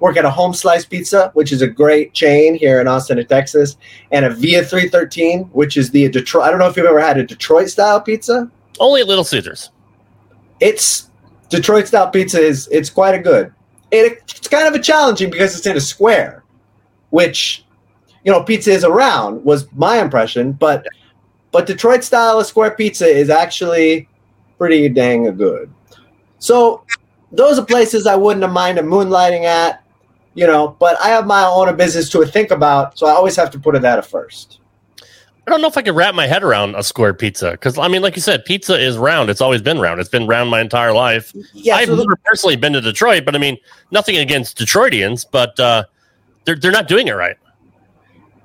work 0.00 0.16
at 0.16 0.24
a 0.24 0.30
home 0.30 0.52
slice 0.52 0.84
pizza, 0.84 1.30
which 1.34 1.52
is 1.52 1.62
a 1.62 1.66
great 1.66 2.12
chain 2.12 2.54
here 2.54 2.80
in 2.80 2.88
Austin, 2.88 3.24
Texas, 3.26 3.76
and 4.10 4.24
a 4.24 4.30
Via 4.30 4.62
313, 4.62 5.44
which 5.52 5.76
is 5.76 5.90
the 5.90 6.08
Detroit. 6.08 6.44
I 6.44 6.50
don't 6.50 6.58
know 6.58 6.68
if 6.68 6.76
you've 6.76 6.86
ever 6.86 7.00
had 7.00 7.18
a 7.18 7.24
Detroit 7.24 7.68
style 7.70 8.00
pizza. 8.00 8.50
Only 8.78 9.02
at 9.02 9.06
Little 9.06 9.24
Caesars. 9.24 9.70
It's 10.60 11.10
Detroit 11.48 11.86
style 11.86 12.10
pizza 12.10 12.40
is 12.40 12.68
it's 12.70 12.90
quite 12.90 13.14
a 13.14 13.18
good. 13.18 13.52
It, 13.90 14.22
it's 14.28 14.48
kind 14.48 14.66
of 14.66 14.74
a 14.74 14.82
challenging 14.82 15.30
because 15.30 15.56
it's 15.56 15.66
in 15.66 15.76
a 15.76 15.80
square, 15.80 16.42
which 17.10 17.64
you 18.24 18.32
know 18.32 18.42
pizza 18.42 18.72
is 18.72 18.84
around 18.84 19.44
was 19.44 19.68
my 19.72 20.00
impression, 20.00 20.52
but 20.52 20.86
but 21.52 21.66
Detroit 21.66 22.02
style 22.02 22.42
square 22.42 22.72
pizza 22.72 23.06
is 23.06 23.30
actually 23.30 24.08
pretty 24.58 24.88
dang 24.88 25.24
good. 25.36 25.72
So 26.38 26.84
those 27.30 27.58
are 27.58 27.64
places 27.64 28.06
I 28.06 28.16
wouldn't 28.16 28.42
have 28.42 28.52
minded 28.52 28.84
moonlighting 28.84 29.44
at 29.44 29.83
you 30.34 30.46
know, 30.46 30.76
but 30.78 31.00
I 31.00 31.08
have 31.08 31.26
my 31.26 31.44
own 31.44 31.74
business 31.76 32.08
to 32.10 32.24
think 32.26 32.50
about, 32.50 32.98
so 32.98 33.06
I 33.06 33.12
always 33.12 33.36
have 33.36 33.50
to 33.50 33.58
put 33.58 33.74
it 33.74 33.84
at 33.84 34.04
first. 34.04 34.60
I 35.46 35.50
don't 35.50 35.60
know 35.60 35.68
if 35.68 35.76
I 35.76 35.82
could 35.82 35.94
wrap 35.94 36.14
my 36.14 36.26
head 36.26 36.42
around 36.42 36.74
a 36.74 36.82
square 36.82 37.12
pizza 37.12 37.50
because 37.50 37.78
I 37.78 37.86
mean, 37.88 38.00
like 38.00 38.16
you 38.16 38.22
said, 38.22 38.46
pizza 38.46 38.78
is 38.80 38.96
round. 38.96 39.28
It's 39.28 39.42
always 39.42 39.60
been 39.60 39.78
round. 39.78 40.00
It's 40.00 40.08
been 40.08 40.26
round 40.26 40.50
my 40.50 40.60
entire 40.60 40.94
life. 40.94 41.34
Yeah, 41.52 41.76
I've 41.76 41.88
so 41.88 41.96
never 41.96 42.16
personally 42.24 42.56
been 42.56 42.72
to 42.72 42.80
Detroit, 42.80 43.26
but 43.26 43.34
I 43.34 43.38
mean, 43.38 43.58
nothing 43.90 44.16
against 44.16 44.56
Detroitians, 44.56 45.26
but 45.26 45.58
uh, 45.60 45.84
they're 46.44 46.56
they're 46.56 46.72
not 46.72 46.88
doing 46.88 47.08
it 47.08 47.12
right. 47.12 47.36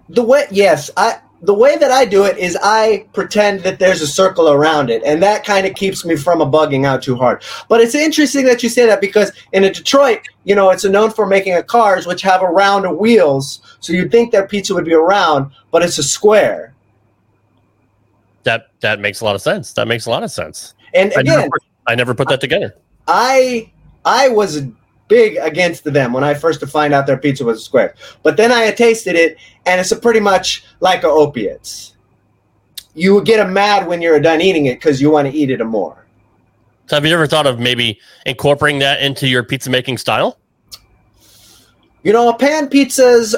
The 0.10 0.24
way, 0.24 0.46
yes, 0.52 0.92
I 0.98 1.20
the 1.42 1.54
way 1.54 1.78
that 1.78 1.92
I 1.92 2.06
do 2.06 2.26
it 2.26 2.38
is 2.38 2.58
I 2.62 3.08
pretend 3.14 3.62
that 3.62 3.80
there's 3.80 4.02
a 4.02 4.08
circle 4.08 4.50
around 4.50 4.90
it, 4.90 5.02
and 5.06 5.24
that 5.24 5.46
kind 5.46 5.66
of 5.66 5.74
keeps 5.74 6.04
me 6.04 6.16
from 6.16 6.42
a 6.42 6.46
bugging 6.46 6.86
out 6.86 7.02
too 7.02 7.16
hard. 7.16 7.44
But 7.70 7.82
it's 7.82 7.96
interesting 7.96 8.46
that 8.46 8.62
you 8.62 8.70
say 8.70 8.86
that 8.86 9.00
because 9.00 9.32
in 9.54 9.64
a 9.64 9.72
Detroit, 9.72 10.22
you 10.44 10.54
know, 10.54 10.70
it's 10.70 10.84
known 10.84 11.12
for 11.12 11.26
making 11.26 11.54
a 11.54 11.64
cars 11.64 12.06
which 12.06 12.22
have 12.24 12.42
a 12.42 12.48
round 12.48 12.86
of 12.86 12.98
wheels, 12.98 13.62
so 13.80 13.94
you'd 13.94 14.12
think 14.12 14.32
their 14.32 14.48
pizza 14.48 14.74
would 14.74 14.86
be 14.86 14.94
a 14.94 15.00
round, 15.00 15.52
but 15.72 15.82
it's 15.82 15.98
a 15.98 16.04
square. 16.04 16.74
That 18.44 18.68
that 18.82 19.00
makes 19.00 19.22
a 19.22 19.26
lot 19.26 19.36
of 19.36 19.42
sense. 19.42 19.74
That 19.74 19.88
makes 19.88 20.06
a 20.06 20.10
lot 20.10 20.24
of 20.24 20.32
sense. 20.32 20.74
And 20.94 21.14
I 21.16 21.22
again, 21.22 21.38
never 21.38 21.50
put, 21.50 21.64
I 21.88 21.96
never 21.96 22.14
put 22.14 22.28
that 22.30 22.42
together. 22.42 22.76
I 23.08 23.72
I 24.06 24.30
was 24.30 24.62
big 25.10 25.36
against 25.42 25.84
them 25.84 26.14
when 26.14 26.24
I 26.24 26.34
first 26.34 26.66
find 26.68 26.94
out 26.94 27.06
their 27.06 27.18
pizza 27.18 27.44
was 27.44 27.58
a 27.58 27.64
square. 27.64 27.96
But 28.24 28.38
then 28.38 28.54
I 28.54 28.60
had 28.60 28.78
tasted 28.78 29.16
it, 29.16 29.38
and 29.66 29.82
it's 29.82 29.92
a 29.92 29.98
pretty 29.98 30.22
much 30.22 30.64
like 30.80 31.04
a 31.04 31.08
opiates. 31.08 31.98
You 32.94 33.22
get 33.24 33.46
a 33.46 33.50
mad 33.50 33.88
when 33.88 34.02
you're 34.02 34.20
done 34.22 34.40
eating 34.40 34.68
it 34.68 34.76
because 34.76 35.02
you 35.02 35.12
want 35.12 35.28
to 35.28 35.34
eat 35.34 35.50
it 35.50 35.64
more. 35.66 36.06
So, 36.88 36.96
have 36.96 37.06
you 37.06 37.14
ever 37.14 37.28
thought 37.28 37.46
of 37.46 37.60
maybe 37.60 38.00
incorporating 38.26 38.80
that 38.80 39.02
into 39.02 39.28
your 39.28 39.44
pizza 39.44 39.70
making 39.70 39.98
style? 39.98 40.40
You 42.04 42.14
know, 42.14 42.32
pan 42.34 42.70
pizzas 42.70 43.36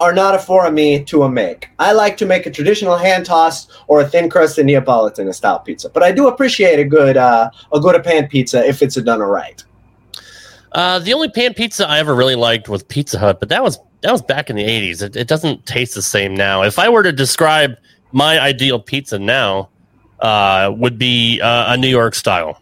are 0.00 0.12
not 0.12 0.34
a 0.34 0.38
for 0.38 0.70
me 0.70 1.02
to 1.04 1.22
a 1.22 1.30
make. 1.30 1.68
I 1.78 1.92
like 1.92 2.16
to 2.18 2.26
make 2.26 2.46
a 2.46 2.50
traditional 2.50 2.96
hand 2.96 3.26
tossed 3.26 3.70
or 3.86 4.00
a 4.00 4.08
thin 4.08 4.28
crusted 4.28 4.66
Neapolitan 4.66 5.32
style 5.32 5.60
pizza, 5.60 5.88
but 5.88 6.02
I 6.02 6.12
do 6.12 6.28
appreciate 6.28 6.78
a 6.78 6.84
good 6.84 7.16
uh, 7.16 7.50
a 7.72 7.80
good 7.80 8.02
pan 8.04 8.28
pizza 8.28 8.64
if 8.66 8.82
it's 8.82 8.96
done 8.96 9.20
right. 9.20 9.62
Uh, 10.72 10.98
the 10.98 11.14
only 11.14 11.28
pan 11.28 11.54
pizza 11.54 11.88
I 11.88 11.98
ever 11.98 12.14
really 12.14 12.34
liked 12.34 12.68
was 12.68 12.82
Pizza 12.82 13.18
Hut, 13.18 13.40
but 13.40 13.48
that 13.48 13.62
was 13.62 13.78
that 14.02 14.12
was 14.12 14.22
back 14.22 14.50
in 14.50 14.56
the 14.56 14.64
'80s. 14.64 15.02
It, 15.02 15.16
it 15.16 15.28
doesn't 15.28 15.66
taste 15.66 15.94
the 15.94 16.02
same 16.02 16.34
now. 16.34 16.62
If 16.62 16.78
I 16.78 16.88
were 16.88 17.02
to 17.02 17.12
describe 17.12 17.76
my 18.12 18.38
ideal 18.38 18.78
pizza 18.78 19.18
now, 19.18 19.70
uh, 20.20 20.72
would 20.76 20.98
be 20.98 21.40
uh, 21.40 21.72
a 21.72 21.76
New 21.76 21.88
York 21.88 22.14
style. 22.14 22.60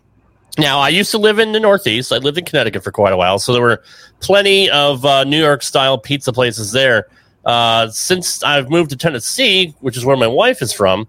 Now, 0.58 0.78
I 0.78 0.88
used 0.88 1.10
to 1.10 1.18
live 1.18 1.38
in 1.38 1.52
the 1.52 1.60
Northeast. 1.60 2.12
I 2.12 2.16
lived 2.16 2.38
in 2.38 2.44
Connecticut 2.44 2.82
for 2.82 2.90
quite 2.90 3.12
a 3.12 3.16
while, 3.16 3.38
so 3.38 3.52
there 3.52 3.62
were 3.62 3.82
plenty 4.20 4.70
of 4.70 5.04
uh, 5.04 5.24
New 5.24 5.38
York 5.38 5.62
style 5.62 5.98
pizza 5.98 6.32
places 6.32 6.72
there. 6.72 7.08
Uh, 7.44 7.88
since 7.90 8.42
I've 8.42 8.70
moved 8.70 8.90
to 8.90 8.96
Tennessee, 8.96 9.74
which 9.80 9.96
is 9.96 10.04
where 10.04 10.16
my 10.16 10.26
wife 10.26 10.62
is 10.62 10.72
from, 10.72 11.06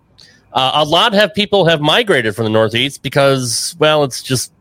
uh, 0.53 0.71
a 0.75 0.85
lot 0.85 1.13
have 1.13 1.33
people 1.33 1.65
have 1.65 1.79
migrated 1.79 2.35
from 2.35 2.43
the 2.43 2.49
Northeast 2.49 3.01
because, 3.03 3.75
well, 3.79 4.03
it's 4.03 4.21
just 4.21 4.51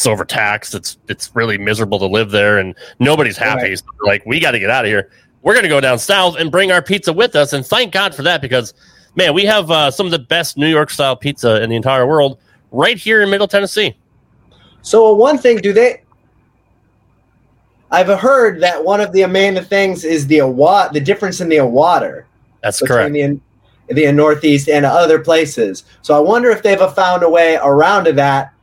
it's 0.00 0.06
overtaxed. 0.06 0.74
It's 0.74 0.96
it's 1.08 1.30
really 1.36 1.58
miserable 1.58 1.98
to 1.98 2.06
live 2.06 2.30
there, 2.30 2.56
and 2.56 2.74
nobody's 3.00 3.36
happy. 3.36 3.68
Right. 3.68 3.78
So 3.78 3.84
like, 4.02 4.24
we 4.24 4.40
got 4.40 4.52
to 4.52 4.58
get 4.58 4.70
out 4.70 4.86
of 4.86 4.88
here. 4.88 5.10
We're 5.42 5.52
going 5.52 5.64
to 5.64 5.68
go 5.68 5.78
down 5.78 5.98
south 5.98 6.36
and 6.38 6.50
bring 6.50 6.72
our 6.72 6.80
pizza 6.80 7.12
with 7.12 7.36
us, 7.36 7.52
and 7.52 7.66
thank 7.66 7.92
God 7.92 8.14
for 8.14 8.22
that 8.22 8.40
because 8.40 8.72
man, 9.14 9.34
we 9.34 9.44
have 9.44 9.70
uh, 9.70 9.90
some 9.90 10.06
of 10.06 10.12
the 10.12 10.18
best 10.18 10.56
New 10.56 10.68
York 10.68 10.88
style 10.88 11.16
pizza 11.16 11.62
in 11.62 11.68
the 11.68 11.76
entire 11.76 12.06
world 12.06 12.38
right 12.72 12.96
here 12.96 13.20
in 13.20 13.28
Middle 13.28 13.46
Tennessee. 13.46 13.94
So 14.80 15.12
one 15.12 15.36
thing, 15.36 15.58
do 15.58 15.74
they? 15.74 16.00
I've 17.90 18.08
heard 18.18 18.62
that 18.62 18.82
one 18.82 19.02
of 19.02 19.12
the 19.12 19.26
main 19.26 19.62
things 19.64 20.04
is 20.04 20.26
the 20.28 20.40
water, 20.46 20.94
the 20.94 21.00
difference 21.00 21.42
in 21.42 21.50
the 21.50 21.60
water. 21.60 22.26
That's 22.62 22.80
correct. 22.80 23.12
The, 23.12 23.38
the 23.90 24.10
Northeast 24.12 24.70
and 24.70 24.86
other 24.86 25.18
places. 25.18 25.84
So 26.00 26.16
I 26.16 26.20
wonder 26.20 26.48
if 26.50 26.62
they've 26.62 26.78
found 26.92 27.22
a 27.22 27.28
way 27.28 27.58
around 27.62 28.04
to 28.04 28.14
that 28.14 28.54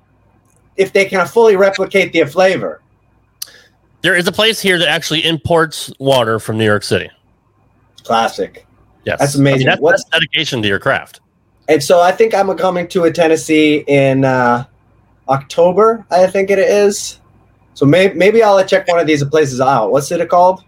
if 0.77 0.93
they 0.93 1.05
can 1.05 1.25
fully 1.27 1.55
replicate 1.55 2.13
the 2.13 2.25
flavor. 2.25 2.81
There 4.01 4.15
is 4.15 4.27
a 4.27 4.31
place 4.31 4.61
here 4.61 4.77
that 4.77 4.87
actually 4.87 5.25
imports 5.25 5.91
water 5.99 6.39
from 6.39 6.57
New 6.57 6.65
York 6.65 6.83
City. 6.83 7.09
Classic. 8.03 8.65
Yes, 9.05 9.19
that's 9.19 9.35
amazing. 9.35 9.69
I 9.69 9.75
mean, 9.75 9.83
that's, 9.83 10.03
that's, 10.03 10.21
dedication 10.21 10.61
to 10.61 10.67
your 10.67 10.79
craft. 10.79 11.21
And 11.67 11.83
so 11.83 11.99
I 11.99 12.11
think 12.11 12.33
I'm 12.33 12.55
coming 12.57 12.87
to 12.89 13.03
a 13.03 13.11
Tennessee 13.11 13.83
in 13.87 14.23
uh, 14.23 14.65
October. 15.27 16.05
I 16.11 16.27
think 16.27 16.49
it 16.49 16.59
is. 16.59 17.19
So 17.73 17.85
maybe 17.85 18.15
maybe 18.15 18.41
I'll 18.41 18.63
check 18.65 18.87
one 18.87 18.99
of 18.99 19.07
these 19.07 19.23
places 19.25 19.61
out. 19.61 19.91
What's 19.91 20.11
it 20.11 20.27
called? 20.29 20.63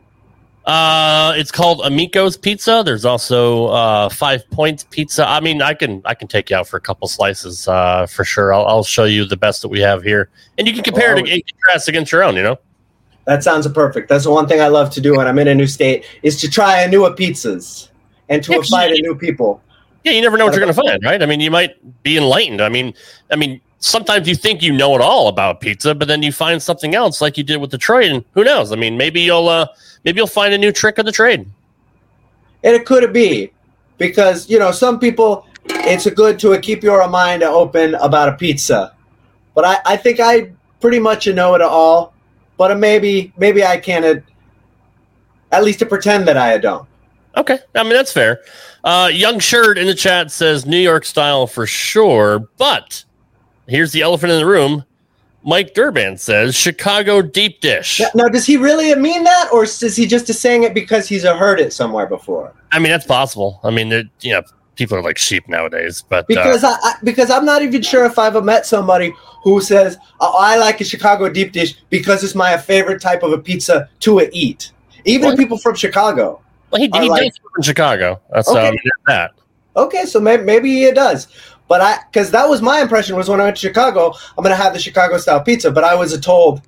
Uh, 0.65 1.33
it's 1.35 1.51
called 1.51 1.79
Amico's 1.81 2.37
Pizza. 2.37 2.83
There's 2.85 3.05
also 3.05 3.67
uh, 3.67 4.09
Five 4.09 4.47
Points 4.51 4.85
Pizza. 4.89 5.27
I 5.27 5.39
mean, 5.39 5.61
I 5.61 5.73
can 5.73 6.01
I 6.05 6.13
can 6.13 6.27
take 6.27 6.49
you 6.49 6.57
out 6.57 6.67
for 6.67 6.77
a 6.77 6.81
couple 6.81 7.07
slices 7.07 7.67
uh, 7.67 8.05
for 8.05 8.23
sure. 8.23 8.53
I'll, 8.53 8.65
I'll 8.65 8.83
show 8.83 9.05
you 9.05 9.25
the 9.25 9.37
best 9.37 9.61
that 9.63 9.69
we 9.69 9.79
have 9.79 10.03
here, 10.03 10.29
and 10.57 10.67
you 10.67 10.73
can 10.73 10.83
compare 10.83 11.15
oh, 11.15 11.19
it 11.19 11.25
to 11.25 11.53
contrast 11.53 11.87
against 11.87 12.11
your 12.11 12.23
own. 12.23 12.35
You 12.35 12.43
know, 12.43 12.59
that 13.25 13.43
sounds 13.43 13.67
perfect. 13.69 14.09
That's 14.09 14.25
the 14.25 14.31
one 14.31 14.47
thing 14.47 14.61
I 14.61 14.67
love 14.67 14.89
to 14.91 15.01
do 15.01 15.15
when 15.17 15.27
I'm 15.27 15.39
in 15.39 15.47
a 15.47 15.55
new 15.55 15.67
state 15.67 16.05
is 16.23 16.39
to 16.41 16.49
try 16.49 16.81
a 16.81 16.87
newer 16.87 17.11
pizzas 17.11 17.89
and 18.27 18.43
to 18.43 18.53
yeah, 18.53 18.61
find 18.69 18.93
new 19.01 19.15
people. 19.15 19.61
Yeah, 20.03 20.13
you 20.13 20.21
never 20.21 20.37
know 20.37 20.45
what 20.45 20.53
you're 20.53 20.63
going 20.63 20.73
to 20.73 20.81
find, 20.81 21.03
right? 21.03 21.21
I 21.21 21.25
mean, 21.25 21.39
you 21.39 21.51
might 21.51 22.03
be 22.03 22.17
enlightened. 22.17 22.61
I 22.61 22.69
mean, 22.69 22.93
I 23.31 23.35
mean, 23.35 23.59
sometimes 23.79 24.27
you 24.27 24.35
think 24.35 24.61
you 24.61 24.71
know 24.71 24.95
it 24.95 25.01
all 25.01 25.27
about 25.27 25.61
pizza, 25.61 25.95
but 25.95 26.07
then 26.07 26.21
you 26.21 26.31
find 26.31 26.61
something 26.61 26.95
else, 26.95 27.21
like 27.21 27.37
you 27.37 27.43
did 27.43 27.57
with 27.57 27.71
Detroit, 27.71 28.05
and 28.05 28.25
who 28.33 28.43
knows? 28.43 28.71
I 28.71 28.75
mean, 28.75 28.97
maybe 28.97 29.21
you'll 29.21 29.49
uh, 29.49 29.67
maybe 30.03 30.17
you'll 30.17 30.27
find 30.27 30.53
a 30.53 30.57
new 30.57 30.71
trick 30.71 30.97
of 30.97 31.05
the 31.05 31.11
trade. 31.11 31.47
And 32.63 32.75
it 32.75 32.85
could 32.85 33.11
be 33.13 33.51
because 33.97 34.49
you 34.49 34.59
know 34.59 34.71
some 34.71 34.99
people, 34.99 35.47
it's 35.65 36.05
a 36.05 36.11
good 36.11 36.39
to 36.39 36.57
keep 36.59 36.83
your 36.83 37.07
mind 37.07 37.43
open 37.43 37.95
about 37.95 38.29
a 38.29 38.33
pizza, 38.33 38.93
but 39.55 39.65
I, 39.65 39.77
I 39.85 39.97
think 39.97 40.19
I 40.19 40.51
pretty 40.79 40.99
much 40.99 41.27
know 41.27 41.55
it 41.55 41.61
all. 41.61 42.13
But 42.57 42.77
maybe 42.77 43.33
maybe 43.37 43.63
I 43.63 43.77
can 43.77 44.03
uh, 44.03 44.15
at 45.51 45.63
least 45.63 45.79
to 45.79 45.85
pretend 45.85 46.27
that 46.27 46.37
I 46.37 46.57
don't. 46.57 46.87
Okay, 47.37 47.59
I 47.73 47.83
mean 47.83 47.93
that's 47.93 48.11
fair. 48.11 48.41
Uh, 48.83 49.09
Young 49.11 49.39
Shirt 49.39 49.77
in 49.77 49.87
the 49.87 49.95
chat 49.95 50.31
says 50.31 50.65
New 50.65 50.77
York 50.77 51.05
style 51.05 51.47
for 51.47 51.65
sure, 51.65 52.39
but 52.57 53.05
here's 53.69 53.91
the 53.91 54.01
elephant 54.01 54.31
in 54.31 54.39
the 54.39 54.45
room. 54.45 54.83
Mike 55.43 55.73
Durban 55.73 56.17
says 56.17 56.53
Chicago 56.55 57.21
deep 57.21 57.61
dish. 57.61 57.99
Now, 57.99 58.09
now, 58.15 58.27
does 58.27 58.45
he 58.45 58.57
really 58.57 58.93
mean 58.95 59.23
that, 59.23 59.49
or 59.53 59.63
is 59.63 59.95
he 59.95 60.05
just 60.05 60.27
saying 60.27 60.63
it 60.63 60.73
because 60.73 61.07
he's 61.07 61.23
heard 61.23 61.59
it 61.61 61.71
somewhere 61.71 62.07
before? 62.07 62.53
I 62.71 62.79
mean, 62.79 62.91
that's 62.91 63.05
possible. 63.05 63.59
I 63.63 63.69
mean, 63.71 63.91
it- 63.91 64.07
you 64.19 64.33
know, 64.33 64.43
people 64.75 64.97
are 64.97 65.01
like 65.03 65.17
sheep 65.17 65.47
nowadays, 65.47 66.03
but 66.09 66.19
uh, 66.19 66.25
Because 66.27 66.63
I, 66.63 66.71
I 66.71 66.93
because 67.03 67.29
I'm 67.29 67.45
not 67.45 67.61
even 67.61 67.81
sure 67.81 68.05
if 68.05 68.19
I've 68.19 68.35
ever 68.35 68.43
met 68.43 68.65
somebody 68.65 69.13
who 69.43 69.61
says 69.61 69.97
oh, 70.19 70.35
I 70.37 70.57
like 70.57 70.81
a 70.81 70.85
Chicago 70.85 71.29
deep 71.29 71.51
dish 71.53 71.75
because 71.89 72.23
it's 72.23 72.35
my 72.35 72.57
favorite 72.57 73.01
type 73.01 73.23
of 73.23 73.31
a 73.31 73.37
pizza 73.37 73.89
to 74.01 74.27
eat. 74.33 74.71
Even 75.05 75.37
people 75.37 75.57
from 75.57 75.75
Chicago. 75.75 76.41
well, 76.71 76.81
he, 76.81 76.89
he 76.93 77.09
like- 77.09 77.31
in 77.57 77.63
Chicago. 77.63 78.19
That's 78.31 78.49
Okay. 78.49 78.67
um, 78.69 78.75
that. 79.07 79.31
Okay, 79.77 80.05
so 80.05 80.19
maybe, 80.19 80.43
maybe 80.43 80.83
it 80.83 80.95
does. 80.95 81.27
But 81.69 81.81
I, 81.81 81.99
because 82.11 82.31
that 82.31 82.49
was 82.49 82.61
my 82.61 82.81
impression 82.81 83.15
was 83.15 83.29
when 83.29 83.39
I 83.39 83.45
went 83.45 83.55
to 83.55 83.61
Chicago, 83.61 84.11
I'm 84.37 84.43
going 84.43 84.55
to 84.55 84.61
have 84.61 84.73
the 84.73 84.79
Chicago 84.79 85.19
style 85.19 85.39
pizza. 85.39 85.71
But 85.71 85.83
I 85.83 85.93
was 85.95 86.19
told 86.19 86.61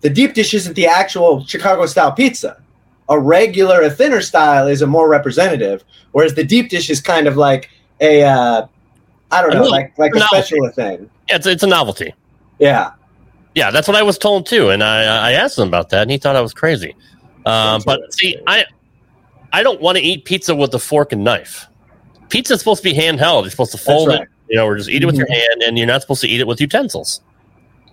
the 0.00 0.10
deep 0.10 0.34
dish 0.34 0.52
isn't 0.52 0.74
the 0.74 0.86
actual 0.86 1.46
Chicago 1.46 1.86
style 1.86 2.12
pizza. 2.12 2.60
A 3.08 3.18
regular, 3.18 3.80
a 3.80 3.90
thinner 3.90 4.20
style 4.20 4.66
is 4.66 4.82
a 4.82 4.86
more 4.86 5.08
representative, 5.08 5.84
whereas 6.10 6.34
the 6.34 6.44
deep 6.44 6.70
dish 6.70 6.90
is 6.90 7.00
kind 7.00 7.26
of 7.28 7.36
like 7.36 7.70
a, 8.00 8.24
uh, 8.24 8.66
I 9.30 9.42
don't 9.42 9.54
know, 9.54 9.62
like 9.62 9.96
like 9.96 10.14
a 10.14 10.18
no. 10.18 10.26
special 10.26 10.68
thing. 10.70 11.08
Yeah, 11.28 11.36
it's, 11.36 11.46
it's 11.46 11.62
a 11.62 11.66
novelty. 11.66 12.14
Yeah. 12.58 12.92
Yeah, 13.54 13.70
that's 13.70 13.86
what 13.86 13.96
I 13.96 14.02
was 14.02 14.18
told 14.18 14.46
too, 14.46 14.70
and 14.70 14.82
I 14.82 15.02
I 15.02 15.32
asked 15.32 15.58
him 15.58 15.68
about 15.68 15.90
that, 15.90 16.02
and 16.02 16.10
he 16.10 16.16
thought 16.16 16.36
I 16.36 16.40
was 16.40 16.54
crazy. 16.54 16.96
Um, 17.44 17.82
but 17.84 18.00
see, 18.12 18.38
I 18.46 18.64
I 19.52 19.62
don't 19.62 19.80
want 19.80 19.98
to 19.98 20.02
eat 20.02 20.24
pizza 20.24 20.54
with 20.54 20.74
a 20.74 20.78
fork 20.78 21.12
and 21.12 21.22
knife. 21.22 21.66
Pizza's 22.32 22.60
supposed 22.60 22.82
to 22.82 22.88
be 22.88 22.96
handheld. 22.98 23.42
You're 23.42 23.50
supposed 23.50 23.72
to 23.72 23.78
fold 23.78 24.08
right. 24.08 24.22
it, 24.22 24.28
you 24.48 24.56
know, 24.56 24.66
or 24.66 24.74
just 24.74 24.88
eat 24.88 25.02
it 25.02 25.06
with 25.06 25.16
your 25.16 25.30
hand, 25.30 25.62
and 25.66 25.76
you're 25.76 25.86
not 25.86 26.00
supposed 26.00 26.22
to 26.22 26.28
eat 26.28 26.40
it 26.40 26.46
with 26.46 26.62
utensils. 26.62 27.20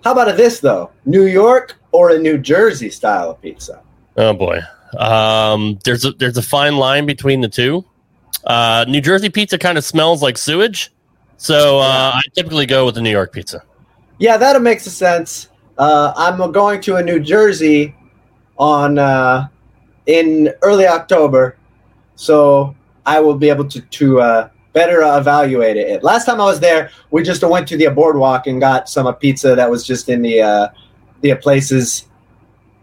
How 0.05 0.13
about 0.13 0.35
this 0.37 0.61
though? 0.61 0.91
New 1.05 1.25
York 1.25 1.77
or 1.91 2.11
a 2.11 2.17
New 2.17 2.37
Jersey 2.37 2.89
style 2.89 3.31
of 3.31 3.41
pizza? 3.41 3.81
Oh 4.15 4.33
boy, 4.33 4.61
um, 4.97 5.77
there's 5.83 6.05
a 6.05 6.11
there's 6.11 6.37
a 6.37 6.41
fine 6.41 6.77
line 6.77 7.05
between 7.05 7.41
the 7.41 7.49
two. 7.49 7.83
Uh, 8.45 8.85
New 8.87 9.01
Jersey 9.01 9.29
pizza 9.29 9.57
kind 9.57 9.77
of 9.77 9.83
smells 9.83 10.23
like 10.23 10.37
sewage, 10.37 10.93
so 11.35 11.79
uh, 11.79 12.11
I 12.15 12.21
typically 12.33 12.65
go 12.65 12.85
with 12.85 12.95
the 12.95 13.01
New 13.01 13.11
York 13.11 13.33
pizza. 13.33 13.61
Yeah, 14.19 14.37
that 14.37 14.61
makes 14.61 14.85
sense. 14.85 15.49
Uh, 15.77 16.13
I'm 16.15 16.51
going 16.53 16.79
to 16.81 16.95
a 16.95 17.03
New 17.03 17.19
Jersey 17.19 17.93
on 18.57 18.97
uh, 18.97 19.49
in 20.05 20.53
early 20.61 20.87
October, 20.87 21.57
so 22.15 22.73
I 23.05 23.19
will 23.19 23.35
be 23.35 23.49
able 23.49 23.67
to 23.69 23.81
to 23.81 24.21
uh, 24.21 24.49
better 24.73 25.01
evaluate 25.01 25.77
it. 25.77 26.03
Last 26.03 26.25
time 26.25 26.39
I 26.39 26.45
was 26.45 26.59
there, 26.59 26.91
we 27.11 27.23
just 27.23 27.43
went 27.43 27.67
to 27.69 27.77
the 27.77 27.87
boardwalk 27.89 28.47
and 28.47 28.59
got 28.59 28.89
some 28.89 29.07
uh, 29.07 29.11
pizza 29.11 29.55
that 29.55 29.69
was 29.69 29.85
just 29.85 30.09
in 30.09 30.21
the 30.21 30.41
uh, 30.41 30.67
the 31.21 31.35
places 31.35 32.07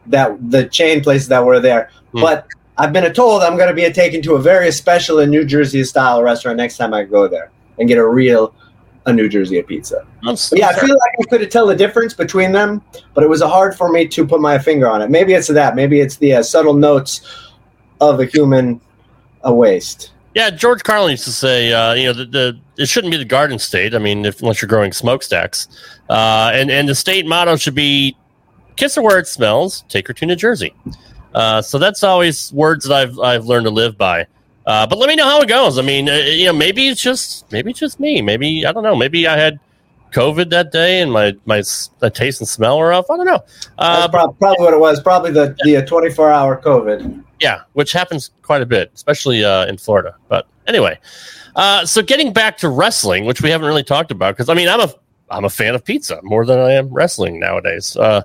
that 0.06 0.50
the 0.50 0.66
chain 0.68 1.02
places 1.02 1.28
that 1.28 1.44
were 1.44 1.60
there. 1.60 1.90
Hmm. 2.12 2.20
But 2.20 2.46
I've 2.78 2.92
been 2.92 3.10
told 3.14 3.42
I'm 3.42 3.56
going 3.56 3.68
to 3.68 3.74
be 3.74 3.90
taken 3.92 4.22
to 4.22 4.34
a 4.34 4.40
very 4.40 4.70
special 4.70 5.20
in 5.20 5.30
New 5.30 5.44
Jersey 5.44 5.82
style 5.84 6.22
restaurant 6.22 6.56
next 6.56 6.76
time 6.76 6.92
I 6.92 7.04
go 7.04 7.26
there 7.28 7.50
and 7.78 7.88
get 7.88 7.98
a 7.98 8.06
real 8.06 8.54
a 9.06 9.12
New 9.12 9.28
Jersey 9.28 9.62
pizza. 9.62 10.04
But 10.50 10.58
yeah, 10.58 10.68
I 10.68 10.74
feel 10.74 10.96
like 10.96 11.12
I 11.20 11.22
could 11.30 11.50
tell 11.50 11.66
the 11.66 11.76
difference 11.76 12.12
between 12.12 12.50
them, 12.50 12.82
but 13.14 13.22
it 13.22 13.28
was 13.28 13.40
hard 13.40 13.76
for 13.76 13.88
me 13.88 14.08
to 14.08 14.26
put 14.26 14.40
my 14.40 14.58
finger 14.58 14.88
on 14.88 15.00
it. 15.00 15.10
Maybe 15.10 15.32
it's 15.32 15.46
that. 15.46 15.76
Maybe 15.76 16.00
it's 16.00 16.16
the 16.16 16.34
uh, 16.34 16.42
subtle 16.42 16.74
notes 16.74 17.20
of 18.00 18.18
a 18.18 18.26
human 18.26 18.80
uh, 19.46 19.52
waste. 19.52 20.12
Yeah, 20.34 20.50
George 20.50 20.82
Carlin 20.82 21.12
used 21.12 21.24
to 21.24 21.32
say, 21.32 21.72
uh, 21.72 21.94
you 21.94 22.04
know, 22.04 22.12
the, 22.12 22.24
the 22.26 22.58
it 22.76 22.86
shouldn't 22.86 23.10
be 23.10 23.16
the 23.16 23.24
Garden 23.24 23.58
State. 23.58 23.94
I 23.94 23.98
mean, 23.98 24.26
if, 24.26 24.42
unless 24.42 24.60
you're 24.60 24.68
growing 24.68 24.92
smokestacks, 24.92 25.68
uh, 26.10 26.50
and 26.52 26.70
and 26.70 26.88
the 26.88 26.94
state 26.94 27.26
motto 27.26 27.56
should 27.56 27.74
be 27.74 28.16
"Kiss 28.76 28.96
her 28.96 29.02
where 29.02 29.18
it 29.18 29.26
smells, 29.26 29.84
take 29.88 30.06
her 30.08 30.12
to 30.12 30.26
New 30.26 30.36
Jersey." 30.36 30.74
Uh, 31.34 31.62
so 31.62 31.78
that's 31.78 32.02
always 32.02 32.52
words 32.52 32.84
that 32.86 32.94
I've 32.94 33.18
I've 33.18 33.46
learned 33.46 33.64
to 33.64 33.70
live 33.70 33.96
by. 33.96 34.26
Uh, 34.66 34.86
but 34.86 34.98
let 34.98 35.08
me 35.08 35.14
know 35.14 35.24
how 35.24 35.40
it 35.40 35.48
goes. 35.48 35.78
I 35.78 35.82
mean, 35.82 36.08
uh, 36.08 36.14
you 36.14 36.46
know, 36.46 36.52
maybe 36.52 36.88
it's 36.88 37.00
just 37.00 37.50
maybe 37.52 37.70
it's 37.70 37.80
just 37.80 37.98
me. 37.98 38.20
Maybe 38.20 38.66
I 38.66 38.72
don't 38.72 38.82
know. 38.82 38.96
Maybe 38.96 39.26
I 39.26 39.38
had 39.38 39.58
COVID 40.12 40.50
that 40.50 40.72
day 40.72 41.00
and 41.00 41.12
my 41.12 41.34
my, 41.44 41.62
my 42.02 42.08
taste 42.08 42.40
and 42.40 42.48
smell 42.48 42.78
were 42.78 42.92
off. 42.92 43.10
I 43.10 43.16
don't 43.16 43.26
know. 43.26 43.44
Uh, 43.78 44.00
That's 44.00 44.10
prob- 44.10 44.38
probably 44.38 44.64
what 44.64 44.74
it 44.74 44.80
was. 44.80 45.00
Probably 45.00 45.30
the 45.30 45.56
the 45.64 45.84
24 45.84 46.30
hour 46.30 46.60
COVID. 46.60 47.22
Yeah, 47.40 47.62
which 47.72 47.92
happens 47.92 48.30
quite 48.42 48.62
a 48.62 48.66
bit, 48.66 48.90
especially 48.94 49.44
uh, 49.44 49.66
in 49.66 49.76
Florida. 49.76 50.14
But 50.28 50.46
anyway, 50.66 50.98
uh, 51.54 51.84
so 51.86 52.02
getting 52.02 52.32
back 52.32 52.58
to 52.58 52.68
wrestling, 52.68 53.24
which 53.24 53.42
we 53.42 53.50
haven't 53.50 53.66
really 53.66 53.84
talked 53.84 54.10
about, 54.10 54.36
because 54.36 54.48
I 54.48 54.54
mean, 54.54 54.68
I'm 54.68 54.80
a 54.80 54.92
I'm 55.30 55.44
a 55.44 55.50
fan 55.50 55.74
of 55.74 55.84
pizza 55.84 56.20
more 56.22 56.46
than 56.46 56.58
I 56.58 56.72
am 56.72 56.88
wrestling 56.88 57.40
nowadays. 57.40 57.96
Uh, 57.96 58.22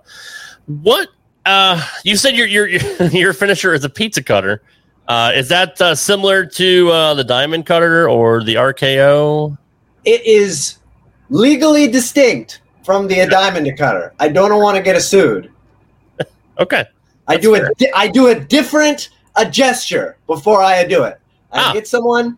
what 0.67 1.09
uh, 1.45 1.85
you 2.03 2.15
said 2.15 2.35
your 2.35 2.47
your 2.47 2.67
your 3.11 3.33
finisher 3.33 3.73
is 3.73 3.83
a 3.83 3.89
pizza 3.89 4.23
cutter. 4.23 4.61
Uh, 5.07 5.31
is 5.35 5.49
that 5.49 5.81
uh, 5.81 5.95
similar 5.95 6.45
to 6.45 6.89
uh, 6.89 7.13
the 7.13 7.23
diamond 7.23 7.65
cutter 7.65 8.07
or 8.07 8.43
the 8.43 8.55
RKO? 8.55 9.57
It 10.05 10.25
is 10.25 10.77
legally 11.29 11.87
distinct 11.87 12.61
from 12.85 13.07
the 13.07 13.25
diamond 13.27 13.77
cutter. 13.77 14.13
I 14.19 14.29
don't 14.29 14.55
want 14.61 14.77
to 14.77 14.83
get 14.83 15.01
sued. 15.01 15.51
Okay, 16.59 16.85
I 17.31 17.37
do 17.37 17.55
fair. 17.55 17.71
a 17.81 17.97
I 17.97 18.07
do 18.07 18.27
a 18.27 18.35
different 18.39 19.09
a 19.35 19.45
gesture 19.49 20.17
before 20.27 20.61
I 20.61 20.83
do 20.83 21.03
it. 21.03 21.19
I 21.51 21.59
Ah. 21.69 21.73
get 21.73 21.87
someone, 21.87 22.37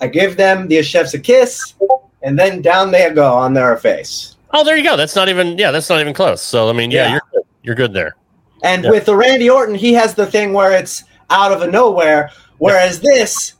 I 0.00 0.06
give 0.06 0.36
them 0.36 0.68
the 0.68 0.82
chef's 0.82 1.14
a 1.14 1.18
kiss, 1.18 1.74
and 2.22 2.38
then 2.38 2.62
down 2.62 2.90
they 2.90 3.10
go 3.10 3.32
on 3.32 3.54
their 3.54 3.76
face. 3.76 4.36
oh 4.54 4.64
there 4.64 4.76
you 4.76 4.84
go. 4.84 4.96
That's 4.96 5.14
not 5.16 5.28
even 5.28 5.58
yeah, 5.58 5.70
that's 5.70 5.88
not 5.90 6.00
even 6.00 6.14
close. 6.14 6.40
So 6.42 6.68
I 6.68 6.72
mean, 6.72 6.90
yeah, 6.90 7.04
Yeah. 7.04 7.10
you're 7.12 7.22
good. 7.32 7.42
you're 7.62 7.74
good 7.74 7.92
there. 7.92 8.16
And 8.62 8.84
Yeah. 8.84 8.90
with 8.90 9.04
the 9.06 9.14
Randy 9.16 9.48
Orton, 9.50 9.74
he 9.74 9.92
has 9.94 10.14
the 10.14 10.26
thing 10.26 10.52
where 10.52 10.72
it's 10.72 11.04
out 11.30 11.52
of 11.52 11.68
nowhere, 11.70 12.30
whereas 12.58 13.00
this 13.00 13.54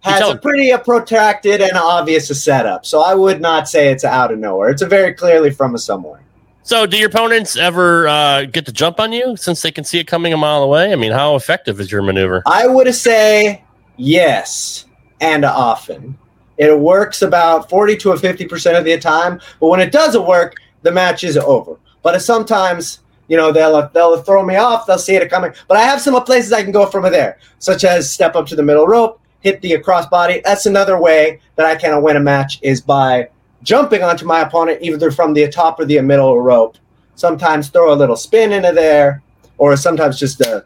has 0.00 0.28
a 0.28 0.36
pretty 0.36 0.70
a 0.70 0.78
protracted 0.78 1.60
and 1.60 1.72
obvious 1.76 2.30
a 2.30 2.34
setup. 2.34 2.84
So 2.86 3.00
I 3.02 3.14
would 3.14 3.40
not 3.40 3.68
say 3.68 3.88
it's 3.88 4.04
out 4.04 4.30
of 4.32 4.38
nowhere. 4.38 4.68
It's 4.70 4.82
a 4.82 4.86
very 4.86 5.12
clearly 5.14 5.50
from 5.50 5.74
a 5.74 5.78
somewhere. 5.78 6.20
So, 6.66 6.84
do 6.84 6.96
your 6.96 7.06
opponents 7.06 7.54
ever 7.54 8.08
uh, 8.08 8.44
get 8.46 8.66
to 8.66 8.72
jump 8.72 8.98
on 8.98 9.12
you 9.12 9.36
since 9.36 9.62
they 9.62 9.70
can 9.70 9.84
see 9.84 10.00
it 10.00 10.08
coming 10.08 10.32
a 10.32 10.36
mile 10.36 10.64
away? 10.64 10.90
I 10.90 10.96
mean, 10.96 11.12
how 11.12 11.36
effective 11.36 11.78
is 11.78 11.92
your 11.92 12.02
maneuver? 12.02 12.42
I 12.44 12.66
would 12.66 12.92
say 12.92 13.62
yes, 13.96 14.84
and 15.20 15.44
often. 15.44 16.18
It 16.58 16.76
works 16.76 17.22
about 17.22 17.70
40 17.70 17.98
to 17.98 18.10
a 18.10 18.16
50% 18.16 18.76
of 18.76 18.84
the 18.84 18.98
time, 18.98 19.40
but 19.60 19.68
when 19.68 19.78
it 19.78 19.92
doesn't 19.92 20.26
work, 20.26 20.56
the 20.82 20.90
match 20.90 21.22
is 21.22 21.36
over. 21.36 21.78
But 22.02 22.20
sometimes, 22.20 22.98
you 23.28 23.36
know, 23.36 23.52
they'll 23.52 23.88
they'll 23.90 24.20
throw 24.22 24.44
me 24.44 24.56
off, 24.56 24.88
they'll 24.88 24.98
see 24.98 25.14
it 25.14 25.30
coming. 25.30 25.52
But 25.68 25.76
I 25.76 25.82
have 25.82 26.00
some 26.00 26.20
places 26.24 26.52
I 26.52 26.64
can 26.64 26.72
go 26.72 26.86
from 26.86 27.04
there, 27.04 27.38
such 27.60 27.84
as 27.84 28.12
step 28.12 28.34
up 28.34 28.48
to 28.48 28.56
the 28.56 28.64
middle 28.64 28.88
rope, 28.88 29.20
hit 29.38 29.62
the 29.62 29.70
crossbody. 29.74 30.42
That's 30.42 30.66
another 30.66 31.00
way 31.00 31.38
that 31.54 31.64
I 31.64 31.76
can 31.76 32.02
win 32.02 32.16
a 32.16 32.20
match 32.20 32.58
is 32.60 32.80
by 32.80 33.28
jumping 33.62 34.02
onto 34.02 34.24
my 34.24 34.40
opponent 34.40 34.82
either 34.82 35.10
from 35.10 35.34
the 35.34 35.48
top 35.48 35.80
or 35.80 35.84
the 35.84 36.00
middle 36.00 36.40
rope. 36.40 36.78
Sometimes 37.14 37.68
throw 37.68 37.92
a 37.92 37.96
little 37.96 38.16
spin 38.16 38.52
into 38.52 38.72
there, 38.72 39.22
or 39.58 39.76
sometimes 39.76 40.18
just 40.18 40.42
uh, 40.42 40.60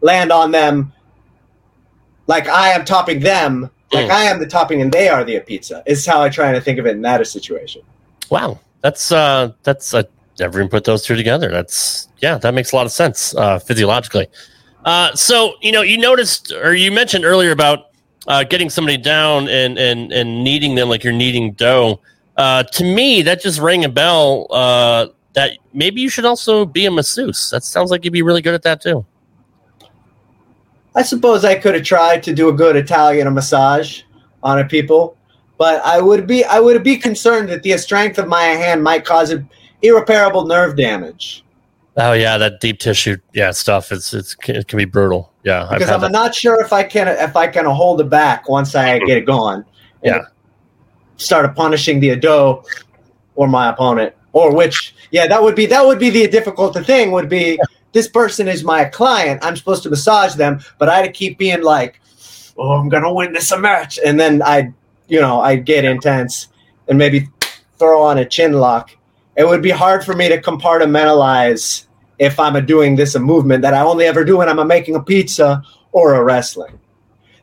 land 0.00 0.30
on 0.30 0.52
them 0.52 0.92
like 2.26 2.48
I 2.48 2.70
am 2.70 2.84
topping 2.84 3.20
them, 3.20 3.70
like 3.92 4.06
Mm. 4.06 4.10
I 4.10 4.24
am 4.24 4.40
the 4.40 4.46
topping 4.46 4.82
and 4.82 4.90
they 4.90 5.08
are 5.08 5.24
the 5.24 5.38
pizza. 5.40 5.82
Is 5.86 6.04
how 6.04 6.22
I 6.22 6.28
try 6.28 6.52
to 6.52 6.60
think 6.60 6.78
of 6.78 6.86
it 6.86 6.90
in 6.90 7.02
that 7.02 7.24
situation. 7.26 7.82
Wow, 8.30 8.60
that's 8.80 9.12
uh, 9.12 9.52
that's 9.62 9.94
I 9.94 10.04
never 10.38 10.58
even 10.58 10.68
put 10.68 10.84
those 10.84 11.04
two 11.04 11.14
together. 11.14 11.50
That's 11.50 12.08
yeah, 12.20 12.38
that 12.38 12.54
makes 12.54 12.72
a 12.72 12.76
lot 12.76 12.86
of 12.86 12.92
sense 12.92 13.34
uh, 13.36 13.58
physiologically. 13.58 14.26
Uh, 14.84 15.14
so 15.14 15.54
you 15.60 15.72
know, 15.72 15.82
you 15.82 15.98
noticed 15.98 16.52
or 16.52 16.74
you 16.74 16.90
mentioned 16.90 17.24
earlier 17.24 17.52
about 17.52 17.90
uh, 18.26 18.42
getting 18.44 18.70
somebody 18.70 18.96
down 18.96 19.48
and 19.48 19.78
and 19.78 20.12
and 20.12 20.42
kneading 20.42 20.74
them 20.74 20.88
like 20.88 21.04
you're 21.04 21.12
kneading 21.12 21.52
dough. 21.52 22.00
Uh, 22.36 22.62
to 22.64 22.84
me, 22.84 23.22
that 23.22 23.40
just 23.40 23.58
rang 23.60 23.84
a 23.84 23.88
bell. 23.88 24.46
Uh, 24.50 25.06
that 25.34 25.52
maybe 25.72 26.00
you 26.00 26.08
should 26.08 26.24
also 26.24 26.64
be 26.64 26.86
a 26.86 26.90
masseuse. 26.90 27.50
That 27.50 27.62
sounds 27.64 27.90
like 27.90 28.04
you'd 28.04 28.12
be 28.12 28.22
really 28.22 28.42
good 28.42 28.54
at 28.54 28.62
that 28.62 28.80
too. 28.80 29.04
I 30.94 31.02
suppose 31.02 31.44
I 31.44 31.54
could 31.56 31.74
have 31.74 31.84
tried 31.84 32.22
to 32.24 32.34
do 32.34 32.48
a 32.48 32.52
good 32.52 32.74
Italian 32.76 33.32
massage 33.34 34.02
on 34.42 34.58
a 34.58 34.64
people, 34.64 35.16
but 35.58 35.84
I 35.84 36.00
would 36.00 36.26
be 36.26 36.44
I 36.44 36.58
would 36.60 36.82
be 36.82 36.96
concerned 36.96 37.50
that 37.50 37.62
the 37.62 37.76
strength 37.76 38.18
of 38.18 38.28
my 38.28 38.42
hand 38.44 38.82
might 38.82 39.04
cause 39.04 39.34
irreparable 39.82 40.46
nerve 40.46 40.76
damage. 40.76 41.44
Oh 41.98 42.12
yeah, 42.12 42.38
that 42.38 42.60
deep 42.60 42.78
tissue 42.78 43.16
yeah 43.34 43.50
stuff. 43.50 43.92
It's 43.92 44.14
it's 44.14 44.36
it 44.48 44.68
can 44.68 44.78
be 44.78 44.84
brutal. 44.86 45.32
Yeah, 45.44 45.68
Because 45.70 45.90
I'm 45.90 46.00
that. 46.00 46.12
not 46.12 46.34
sure 46.34 46.60
if 46.62 46.72
I 46.72 46.82
can 46.82 47.08
if 47.08 47.36
I 47.36 47.46
can 47.46 47.66
hold 47.66 48.00
it 48.00 48.08
back 48.08 48.48
once 48.48 48.74
I 48.74 48.98
get 49.00 49.18
it 49.18 49.26
going. 49.26 49.56
and 49.58 49.64
Yeah. 50.02 50.22
Start 51.16 51.54
punishing 51.56 52.00
the 52.00 52.10
Ado 52.10 52.62
or 53.34 53.48
my 53.48 53.68
opponent. 53.70 54.14
Or 54.32 54.54
which 54.54 54.94
yeah, 55.10 55.26
that 55.26 55.42
would 55.42 55.54
be 55.54 55.66
that 55.66 55.84
would 55.86 55.98
be 55.98 56.10
the 56.10 56.28
difficult 56.28 56.76
thing 56.84 57.10
would 57.12 57.28
be 57.28 57.58
this 57.92 58.08
person 58.08 58.48
is 58.48 58.62
my 58.62 58.84
client. 58.84 59.42
I'm 59.44 59.56
supposed 59.56 59.82
to 59.84 59.90
massage 59.90 60.34
them, 60.34 60.60
but 60.78 60.88
I 60.88 60.96
had 60.98 61.06
to 61.06 61.12
keep 61.12 61.38
being 61.38 61.62
like, 61.62 62.00
Oh, 62.58 62.72
I'm 62.72 62.88
gonna 62.88 63.12
win 63.12 63.32
this 63.32 63.56
match. 63.58 63.98
And 64.04 64.18
then 64.20 64.42
i'd 64.42 64.74
you 65.08 65.20
know, 65.20 65.40
I'd 65.40 65.64
get 65.64 65.84
intense 65.84 66.48
and 66.88 66.98
maybe 66.98 67.28
throw 67.78 68.02
on 68.02 68.18
a 68.18 68.24
chin 68.24 68.54
lock 68.54 68.90
it 69.36 69.46
would 69.46 69.62
be 69.62 69.70
hard 69.70 70.02
for 70.04 70.14
me 70.14 70.28
to 70.28 70.40
compartmentalize 70.40 71.84
if 72.18 72.40
I'm 72.40 72.56
a 72.56 72.62
doing 72.62 72.96
this 72.96 73.14
a 73.14 73.20
movement 73.20 73.62
that 73.62 73.74
I 73.74 73.80
only 73.82 74.06
ever 74.06 74.24
do 74.24 74.38
when 74.38 74.48
I'm 74.48 74.58
a 74.58 74.64
making 74.64 74.96
a 74.96 75.02
pizza 75.02 75.62
or 75.92 76.14
a 76.14 76.24
wrestling. 76.24 76.78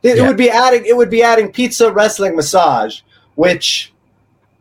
It, 0.02 0.18
Yeah. 0.18 0.28
would 0.28 0.38
be 0.38 0.50
adding 0.50 0.86
it 0.86 0.98
would 0.98 1.12
be 1.12 1.22
adding 1.22 1.52
pizza, 1.52 1.92
wrestling, 1.92 2.36
massage, 2.36 3.02
which 3.36 3.94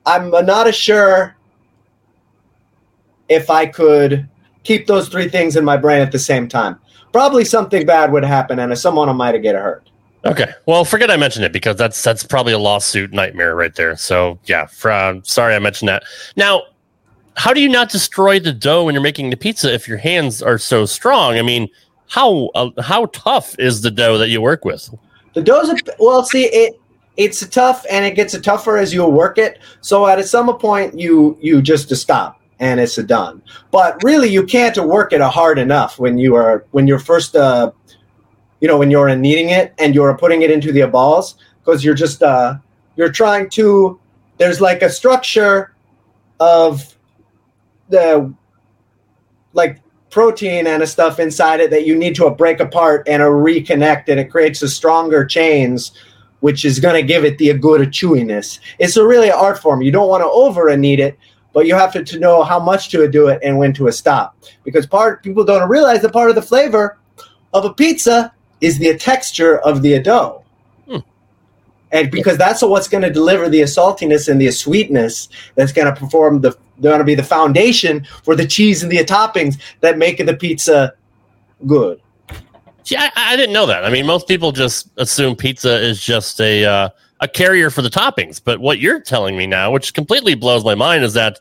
I'm 0.07 0.31
not 0.31 0.67
as 0.67 0.77
sure 0.77 1.37
if 3.29 3.51
I 3.51 3.67
could 3.67 4.29
keep 4.65 4.87
those 4.87 5.09
three 5.09 5.29
things 5.29 5.57
in 5.57 5.65
my 5.65 5.77
brain 5.77 6.01
at 6.01 6.13
the 6.13 6.19
same 6.19 6.49
time. 6.49 6.79
Probably 7.13 7.45
something 7.45 7.87
bad 7.87 8.13
would 8.13 8.25
happen 8.25 8.59
and 8.59 8.77
someone 8.79 9.15
might 9.17 9.37
get 9.43 9.55
hurt. 9.55 9.89
Okay. 10.25 10.53
Well, 10.67 10.85
forget 10.85 11.11
I 11.11 11.17
mentioned 11.17 11.45
it 11.45 11.53
because 11.53 11.77
that's 11.77 12.01
that's 12.03 12.23
probably 12.23 12.53
a 12.53 12.59
lawsuit 12.59 13.13
nightmare 13.13 13.57
right 13.57 13.75
there. 13.75 13.97
So 13.97 14.39
yeah, 14.45 14.67
fr- 14.67 14.91
uh, 14.91 15.15
sorry 15.25 15.55
I 15.55 15.59
mentioned 15.59 15.89
that. 15.89 16.05
Now, 16.37 16.63
how 17.37 17.53
do 17.53 17.61
you 17.61 17.69
not 17.69 17.91
destroy 17.91 18.39
the 18.39 18.53
dough 18.53 18.85
when 18.85 18.95
you're 18.95 19.03
making 19.03 19.31
the 19.31 19.37
pizza 19.37 19.73
if 19.73 19.89
your 19.89 19.99
hands 19.99 20.41
are 20.43 20.59
so 20.59 20.87
strong? 20.87 21.39
I 21.39 21.43
mean, 21.43 21.69
how 22.09 22.51
uh, 22.55 22.71
how 22.81 23.07
tough 23.07 23.59
is 23.59 23.81
the 23.83 23.91
dough 23.91 24.17
that 24.19 24.29
you 24.29 24.41
work 24.41 24.65
with? 24.65 24.95
The 25.35 25.43
dough's 25.43 25.71
a, 25.71 25.77
well, 25.99 26.25
see 26.25 26.45
it. 26.45 26.79
It's 27.17 27.47
tough, 27.49 27.85
and 27.91 28.05
it 28.07 28.15
gets 28.15 28.39
tougher 28.41 28.79
as 28.79 28.95
you 28.95 29.05
work 29.07 29.37
it. 29.37 29.59
So 29.81 30.07
at 30.07 30.25
some 30.27 30.57
point, 30.59 30.99
you 30.99 31.37
you 31.41 31.61
just 31.61 31.95
stop, 31.95 32.41
and 32.59 32.81
it's 32.81 32.97
a 32.97 33.03
done. 33.03 33.43
But 33.71 34.03
really, 34.03 34.29
you 34.29 34.45
can't 34.45 34.77
work 34.79 35.13
it 35.13 35.21
hard 35.21 35.59
enough 35.59 35.99
when 35.99 36.17
you 36.17 36.35
are 36.37 36.65
when 36.71 36.87
you're 36.87 36.99
first, 36.99 37.37
uh, 37.37 37.73
you 38.61 38.69
know, 38.69 38.79
when 38.79 38.91
you're 38.91 39.15
kneading 39.15 39.51
it 39.51 39.75
and 39.79 39.95
you're 39.95 40.17
putting 40.17 40.43
it 40.43 40.51
into 40.51 40.73
the 40.73 40.87
balls 40.87 41.37
because 41.63 41.85
you're 41.85 41.95
just 41.95 42.23
uh, 42.23 42.57
you're 42.97 43.13
trying 43.13 43.51
to. 43.51 43.99
There's 44.39 44.61
like 44.61 44.83
a 44.83 44.89
structure 44.89 45.75
of 46.41 46.97
the 47.91 48.33
like 49.53 49.81
protein 50.11 50.67
and 50.67 50.83
a 50.83 50.87
stuff 50.87 51.19
inside 51.19 51.61
it 51.61 51.71
that 51.71 51.87
you 51.87 51.97
need 51.97 52.15
to 52.15 52.31
break 52.31 52.61
apart 52.61 53.07
and 53.09 53.23
a 53.23 53.27
reconnect 53.27 54.09
and 54.09 54.21
it 54.21 54.31
creates 54.31 54.61
a 54.63 54.69
stronger 54.69 55.25
chains 55.25 55.93
which 56.43 56.65
is 56.65 56.79
going 56.79 56.95
to 56.95 57.03
give 57.03 57.25
it 57.25 57.39
the 57.39 57.53
good 57.55 57.81
chewiness. 57.89 58.61
It's 58.79 58.97
a 58.97 59.07
really 59.07 59.31
art 59.31 59.59
form. 59.59 59.83
You 59.83 59.91
don't 59.91 60.09
want 60.09 60.23
to 60.23 60.29
over 60.29 60.69
and 60.69 60.83
knead 60.83 61.01
it 61.01 61.19
but 61.53 61.67
you 61.67 61.75
have 61.75 61.93
to, 61.93 62.05
to 62.05 62.19
know 62.19 62.43
how 62.43 62.59
much 62.59 62.89
to 62.91 63.09
do 63.09 63.29
it 63.29 63.41
and 63.43 63.59
when 63.59 63.73
to 63.75 63.91
stop. 63.93 64.37
Because 64.65 64.87
part 64.87 65.23
people 65.23 65.45
don't 65.45 65.69
realize 65.69 66.03
that 66.03 66.13
part 66.13 66.31
of 66.31 66.35
the 66.35 66.43
flavor 66.43 66.99
of 67.53 67.65
a 67.65 67.73
pizza 67.75 68.33
is 68.61 68.79
the 68.79 68.97
texture 68.97 69.59
of 69.59 69.83
the 69.83 69.99
dough. 70.01 70.45
Hmm. 70.87 70.99
And 71.91 72.11
because 72.11 72.39
that's 72.39 72.63
what's 72.63 72.89
going 72.89 73.03
to 73.03 73.11
deliver 73.11 73.49
the 73.49 73.61
saltiness 73.63 74.29
and 74.29 74.41
the 74.41 74.51
sweetness 74.51 75.29
that's 75.55 75.73
going 75.73 75.93
to 75.93 75.99
perform 75.99 76.41
the 76.41 76.57
going 76.81 76.99
to 76.99 77.05
be 77.05 77.15
the 77.15 77.23
foundation 77.23 78.05
for 78.25 78.35
the 78.35 78.47
cheese 78.47 78.83
and 78.83 78.91
the 78.91 79.05
toppings 79.05 79.61
that 79.81 79.99
make 79.99 80.25
the 80.25 80.35
pizza 80.35 80.95
good. 81.67 82.01
See, 82.85 82.97
I, 82.97 83.11
I 83.15 83.37
didn't 83.37 83.53
know 83.53 83.67
that. 83.67 83.85
I 83.85 83.91
mean, 83.91 84.07
most 84.07 84.27
people 84.27 84.53
just 84.53 84.91
assume 84.97 85.37
pizza 85.37 85.75
is 85.81 86.03
just 86.03 86.41
a 86.41 86.65
uh, 86.65 86.89
a 87.21 87.29
carrier 87.29 87.71
for 87.71 87.83
the 87.83 87.89
toppings. 87.89 88.41
But 88.43 88.61
what 88.61 88.81
you're 88.81 89.01
telling 89.01 89.37
me 89.37 89.47
now, 89.47 89.71
which 89.71 89.95
completely 89.95 90.35
blows 90.35 90.65
my 90.65 90.75
mind, 90.75 91.05
is 91.05 91.15
that 91.15 91.39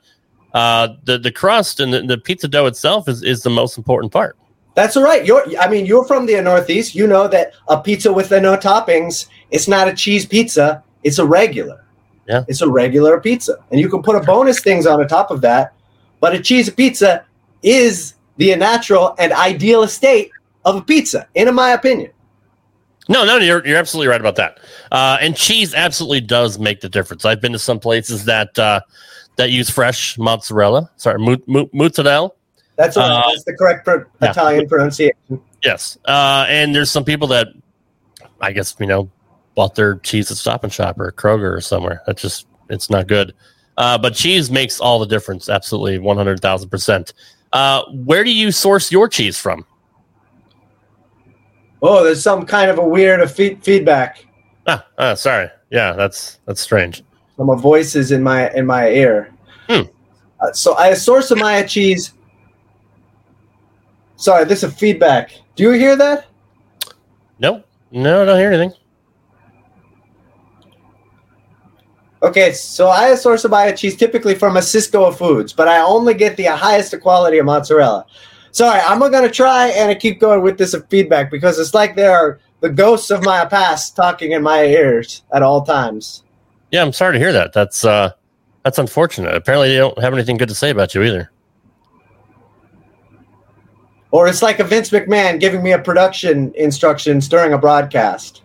uh, 0.54 0.90
the 1.04 1.18
the 1.18 1.32
crust 1.32 1.80
and 1.80 1.94
the, 1.94 2.02
the 2.04 2.18
pizza 2.18 2.48
dough 2.48 2.68
itself 2.68 3.10
is, 3.10 3.24
is 3.24 3.42
the 3.42 3.50
most 3.50 3.78
important 3.78 4.14
part. 4.14 4.38
That's 4.76 4.96
all 4.96 5.04
right. 5.04 5.26
You're 5.26 5.44
I 5.60 5.68
mean, 5.68 5.86
you're 5.86 6.06
from 6.06 6.28
the 6.28 6.40
Northeast. 6.42 6.96
You 6.96 7.08
know 7.08 7.28
that 7.28 7.54
a 7.68 7.82
pizza 7.82 8.14
with 8.14 8.30
the 8.30 8.40
no 8.40 8.56
toppings, 8.56 9.28
it's 9.50 9.68
not 9.68 9.88
a 9.88 9.94
cheese 9.94 10.26
pizza, 10.26 10.84
it's 11.04 11.20
a 11.20 11.26
regular. 11.26 11.84
Yeah. 12.28 12.46
It's 12.48 12.62
a 12.62 12.70
regular 12.70 13.20
pizza. 13.20 13.58
And 13.72 13.80
you 13.80 13.90
can 13.90 14.04
put 14.04 14.16
a 14.16 14.22
bonus 14.22 14.62
things 14.62 14.86
on 14.86 15.00
the 15.00 15.08
top 15.08 15.32
of 15.32 15.42
that, 15.42 15.74
but 16.20 16.34
a 16.34 16.40
cheese 16.40 16.70
pizza 16.70 17.26
is 17.64 18.14
the 18.38 18.56
natural 18.56 19.16
and 19.18 19.34
ideal 19.34 19.88
state 19.88 20.32
of 20.66 20.76
a 20.76 20.82
pizza, 20.82 21.28
in 21.36 21.54
my 21.54 21.72
opinion. 21.72 22.12
No, 23.10 23.26
no, 23.26 23.38
you're 23.38 23.66
you're 23.66 23.78
absolutely 23.78 24.08
right 24.08 24.22
about 24.22 24.36
that. 24.36 24.60
Uh, 24.92 25.18
and 25.20 25.36
cheese 25.36 25.74
absolutely 25.74 26.22
does 26.22 26.60
make 26.60 26.82
the 26.82 26.90
difference. 26.90 27.26
I've 27.26 27.42
been 27.42 27.52
to 27.52 27.60
some 27.60 27.80
places 27.80 28.26
that 28.26 28.58
uh, 28.60 28.82
that 29.38 29.50
use 29.50 29.70
fresh 29.70 30.18
mozzarella. 30.18 30.90
Sorry, 30.98 31.20
mo- 31.20 31.42
mo- 31.48 31.70
mozzarella. 31.74 32.32
That's 32.78 32.98
all, 32.98 33.04
Uh, 33.04 33.24
that's 33.30 33.44
the 33.44 33.54
correct 33.54 33.86
pro- 33.86 34.06
yeah. 34.22 34.32
Italian 34.32 34.68
pronunciation. 34.68 35.42
Yes, 35.64 35.98
uh, 36.06 36.46
and 36.48 36.74
there's 36.74 36.90
some 36.92 37.04
people 37.04 37.28
that 37.30 37.48
I 38.40 38.52
guess 38.52 38.76
you 38.80 38.88
know 38.88 39.10
bought 39.56 39.76
their 39.76 39.96
cheese 39.96 40.32
at 40.32 40.38
Stop 40.38 40.64
and 40.64 40.72
Shop 40.72 41.00
or 41.00 41.12
Kroger 41.12 41.56
or 41.56 41.62
somewhere. 41.62 42.02
That's 42.06 42.22
just 42.22 42.48
it's 42.70 42.90
not 42.90 43.08
good. 43.08 43.34
Uh, 43.78 43.98
but 43.98 44.14
cheese 44.14 44.52
makes 44.52 44.80
all 44.80 45.00
the 45.00 45.08
difference. 45.08 45.50
Absolutely, 45.50 45.98
one 46.00 46.18
hundred 46.18 46.40
thousand 46.40 46.70
percent. 46.70 47.14
Uh, 47.52 47.84
where 47.92 48.24
do 48.24 48.32
you 48.32 48.52
source 48.52 48.92
your 48.92 49.10
cheese 49.10 49.38
from? 49.38 49.66
Oh, 51.82 52.04
there's 52.04 52.22
some 52.22 52.46
kind 52.46 52.70
of 52.70 52.78
a 52.78 52.88
weird 52.88 53.30
fe- 53.32 53.56
feedback. 53.56 54.26
Ah, 54.68 54.86
ah, 54.98 55.14
sorry. 55.16 55.50
Yeah, 55.72 55.94
that's 55.94 56.40
that's 56.46 56.62
strange. 56.62 57.04
Some 57.38 57.50
of 57.50 57.60
voices 57.62 58.12
in 58.12 58.22
my 58.22 58.52
in 58.52 58.66
my 58.66 58.90
ear. 58.90 59.34
Hmm. 59.68 59.82
Uh, 60.40 60.52
so 60.52 60.76
I 60.76 60.94
source 60.94 61.32
of 61.32 61.40
Maya 61.40 61.68
cheese. 61.68 62.14
Sorry, 64.16 64.46
this 64.46 64.64
is 64.64 64.74
feedback. 64.76 65.32
Do 65.56 65.64
you 65.64 65.72
hear 65.72 65.96
that? 65.96 66.28
No, 67.40 67.64
no, 67.92 68.22
I 68.22 68.26
don't 68.26 68.38
hear 68.38 68.52
anything. 68.52 68.74
Okay, 72.24 72.54
so 72.54 72.90
I 72.90 73.16
source 73.16 73.46
of 73.46 73.52
Maya 73.52 73.76
cheese 73.76 73.96
typically 73.98 74.36
from 74.36 74.58
a 74.58 74.60
Sysco 74.60 75.16
Foods, 75.16 75.54
but 75.54 75.68
I 75.68 75.80
only 75.80 76.14
get 76.14 76.38
the 76.38 76.44
highest 76.44 77.00
quality 77.02 77.40
of 77.40 77.48
mozzarella. 77.48 78.06
Sorry, 78.52 78.82
I'm 78.82 79.00
gonna 79.00 79.30
try 79.30 79.68
and 79.70 79.98
keep 80.00 80.20
going 80.20 80.42
with 80.42 80.58
this 80.58 80.76
feedback 80.90 81.32
because 81.32 81.58
it's 81.58 81.74
like 81.74 81.96
there 81.96 82.12
are 82.12 82.40
the 82.60 82.70
ghosts 82.70 83.10
of 83.10 83.24
my 83.24 83.46
past 83.46 83.96
talking 83.96 84.34
in 84.34 84.44
my 84.44 84.64
ears 84.64 85.24
at 85.34 85.42
all 85.42 85.64
times. 85.64 86.24
Yeah, 86.72 86.84
I'm 86.84 86.94
sorry 86.94 87.14
to 87.14 87.20
hear 87.20 87.34
that. 87.34 87.54
That's 87.54 87.86
uh, 87.86 88.12
that's 88.64 88.78
unfortunate. 88.78 89.36
Apparently, 89.36 89.70
they 89.70 89.78
don't 89.78 89.98
have 90.00 90.14
anything 90.14 90.38
good 90.38 90.50
to 90.50 90.56
say 90.56 90.70
about 90.70 90.94
you 90.94 91.04
either. 91.04 91.32
Or 94.12 94.28
it's 94.28 94.42
like 94.42 94.60
a 94.60 94.66
Vince 94.66 94.90
McMahon 94.90 95.40
giving 95.40 95.64
me 95.64 95.72
a 95.72 95.80
production 95.80 96.54
instructions 96.56 97.30
during 97.30 97.54
a 97.54 97.58
broadcast. 97.58 98.44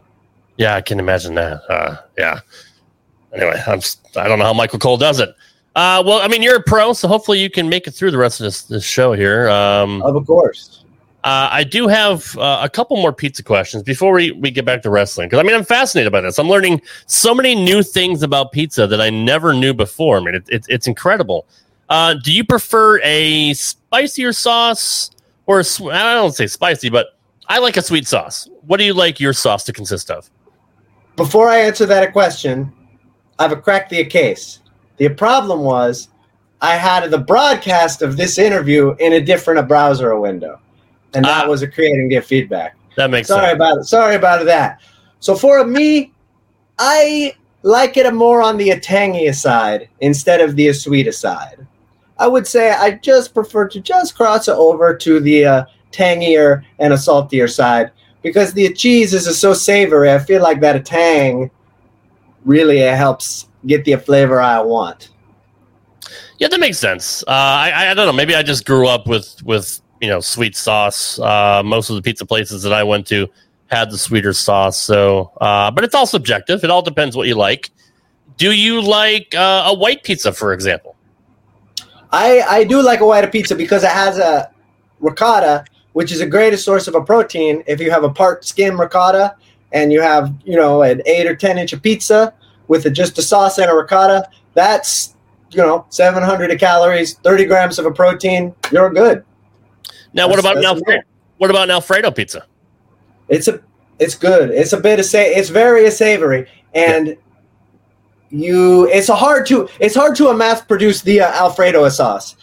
Yeah, 0.57 0.77
I 0.77 0.81
can 0.81 1.01
imagine 1.01 1.35
that. 1.35 1.61
Uh, 1.69 1.97
yeah. 2.17 2.41
Anyway, 3.35 3.61
I'm 3.67 3.81
I 4.17 4.29
don't 4.29 4.39
know 4.39 4.45
how 4.45 4.55
Michael 4.55 4.79
Cole 4.79 4.97
does 4.97 5.19
it. 5.19 5.35
Uh, 5.77 6.03
well, 6.07 6.23
I 6.23 6.29
mean, 6.29 6.43
you're 6.43 6.57
a 6.57 6.63
pro, 6.63 6.95
so 6.95 7.07
hopefully 7.07 7.39
you 7.39 7.51
can 7.51 7.69
make 7.69 7.87
it 7.87 7.91
through 7.91 8.11
the 8.11 8.17
rest 8.17 8.41
of 8.41 8.45
this 8.45 8.63
this 8.63 8.83
show 8.83 9.13
here. 9.13 9.47
Um, 9.51 10.01
Of 10.01 10.27
course. 10.27 10.85
uh, 11.23 11.51
I 11.53 11.65
do 11.65 11.87
have 11.87 12.35
uh, 12.39 12.61
a 12.63 12.69
couple 12.71 12.97
more 12.97 13.13
pizza 13.13 13.43
questions 13.43 13.83
before 13.83 14.15
we, 14.15 14.33
we 14.33 14.51
get 14.51 14.65
back 14.65 14.81
to 14.83 14.91
wrestling. 14.91 15.29
Because 15.29 15.39
I 15.39 15.43
mean, 15.43 15.55
I'm 15.55 15.67
fascinated 15.67 16.13
by 16.13 16.23
this. 16.23 16.39
I'm 16.39 16.49
learning 16.49 16.81
so 17.05 17.35
many 17.35 17.55
new 17.55 17.83
things 17.83 18.23
about 18.23 18.53
pizza 18.53 18.87
that 18.87 19.03
I 19.03 19.11
never 19.11 19.53
knew 19.53 19.75
before. 19.75 20.17
I 20.17 20.21
mean, 20.21 20.35
it, 20.35 20.49
it, 20.49 20.65
it's 20.71 20.87
incredible. 20.87 21.47
Uh, 21.91 22.15
do 22.15 22.33
you 22.33 22.43
prefer 22.43 22.99
a 23.03 23.53
spicier 23.53 24.33
sauce 24.33 25.11
or 25.45 25.61
a 25.61 25.65
sw- 25.65 25.93
I 25.93 26.15
don't 26.15 26.33
say 26.33 26.47
spicy, 26.47 26.89
but 26.89 27.19
I 27.49 27.59
like 27.59 27.77
a 27.77 27.83
sweet 27.83 28.07
sauce. 28.07 28.49
What 28.67 28.79
do 28.79 28.85
you 28.85 28.95
like 28.95 29.21
your 29.21 29.35
sauce 29.35 29.63
to 29.65 29.75
consist 29.75 30.11
of? 30.11 30.31
Before 31.17 31.49
I 31.51 31.59
answer 31.59 31.85
that 31.85 32.13
question, 32.15 32.73
I've 33.39 33.63
cracked 33.63 33.91
the 33.91 34.03
case. 34.07 34.61
The 34.99 35.09
problem 35.11 35.61
was 35.61 36.09
I 36.61 36.77
had 36.77 37.11
the 37.11 37.19
broadcast 37.19 38.03
of 38.03 38.17
this 38.17 38.39
interview 38.39 38.95
in 38.99 39.13
a 39.13 39.21
different 39.21 39.67
browser 39.69 40.19
window, 40.19 40.59
and 41.15 41.25
that 41.25 41.45
Ah. 41.45 41.49
was 41.49 41.65
creating 41.75 42.09
the 42.09 42.21
feedback. 42.21 42.77
That 42.97 43.11
makes 43.11 43.29
Sorry 43.29 43.47
sense. 43.49 43.57
about 43.57 43.79
it. 43.79 43.85
Sorry 43.85 44.15
about 44.17 44.45
that. 44.47 44.81
So 45.21 45.35
for 45.35 45.65
me, 45.65 46.13
I 46.79 47.35
like 47.63 47.97
it 47.97 48.13
more 48.15 48.43
on 48.43 48.57
the 48.57 48.79
tangy 48.81 49.31
side 49.33 49.89
instead 50.01 50.41
of 50.41 50.57
the 50.57 50.73
sweet 50.73 51.13
side. 51.15 51.67
I 52.19 52.27
would 52.27 52.47
say 52.47 52.71
I 52.71 52.93
just 52.93 53.35
prefer 53.35 53.69
to 53.69 53.81
just 53.81 54.17
cross 54.17 54.49
it 54.49 54.53
over 54.53 54.95
to 54.97 55.21
the 55.21 55.45
uh, 55.45 55.65
tangier 55.93 56.65
and 56.79 56.93
a 56.95 56.99
saltier 56.99 57.49
side 57.49 57.91
because 58.23 58.55
the 58.55 58.73
cheese 58.73 59.13
is 59.13 59.39
so 59.39 59.53
savory. 59.53 60.11
I 60.11 60.19
feel 60.19 60.43
like 60.43 60.61
that 60.61 60.83
tang 60.87 61.51
really 62.47 62.79
helps 62.79 63.49
get 63.67 63.85
the 63.85 63.97
flavor 63.97 64.41
I 64.41 64.61
want. 64.61 65.11
Yeah, 66.39 66.49
that 66.49 66.61
makes 66.61 66.79
sense. 66.79 67.23
Uh, 67.27 67.31
I, 67.31 67.91
I 67.91 67.95
don't 67.95 68.07
know. 68.07 68.13
Maybe 68.13 68.35
I 68.35 68.43
just 68.43 68.67
grew 68.67 68.87
up 68.89 69.07
with 69.07 69.43
with 69.45 69.81
you 70.01 70.09
know 70.09 70.21
sweet 70.21 70.57
sauce. 70.57 71.19
Uh, 71.19 71.63
most 71.65 71.91
of 71.91 71.97
the 71.97 72.03
pizza 72.03 72.27
places 72.27 72.63
that 72.63 72.73
I 72.73 72.83
went 72.85 73.07
to 73.09 73.29
had 73.69 73.91
the 73.91 73.99
sweeter 73.99 74.33
sauce. 74.33 74.79
So, 74.79 75.33
uh, 75.41 75.71
but 75.71 75.85
it's 75.85 75.95
all 75.95 76.07
subjective. 76.07 76.63
It 76.63 76.71
all 76.71 76.83
depends 76.83 77.17
what 77.17 77.27
you 77.27 77.35
like. 77.35 77.71
Do 78.37 78.53
you 78.53 78.83
like 78.83 79.35
uh, 79.35 79.65
a 79.67 79.75
white 79.75 80.05
pizza, 80.05 80.33
for 80.33 80.53
example? 80.53 80.95
I, 82.13 82.43
I 82.43 82.65
do 82.65 82.83
like 82.83 83.01
a 83.01 83.07
white 83.07 83.31
pizza 83.33 83.57
because 83.57 83.83
it 83.83 83.91
has 83.91 84.19
a 84.19 84.51
ricotta, 85.01 85.65
which 85.95 86.13
is 86.13 86.21
a 86.21 86.27
great 86.27 86.57
source 86.59 86.87
of 86.87 86.95
a 86.95 87.03
protein. 87.03 87.65
If 87.67 87.81
you 87.81 87.91
have 87.91 88.05
a 88.05 88.11
part 88.11 88.45
skim 88.45 88.81
ricotta 88.81 89.35
and 89.73 89.93
you 89.93 90.01
have, 90.01 90.33
you 90.45 90.57
know, 90.57 90.83
an 90.83 91.03
eight 91.07 91.27
or 91.27 91.35
10 91.35 91.59
inch 91.59 91.73
of 91.73 91.83
pizza 91.83 92.33
with 92.69 92.87
a, 92.87 92.91
just 92.91 93.19
a 93.19 93.23
sauce 93.23 93.59
and 93.59 93.71
a 93.71 93.75
ricotta, 93.75 94.29
that's 94.55 95.17
you 95.51 95.59
know, 95.59 95.87
700 95.91 96.59
calories, 96.59 97.15
30 97.19 97.45
grams 97.45 97.79
of 97.79 97.87
a 97.87 97.91
protein, 97.91 98.55
you're 98.73 98.91
good. 98.91 99.25
Now, 100.13 100.29
what 100.29 100.39
about 100.39 100.57
an 100.57 100.65
Alfredo? 100.65 101.03
What 101.39 101.51
about 101.51 101.65
an 101.65 101.71
Alfredo 101.71 102.11
pizza? 102.11 102.47
It's 103.29 103.49
a, 103.49 103.61
it's 103.99 104.15
good. 104.15 104.51
It's 104.51 104.73
a 104.73 104.81
bit 104.81 104.99
of 104.99 105.05
say, 105.05 105.35
it's 105.35 105.49
very 105.49 105.91
savory, 105.91 106.49
and 106.75 107.09
yeah. 107.09 107.15
you, 108.31 108.89
it's 108.89 109.09
a 109.09 109.15
hard 109.15 109.47
to, 109.47 109.69
it's 109.79 109.95
hard 109.95 110.17
to 110.17 110.33
mass 110.35 110.63
produce 110.63 111.03
the 111.03 111.21
uh, 111.21 111.33
Alfredo 111.33 111.89
sauce 111.89 112.37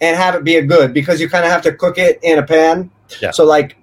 and 0.00 0.16
have 0.16 0.34
it 0.34 0.44
be 0.44 0.56
a 0.56 0.62
good 0.62 0.92
because 0.92 1.20
you 1.20 1.28
kind 1.28 1.44
of 1.44 1.50
have 1.50 1.62
to 1.62 1.72
cook 1.72 1.98
it 1.98 2.18
in 2.22 2.38
a 2.38 2.42
pan. 2.42 2.90
Yeah. 3.20 3.30
So 3.30 3.44
like 3.44 3.76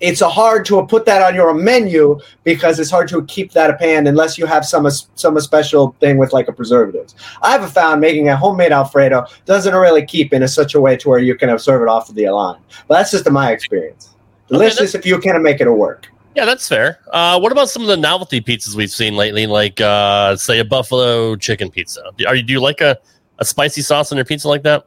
it's 0.00 0.20
hard 0.20 0.64
to 0.66 0.84
put 0.86 1.04
that 1.04 1.22
on 1.22 1.34
your 1.34 1.52
menu 1.54 2.18
because 2.42 2.80
it's 2.80 2.90
hard 2.90 3.06
to 3.08 3.24
keep 3.26 3.52
that 3.52 3.70
a 3.70 3.74
pan 3.74 4.06
unless 4.06 4.38
you 4.38 4.46
have 4.46 4.64
some 4.64 4.88
some 4.90 5.38
special 5.40 5.94
thing 6.00 6.16
with 6.16 6.32
like 6.32 6.48
a 6.48 6.52
preservatives. 6.52 7.14
I've 7.42 7.70
found 7.70 8.00
making 8.00 8.28
a 8.28 8.36
homemade 8.36 8.72
Alfredo 8.72 9.26
doesn't 9.44 9.74
really 9.74 10.04
keep 10.04 10.32
in 10.32 10.42
a, 10.42 10.48
such 10.48 10.74
a 10.74 10.80
way 10.80 10.96
to 10.96 11.08
where 11.08 11.18
you 11.18 11.34
can 11.34 11.56
serve 11.58 11.82
it 11.82 11.88
off 11.88 12.08
of 12.08 12.14
the 12.14 12.28
line. 12.30 12.60
But 12.88 12.96
that's 12.96 13.10
just 13.10 13.30
my 13.30 13.52
experience. 13.52 14.14
Delicious 14.48 14.94
okay, 14.94 14.98
if 14.98 15.06
you 15.06 15.18
can 15.20 15.40
make 15.42 15.60
it 15.60 15.70
work. 15.70 16.08
Yeah, 16.34 16.44
that's 16.44 16.66
fair. 16.66 17.00
Uh, 17.12 17.38
what 17.38 17.52
about 17.52 17.68
some 17.68 17.82
of 17.82 17.88
the 17.88 17.96
novelty 17.96 18.40
pizzas 18.40 18.74
we've 18.74 18.90
seen 18.90 19.14
lately, 19.14 19.46
like 19.46 19.80
uh, 19.80 20.36
say 20.36 20.60
a 20.60 20.64
buffalo 20.64 21.36
chicken 21.36 21.70
pizza? 21.70 22.02
Are 22.26 22.34
you 22.34 22.42
do 22.42 22.52
you 22.54 22.60
like 22.60 22.80
a, 22.80 22.98
a 23.38 23.44
spicy 23.44 23.82
sauce 23.82 24.12
on 24.12 24.16
your 24.16 24.24
pizza 24.24 24.48
like 24.48 24.62
that? 24.62 24.86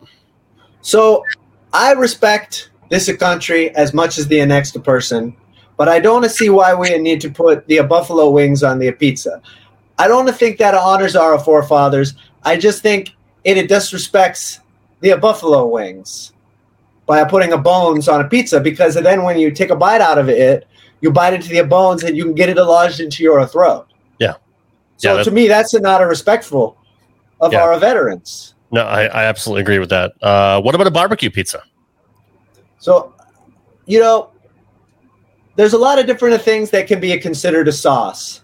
So 0.82 1.24
I 1.72 1.91
respect 1.93 2.72
this 2.94 3.08
a 3.08 3.18
country 3.18 3.72
as 3.76 3.91
much 3.91 4.20
as 4.20 4.28
the 4.28 4.46
next 4.46 4.82
person, 4.84 5.36
but 5.78 5.89
I 5.89 6.00
don't 6.00 6.30
see 6.30 6.50
why 6.50 6.76
we 6.76 6.96
need 7.00 7.22
to 7.22 7.30
put 7.32 7.66
the 7.66 7.82
buffalo 7.82 8.30
wings 8.30 8.62
on 8.62 8.78
the 8.78 8.91
pizza. 8.91 9.41
I 9.98 10.08
don't 10.08 10.32
think 10.36 10.60
that 10.60 10.76
honors 10.76 11.16
our 11.16 11.39
forefathers. 11.39 12.14
I 12.44 12.56
just 12.56 12.84
think 12.84 13.10
it, 13.44 13.58
it 13.58 13.68
disrespects 13.68 14.60
the 15.00 15.18
buffalo 15.18 15.66
wings 15.66 16.34
by 17.08 17.24
putting 17.26 17.52
a 17.52 17.58
bones 17.58 18.08
on 18.08 18.22
a 18.22 18.30
pizza 18.30 18.60
because 18.60 18.94
then 18.94 19.24
when 19.24 19.39
you 19.39 19.50
take 19.50 19.72
a 19.72 19.76
bite 19.76 20.00
out 20.00 20.20
of 20.20 20.30
it, 20.30 20.68
you 21.02 21.12
bite 21.12 21.34
into 21.34 21.50
the 21.50 21.64
bones 21.64 22.04
and 22.04 22.16
you 22.16 22.26
can 22.26 22.36
get 22.36 22.48
it 22.48 22.58
lodged 22.58 23.00
into 23.00 23.24
your 23.24 23.44
throat. 23.48 23.88
Yeah. 24.20 24.36
So 24.98 25.18
yeah, 25.18 25.24
to 25.24 25.32
me, 25.32 25.48
that's 25.48 25.74
not 25.74 26.04
a 26.04 26.06
respectful 26.06 26.78
of 27.41 27.54
yeah. 27.54 27.64
our 27.64 27.80
veterans. 27.80 28.54
No, 28.70 28.84
I, 28.84 29.06
I 29.06 29.24
absolutely 29.26 29.62
agree 29.62 29.80
with 29.80 29.89
that. 29.89 30.14
Uh, 30.22 30.62
what 30.62 30.76
about 30.76 30.86
a 30.86 30.91
barbecue 30.91 31.32
pizza? 31.32 31.64
So, 32.84 33.14
you 33.86 34.02
know, 34.02 34.32
there's 35.56 35.72
a 35.72 35.78
lot 35.78 36.00
of 36.00 36.06
different 36.06 36.42
things 36.42 36.70
that 36.72 36.86
can 36.86 37.00
be 37.00 37.18
considered 37.18 37.70
a 37.70 37.72
sauce. 37.72 38.42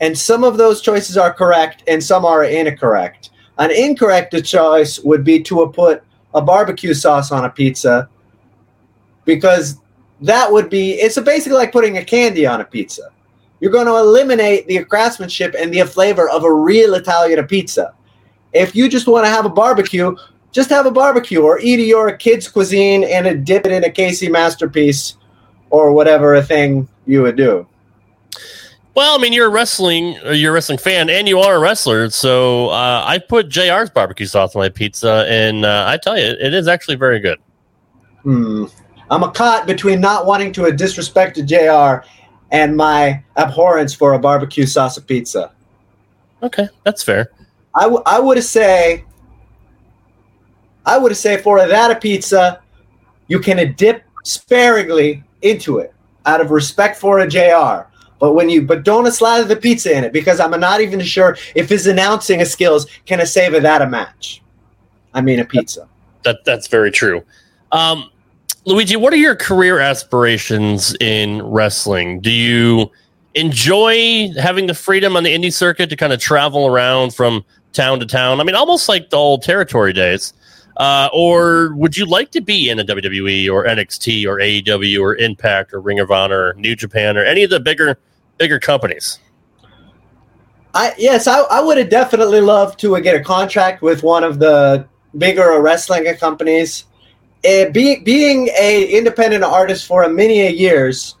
And 0.00 0.16
some 0.18 0.44
of 0.44 0.58
those 0.58 0.82
choices 0.82 1.16
are 1.16 1.32
correct 1.32 1.82
and 1.88 2.04
some 2.04 2.26
are 2.26 2.44
incorrect. 2.44 3.30
An 3.56 3.70
incorrect 3.70 4.34
choice 4.44 4.98
would 4.98 5.24
be 5.24 5.42
to 5.44 5.66
put 5.74 6.02
a 6.34 6.42
barbecue 6.42 6.92
sauce 6.92 7.32
on 7.32 7.46
a 7.46 7.48
pizza 7.48 8.10
because 9.24 9.78
that 10.20 10.52
would 10.52 10.68
be 10.68 10.92
it's 11.00 11.18
basically 11.18 11.56
like 11.56 11.72
putting 11.72 11.96
a 11.96 12.04
candy 12.04 12.44
on 12.44 12.60
a 12.60 12.64
pizza. 12.64 13.10
You're 13.60 13.72
going 13.72 13.86
to 13.86 13.96
eliminate 13.96 14.66
the 14.66 14.84
craftsmanship 14.84 15.54
and 15.58 15.72
the 15.72 15.86
flavor 15.86 16.28
of 16.28 16.44
a 16.44 16.52
real 16.52 16.96
Italian 16.96 17.42
pizza. 17.46 17.94
If 18.52 18.76
you 18.76 18.90
just 18.90 19.06
want 19.06 19.24
to 19.24 19.30
have 19.30 19.46
a 19.46 19.50
barbecue, 19.50 20.14
just 20.52 20.70
have 20.70 20.86
a 20.86 20.90
barbecue 20.90 21.42
or 21.42 21.58
eat 21.60 21.80
your 21.86 22.16
kid's 22.16 22.48
cuisine 22.48 23.04
and 23.04 23.26
a 23.26 23.34
dip 23.34 23.66
it 23.66 23.72
in 23.72 23.84
a 23.84 23.88
KC 23.88 24.30
Masterpiece 24.30 25.16
or 25.70 25.92
whatever 25.92 26.34
a 26.34 26.42
thing 26.42 26.88
you 27.06 27.22
would 27.22 27.36
do. 27.36 27.66
Well, 28.94 29.16
I 29.16 29.22
mean, 29.22 29.32
you're 29.32 29.46
a 29.46 29.50
wrestling, 29.50 30.18
uh, 30.26 30.30
you're 30.30 30.50
a 30.50 30.54
wrestling 30.54 30.78
fan, 30.78 31.08
and 31.08 31.28
you 31.28 31.38
are 31.38 31.54
a 31.54 31.60
wrestler. 31.60 32.10
So 32.10 32.70
uh, 32.70 33.04
I 33.06 33.18
put 33.18 33.48
JR's 33.48 33.90
barbecue 33.90 34.26
sauce 34.26 34.56
on 34.56 34.60
my 34.60 34.68
pizza, 34.68 35.24
and 35.28 35.64
uh, 35.64 35.84
I 35.86 35.98
tell 35.98 36.18
you, 36.18 36.24
it 36.24 36.52
is 36.52 36.66
actually 36.66 36.96
very 36.96 37.20
good. 37.20 37.38
Hmm. 38.22 38.64
I'm 39.10 39.22
a 39.22 39.30
caught 39.30 39.66
between 39.66 40.00
not 40.00 40.26
wanting 40.26 40.52
to 40.54 40.70
disrespect 40.72 41.42
JR 41.46 42.04
and 42.50 42.76
my 42.76 43.22
abhorrence 43.36 43.94
for 43.94 44.14
a 44.14 44.18
barbecue 44.18 44.66
sauce 44.66 44.98
pizza. 44.98 45.52
Okay, 46.42 46.68
that's 46.82 47.02
fair. 47.02 47.30
I, 47.74 47.82
w- 47.82 48.02
I 48.04 48.18
would 48.18 48.42
say 48.42 49.04
I 50.88 50.96
would 50.96 51.14
say 51.16 51.36
for 51.36 51.58
that 51.66 51.90
a 51.90 51.96
pizza, 51.96 52.62
you 53.26 53.40
can 53.40 53.74
dip 53.74 54.04
sparingly 54.24 55.22
into 55.42 55.78
it 55.78 55.92
out 56.24 56.40
of 56.40 56.50
respect 56.50 56.96
for 56.96 57.18
a 57.18 57.28
JR. 57.28 57.86
But 58.18 58.32
when 58.32 58.48
you 58.48 58.62
but 58.62 58.84
don't 58.84 59.10
slather 59.12 59.44
the 59.44 59.54
pizza 59.54 59.94
in 59.94 60.02
it 60.02 60.14
because 60.14 60.40
I'm 60.40 60.58
not 60.58 60.80
even 60.80 61.00
sure 61.02 61.36
if 61.54 61.68
his 61.68 61.86
announcing 61.86 62.42
skills 62.46 62.86
can 63.04 63.24
save 63.26 63.52
that 63.60 63.82
a 63.82 63.86
match. 63.86 64.42
I 65.12 65.20
mean 65.20 65.40
a 65.40 65.44
pizza. 65.44 65.86
That 66.24 66.44
that's 66.46 66.68
very 66.68 66.90
true. 66.90 67.22
Um, 67.70 68.10
Luigi, 68.64 68.96
what 68.96 69.12
are 69.12 69.16
your 69.16 69.36
career 69.36 69.78
aspirations 69.78 70.96
in 71.00 71.42
wrestling? 71.42 72.20
Do 72.20 72.30
you 72.30 72.90
enjoy 73.34 74.30
having 74.40 74.66
the 74.66 74.74
freedom 74.74 75.16
on 75.16 75.22
the 75.22 75.34
indie 75.34 75.52
circuit 75.52 75.90
to 75.90 75.96
kind 75.96 76.14
of 76.14 76.18
travel 76.18 76.66
around 76.66 77.14
from 77.14 77.44
town 77.74 78.00
to 78.00 78.06
town? 78.06 78.40
I 78.40 78.44
mean, 78.44 78.54
almost 78.54 78.88
like 78.88 79.10
the 79.10 79.16
old 79.16 79.42
territory 79.42 79.92
days. 79.92 80.32
Uh, 80.78 81.08
or 81.12 81.74
would 81.74 81.96
you 81.96 82.06
like 82.06 82.30
to 82.30 82.40
be 82.40 82.70
in 82.70 82.78
a 82.78 82.84
WWE 82.84 83.52
or 83.52 83.64
NXT 83.64 84.26
or 84.26 84.36
AEW 84.38 85.00
or 85.00 85.16
Impact 85.16 85.74
or 85.74 85.80
Ring 85.80 85.98
of 85.98 86.12
Honor 86.12 86.50
or 86.50 86.54
New 86.54 86.76
Japan 86.76 87.16
or 87.16 87.24
any 87.24 87.42
of 87.42 87.50
the 87.50 87.58
bigger 87.58 87.98
bigger 88.38 88.60
companies? 88.60 89.18
I 90.74 90.94
yes, 90.96 91.26
I, 91.26 91.40
I 91.40 91.60
would 91.60 91.78
have 91.78 91.88
definitely 91.90 92.40
loved 92.40 92.78
to 92.80 93.00
get 93.00 93.16
a 93.16 93.24
contract 93.24 93.82
with 93.82 94.04
one 94.04 94.22
of 94.22 94.38
the 94.38 94.86
bigger 95.16 95.60
wrestling 95.60 96.04
companies. 96.16 96.84
It, 97.42 97.72
be, 97.72 98.00
being 98.00 98.48
a 98.58 98.84
independent 98.84 99.44
artist 99.44 99.86
for 99.86 100.08
many 100.08 100.48
years, 100.50 101.16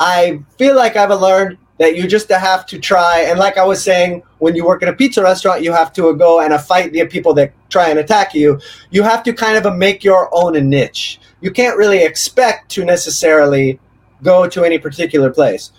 I 0.00 0.40
feel 0.56 0.76
like 0.76 0.96
I've 0.96 1.10
learned 1.10 1.58
that 1.78 1.96
you 1.96 2.06
just 2.06 2.28
have 2.28 2.66
to 2.66 2.78
try. 2.78 3.20
And 3.20 3.38
like 3.38 3.56
I 3.56 3.64
was 3.64 3.82
saying, 3.82 4.22
when 4.38 4.56
you 4.56 4.64
work 4.66 4.82
in 4.82 4.88
a 4.88 4.92
pizza 4.92 5.22
restaurant, 5.22 5.62
you 5.62 5.72
have 5.72 5.92
to 5.94 6.14
go 6.16 6.40
and 6.40 6.58
fight 6.60 6.92
the 6.92 7.06
people 7.06 7.34
that 7.34 7.52
try 7.70 7.88
and 7.88 7.98
attack 7.98 8.34
you. 8.34 8.60
You 8.90 9.02
have 9.04 9.22
to 9.24 9.32
kind 9.32 9.64
of 9.64 9.76
make 9.76 10.02
your 10.02 10.28
own 10.32 10.56
a 10.56 10.60
niche. 10.60 11.20
You 11.40 11.50
can't 11.50 11.76
really 11.76 12.02
expect 12.02 12.70
to 12.72 12.84
necessarily 12.84 13.78
go 14.22 14.48
to 14.48 14.64
any 14.64 14.78
particular 14.78 15.30
place. 15.30 15.70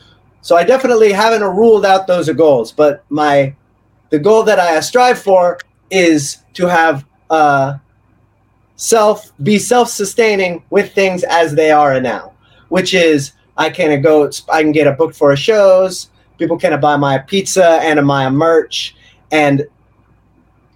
So 0.41 0.55
I 0.55 0.63
definitely 0.63 1.11
haven't 1.11 1.43
ruled 1.43 1.85
out 1.85 2.07
those 2.07 2.29
goals, 2.29 2.71
but 2.71 3.03
my 3.09 3.55
the 4.09 4.19
goal 4.19 4.43
that 4.43 4.59
I 4.59 4.79
strive 4.79 5.21
for 5.21 5.59
is 5.91 6.37
to 6.53 6.67
have 6.67 7.05
uh, 7.29 7.77
self 8.77 9.31
be 9.43 9.59
self 9.59 9.89
sustaining 9.89 10.63
with 10.69 10.93
things 10.93 11.23
as 11.23 11.55
they 11.55 11.71
are 11.71 11.99
now, 11.99 12.33
which 12.69 12.93
is 12.93 13.33
I 13.59 13.69
can 13.69 14.01
go. 14.01 14.31
I 14.51 14.63
can 14.63 14.71
get 14.71 14.87
a 14.87 14.93
book 14.93 15.13
for 15.13 15.33
a 15.33 15.37
shows. 15.37 16.09
People 16.39 16.57
can 16.57 16.79
buy 16.79 16.95
my 16.95 17.17
pizza 17.17 17.79
and 17.83 18.03
my 18.07 18.29
merch, 18.29 18.95
and 19.31 19.67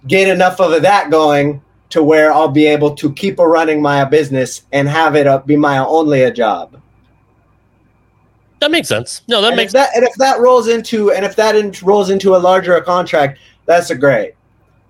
get 0.06 0.28
enough 0.28 0.60
of 0.60 0.82
that 0.82 1.10
going 1.10 1.62
to 1.88 2.02
where 2.02 2.32
I'll 2.32 2.48
be 2.48 2.66
able 2.66 2.94
to 2.96 3.12
keep 3.12 3.38
running 3.38 3.80
my 3.80 4.04
business 4.04 4.62
and 4.72 4.88
have 4.88 5.16
it 5.16 5.46
be 5.46 5.56
my 5.56 5.78
only 5.78 6.22
a 6.24 6.30
job. 6.30 6.80
That 8.60 8.70
makes 8.70 8.88
sense. 8.88 9.22
No, 9.28 9.40
that 9.40 9.48
and 9.48 9.56
makes 9.56 9.72
that. 9.72 9.90
And 9.94 10.04
if 10.04 10.14
that 10.16 10.40
rolls 10.40 10.68
into 10.68 11.12
and 11.12 11.24
if 11.24 11.36
that 11.36 11.56
in, 11.56 11.72
rolls 11.82 12.10
into 12.10 12.36
a 12.36 12.38
larger 12.38 12.78
contract, 12.80 13.38
that's 13.66 13.90
a 13.90 13.94
great. 13.94 14.34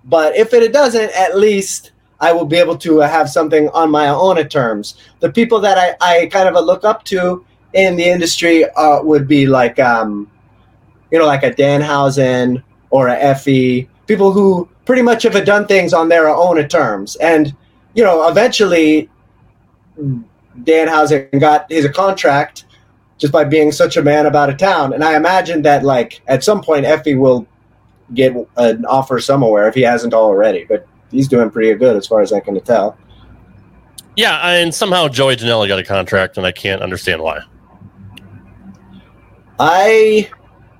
But 0.05 0.35
if 0.35 0.53
it 0.53 0.73
doesn't, 0.73 1.11
at 1.15 1.37
least 1.37 1.91
I 2.19 2.31
will 2.31 2.45
be 2.45 2.57
able 2.57 2.77
to 2.79 2.99
have 2.99 3.29
something 3.29 3.69
on 3.69 3.91
my 3.91 4.09
own 4.09 4.37
terms. 4.49 4.95
The 5.19 5.31
people 5.31 5.59
that 5.61 5.77
I, 5.77 5.95
I 6.01 6.25
kind 6.27 6.47
of 6.47 6.63
look 6.65 6.83
up 6.83 7.03
to 7.05 7.45
in 7.75 7.97
the 7.97 8.05
industry 8.05 8.65
uh, 8.65 9.03
would 9.03 9.27
be 9.27 9.45
like, 9.45 9.77
um, 9.79 10.31
you 11.11 11.19
know, 11.19 11.25
like 11.25 11.43
a 11.43 11.51
Danhausen 11.51 12.63
or 12.89 13.09
a 13.09 13.17
Effy, 13.17 13.87
people 14.07 14.31
who 14.31 14.67
pretty 14.85 15.01
much 15.01 15.23
have 15.23 15.45
done 15.45 15.67
things 15.67 15.93
on 15.93 16.09
their 16.09 16.29
own 16.29 16.67
terms. 16.69 17.17
And, 17.17 17.53
you 17.93 18.03
know, 18.03 18.27
eventually 18.29 19.09
Danhausen 20.63 21.39
got 21.39 21.69
his 21.69 21.87
contract 21.89 22.65
just 23.17 23.33
by 23.33 23.43
being 23.43 23.71
such 23.71 23.97
a 23.97 24.01
man 24.01 24.25
about 24.25 24.49
a 24.49 24.55
town. 24.55 24.93
And 24.93 25.03
I 25.03 25.15
imagine 25.15 25.61
that, 25.63 25.83
like, 25.83 26.21
at 26.27 26.43
some 26.43 26.61
point, 26.61 26.85
Effy 26.85 27.17
will 27.19 27.45
get 28.13 28.33
an 28.55 28.85
offer 28.85 29.19
somewhere 29.19 29.67
if 29.67 29.75
he 29.75 29.81
hasn't 29.81 30.13
already. 30.13 30.63
But 30.63 30.87
he's 31.11 31.27
doing 31.27 31.49
pretty 31.49 31.73
good 31.75 31.97
as 31.97 32.07
far 32.07 32.21
as 32.21 32.31
I 32.31 32.39
can 32.39 32.59
tell. 32.61 32.97
Yeah, 34.15 34.39
and 34.47 34.73
somehow 34.73 35.09
Joey 35.09 35.35
Janela 35.35 35.67
got 35.67 35.79
a 35.79 35.83
contract, 35.83 36.37
and 36.37 36.45
I 36.45 36.53
can't 36.53 36.81
understand 36.81 37.21
why. 37.21 37.41
I 39.59 40.29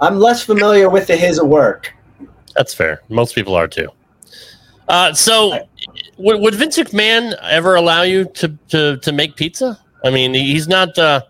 I'm 0.02 0.20
less 0.20 0.44
familiar 0.44 0.90
with 0.90 1.08
the, 1.08 1.16
his 1.16 1.42
work. 1.42 1.94
That's 2.56 2.74
fair. 2.74 3.02
Most 3.10 3.36
people 3.36 3.56
are 3.56 3.68
too. 3.68 3.90
Uh, 4.88 5.14
so, 5.14 5.68
would, 6.18 6.56
Vince 6.56 6.78
McMahon 6.78 7.36
ever 7.42 7.76
allow 7.76 8.04
you 8.04 8.26
to, 8.26 8.50
to, 8.70 8.98
to 8.98 9.12
make 9.12 9.36
pizza? 9.36 9.80
I 10.04 10.12
mean, 10.12 10.34
he's 10.34 10.68
not. 10.68 10.98
Uh, 10.98 11.22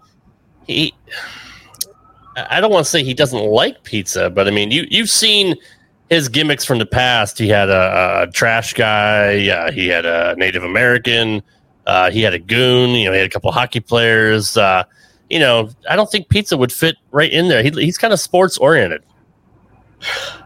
he. 0.68 0.94
I 2.36 2.60
don't 2.60 2.72
want 2.72 2.86
to 2.86 2.90
say 2.90 3.02
he 3.02 3.14
doesn't 3.14 3.46
like 3.46 3.84
pizza, 3.84 4.30
but 4.30 4.48
I 4.48 4.52
mean, 4.52 4.72
you 4.72 4.86
you've 4.90 5.10
seen 5.10 5.56
his 6.10 6.28
gimmicks 6.28 6.66
from 6.66 6.80
the 6.80 6.86
past. 6.86 7.38
He 7.38 7.48
had 7.48 7.70
a, 7.70 8.24
a 8.24 8.32
trash 8.32 8.74
guy. 8.74 9.32
Yeah, 9.32 9.72
he 9.72 9.88
had 9.88 10.06
a 10.06 10.36
Native 10.36 10.64
American. 10.64 11.42
Uh, 11.86 12.12
he 12.12 12.22
had 12.22 12.34
a 12.34 12.40
goon. 12.40 12.90
You 12.90 13.06
know, 13.06 13.14
he 13.14 13.20
had 13.20 13.28
a 13.28 13.30
couple 13.30 13.52
hockey 13.54 13.80
players. 13.80 14.58
Uh, 14.58 14.84
you 15.30 15.40
know, 15.40 15.70
I 15.90 15.96
don't 15.96 16.10
think 16.10 16.30
pizza 16.30 16.58
would 16.58 16.72
fit 16.72 16.96
right 17.12 17.32
in 17.32 17.48
there. 17.48 17.64
He, 17.64 17.70
he's 17.72 17.98
kind 17.98 18.14
of 18.14 18.20
sports 18.20 18.58
oriented. 18.58 19.04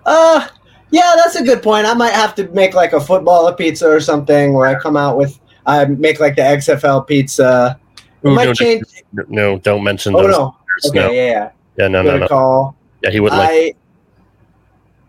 Uh, 0.06 0.48
yeah, 0.92 1.14
that's 1.18 1.36
a 1.36 1.44
good 1.44 1.62
point. 1.62 1.86
I 1.86 1.94
might 1.94 2.14
have 2.14 2.34
to 2.36 2.48
make 2.50 2.74
like 2.74 2.94
a 2.94 3.00
football 3.00 3.52
pizza 3.54 3.90
or 3.90 4.00
something 4.00 4.54
where 4.54 4.68
I 4.68 4.80
come 4.80 4.98
out 4.98 5.18
with 5.18 5.40
I 5.66 5.86
make 5.86 6.20
like 6.20 6.36
the 6.36 6.42
XFL 6.42 7.06
pizza. 7.06 7.80
Ooh, 8.26 8.32
might 8.32 8.46
no, 8.46 8.54
change. 8.54 8.84
No, 9.28 9.60
don't 9.60 9.84
mention. 9.84 10.16
Oh 10.16 10.24
those 10.24 10.32
no. 10.32 10.56
Okay, 10.88 11.00
no. 11.00 11.12
yeah, 11.12 11.52
yeah, 11.78 11.88
no, 11.88 12.04
good 12.04 12.10
no, 12.12 12.18
no. 12.20 12.28
Call. 12.28 12.76
Yeah, 13.04 13.12
he 13.12 13.20
would 13.20 13.32
like. 13.32 13.50
I, 13.50 13.74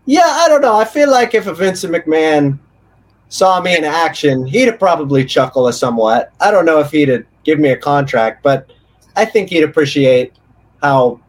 yeah, 0.05 0.25
I 0.25 0.47
don't 0.47 0.61
know. 0.61 0.75
I 0.75 0.85
feel 0.85 1.09
like 1.09 1.33
if 1.33 1.47
a 1.47 1.53
Vincent 1.53 1.93
McMahon 1.93 2.59
saw 3.29 3.59
me 3.61 3.75
in 3.75 3.83
action, 3.83 4.45
he'd 4.45 4.77
probably 4.79 5.25
chuckle 5.25 5.71
somewhat. 5.71 6.31
I 6.39 6.51
don't 6.51 6.65
know 6.65 6.79
if 6.79 6.91
he'd 6.91 7.25
give 7.43 7.59
me 7.59 7.69
a 7.69 7.77
contract, 7.77 8.43
but 8.43 8.71
I 9.21 9.25
think 9.25 9.51
he'd 9.51 9.61
appreciate 9.61 10.33
how 10.81 11.19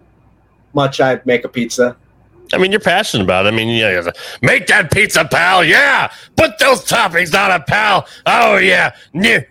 much 0.72 0.98
I 0.98 1.20
make 1.26 1.44
a 1.44 1.48
pizza. 1.48 1.94
I 2.54 2.58
mean, 2.58 2.70
you're 2.72 2.80
passionate 2.80 3.24
about 3.24 3.44
it. 3.44 3.52
I 3.52 3.56
mean, 3.56 3.68
yeah, 3.68 4.10
make 4.40 4.66
that 4.68 4.90
pizza, 4.90 5.26
pal. 5.26 5.62
Yeah, 5.62 6.10
put 6.34 6.58
those 6.58 6.80
toppings 6.86 7.38
on 7.38 7.50
it, 7.50 7.66
pal. 7.66 8.06
Oh 8.24 8.56
yeah, 8.56 8.94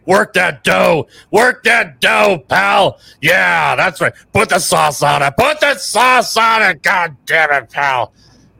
work 0.08 0.34
that 0.34 0.64
dough, 0.64 1.08
work 1.30 1.64
that 1.66 2.02
dough, 2.02 2.44
pal. 2.48 3.00
Yeah, 3.22 3.76
that's 3.76 4.02
right. 4.02 4.14
Put 4.34 4.50
the 4.50 4.58
sauce 4.58 5.04
on 5.04 5.22
it. 5.22 5.36
Put 5.38 5.60
the 5.60 5.76
sauce 5.76 6.36
on 6.36 6.64
it. 6.64 6.82
God 6.82 7.16
damn 7.28 7.52
it, 7.52 7.70
pal. 7.70 8.12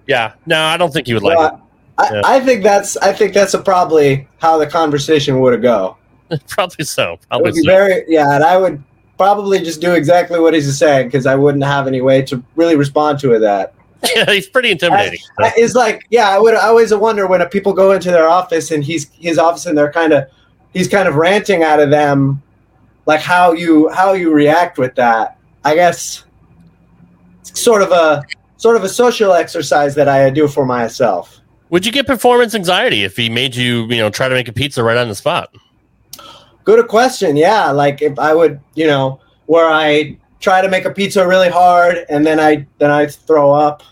Yeah, 0.08 0.34
no, 0.46 0.62
I 0.62 0.78
don't 0.78 0.94
think 0.94 1.08
he 1.08 1.16
would 1.16 1.24
like 1.24 1.40
well, 1.40 1.56
it. 1.56 1.62
I, 1.98 2.14
yeah. 2.14 2.22
I, 2.24 2.40
think 2.40 2.64
that's 2.64 2.98
I 2.98 3.14
think 3.14 3.34
that's 3.34 3.56
probably 3.64 4.28
how 4.38 4.60
the 4.60 4.68
conversation 4.68 5.40
would 5.40 5.60
go. 5.64 5.98
probably 6.48 6.86
so. 6.86 7.18
Probably 7.30 7.54
so. 7.54 7.66
Very 7.66 8.06
yeah, 8.08 8.36
and 8.36 8.44
I 8.44 8.58
would 8.58 8.84
probably 9.22 9.60
just 9.60 9.82
do 9.82 9.94
exactly 9.94 10.40
what 10.40 10.56
he's 10.56 10.76
saying 10.76 11.06
because 11.06 11.28
I 11.28 11.36
wouldn't 11.36 11.64
have 11.64 11.86
any 11.86 12.02
way 12.02 12.24
to 12.24 12.44
really 12.56 12.76
respond 12.76 13.20
to 13.20 13.34
it. 13.34 13.40
That 13.40 13.76
yeah, 14.16 14.26
he's 14.32 14.50
pretty 14.50 14.72
intimidating. 14.72 15.20
I, 15.38 15.50
I, 15.50 15.54
it's 15.58 15.76
like 15.76 16.08
yeah, 16.10 16.28
I 16.28 16.40
would 16.40 16.56
I 16.56 16.70
always 16.70 16.92
wonder 16.92 17.28
when 17.28 17.48
people 17.50 17.72
go 17.74 17.92
into 17.92 18.10
their 18.10 18.28
office 18.28 18.72
and 18.72 18.84
he's 18.84 19.12
his 19.12 19.38
office 19.38 19.68
and 19.68 19.78
they're 19.78 19.92
kind 19.92 20.12
of 20.12 20.28
he's 20.74 20.88
kind 20.88 21.08
of 21.08 21.18
ranting 21.18 21.62
out 21.62 21.80
of 21.80 21.92
them, 21.92 22.42
like 23.06 23.22
how 23.22 23.52
you 23.52 23.90
how 23.90 24.14
you 24.14 24.34
react 24.34 24.80
with 24.80 24.96
that. 24.96 25.38
I 25.64 25.76
guess 25.76 26.24
it's 27.42 27.62
sort 27.62 27.84
of 27.84 27.92
a 27.92 28.24
sort 28.58 28.76
of 28.76 28.84
a 28.84 28.90
social 28.90 29.34
exercise 29.34 29.94
that 29.94 30.10
I 30.10 30.32
do 30.32 30.48
for 30.48 30.66
myself. 30.66 31.40
Would 31.70 31.86
you 31.86 31.92
get 31.92 32.08
performance 32.08 32.56
anxiety 32.56 33.04
if 33.04 33.16
he 33.16 33.30
made 33.30 33.56
you, 33.56 33.84
you 33.84 33.98
know, 33.98 34.10
try 34.10 34.28
to 34.28 34.34
make 34.34 34.48
a 34.48 34.54
pizza 34.54 34.84
right 34.84 34.98
on 34.98 35.10
the 35.10 35.16
spot? 35.16 35.56
Good 36.64 36.88
question. 36.88 37.36
Yeah, 37.36 37.72
like 37.72 38.02
if 38.02 38.18
I 38.20 38.34
would, 38.34 38.60
you 38.76 38.88
know, 38.88 39.20
where 39.46 39.70
I 39.70 40.18
try 40.40 40.62
to 40.62 40.70
make 40.70 40.86
a 40.86 40.92
pizza 40.92 41.28
really 41.28 41.50
hard 41.50 42.06
and 42.10 42.26
then 42.26 42.40
I 42.40 42.66
then 42.80 42.92
I 42.92 43.08
throw 43.08 43.52
up. 43.52 43.84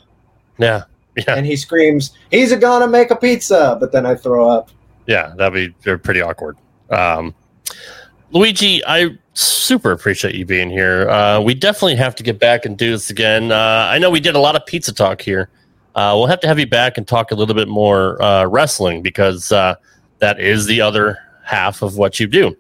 Yeah. 0.58 0.84
Yeah. 1.16 1.36
And 1.36 1.46
he 1.46 1.56
screams, 1.56 2.12
"He's 2.32 2.56
gonna 2.56 2.88
make 2.88 3.12
a 3.12 3.16
pizza," 3.16 3.78
but 3.80 3.92
then 3.92 4.06
I 4.06 4.16
throw 4.16 4.50
up. 4.50 4.70
Yeah, 5.06 5.34
that'd 5.36 5.54
be 5.54 5.98
pretty 5.98 6.22
awkward. 6.22 6.56
Um, 6.90 7.34
Luigi, 8.32 8.86
I 8.86 9.18
super 9.34 9.92
appreciate 9.92 10.36
you 10.36 10.46
being 10.46 10.70
here. 10.70 11.10
Uh, 11.10 11.42
we 11.42 11.56
definitely 11.56 11.96
have 11.96 12.16
to 12.16 12.24
get 12.24 12.40
back 12.40 12.66
and 12.66 12.78
do 12.78 12.92
this 12.92 13.10
again. 13.10 13.52
Uh, 13.52 13.90
I 13.92 13.98
know 13.98 14.10
we 14.10 14.20
did 14.20 14.36
a 14.36 14.40
lot 14.40 14.56
of 14.56 14.66
pizza 14.66 14.94
talk 14.94 15.22
here. 15.22 15.50
Uh, 15.96 16.14
we'll 16.16 16.28
have 16.28 16.40
to 16.42 16.48
have 16.48 16.60
you 16.60 16.68
back 16.68 16.98
and 16.98 17.08
talk 17.08 17.32
a 17.32 17.36
little 17.36 17.56
bit 17.56 17.68
more 17.68 18.22
uh, 18.22 18.46
wrestling 18.46 19.02
because 19.02 19.52
uh, 19.52 19.76
that 20.20 20.40
is 20.40 20.66
the 20.68 20.80
other 20.80 21.18
half 21.50 21.82
of 21.82 21.98
what 21.98 22.20
you 22.20 22.28
do. 22.28 22.56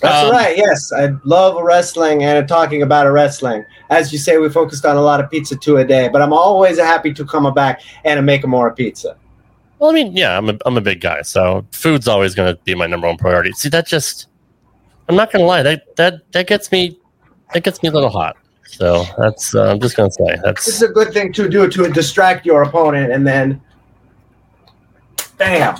That's 0.00 0.26
um, 0.26 0.32
right. 0.32 0.56
Yes, 0.56 0.92
I 0.92 1.10
love 1.24 1.62
wrestling 1.62 2.24
and 2.24 2.48
talking 2.48 2.82
about 2.82 3.06
a 3.06 3.12
wrestling. 3.12 3.64
As 3.90 4.12
you 4.12 4.18
say, 4.18 4.38
we 4.38 4.48
focused 4.48 4.84
on 4.84 4.96
a 4.96 5.02
lot 5.02 5.20
of 5.20 5.30
pizza 5.30 5.54
two 5.54 5.76
a 5.76 5.84
day, 5.84 6.08
but 6.08 6.22
I'm 6.22 6.32
always 6.32 6.78
happy 6.78 7.12
to 7.14 7.24
come 7.24 7.52
back 7.54 7.82
and 8.04 8.24
make 8.26 8.44
more 8.46 8.74
pizza. 8.74 9.16
Well, 9.78 9.90
I 9.90 9.94
mean, 9.94 10.16
yeah, 10.16 10.36
I'm 10.38 10.48
a, 10.48 10.58
I'm 10.64 10.76
a 10.76 10.80
big 10.80 11.00
guy, 11.00 11.22
so 11.22 11.66
food's 11.72 12.08
always 12.08 12.34
going 12.34 12.54
to 12.54 12.60
be 12.62 12.74
my 12.74 12.86
number 12.86 13.06
one 13.06 13.16
priority. 13.16 13.52
See, 13.52 13.68
that 13.68 13.86
just, 13.86 14.28
I'm 15.08 15.16
not 15.16 15.30
going 15.30 15.42
to 15.42 15.46
lie, 15.46 15.62
that 15.62 15.96
that 15.96 16.32
that 16.32 16.46
gets 16.46 16.72
me, 16.72 16.98
that 17.52 17.62
gets 17.62 17.82
me 17.82 17.88
a 17.88 17.92
little 17.92 18.10
hot. 18.10 18.36
So 18.64 19.04
that's 19.18 19.54
uh, 19.54 19.70
I'm 19.70 19.80
just 19.80 19.96
gonna 19.96 20.10
say 20.10 20.38
that's 20.42 20.64
this 20.64 20.76
is 20.76 20.82
a 20.82 20.88
good 20.88 21.12
thing 21.12 21.32
to 21.34 21.46
do 21.46 21.68
to 21.68 21.88
distract 21.90 22.46
your 22.46 22.62
opponent, 22.62 23.12
and 23.12 23.26
then 23.26 23.60
bam, 25.42 25.76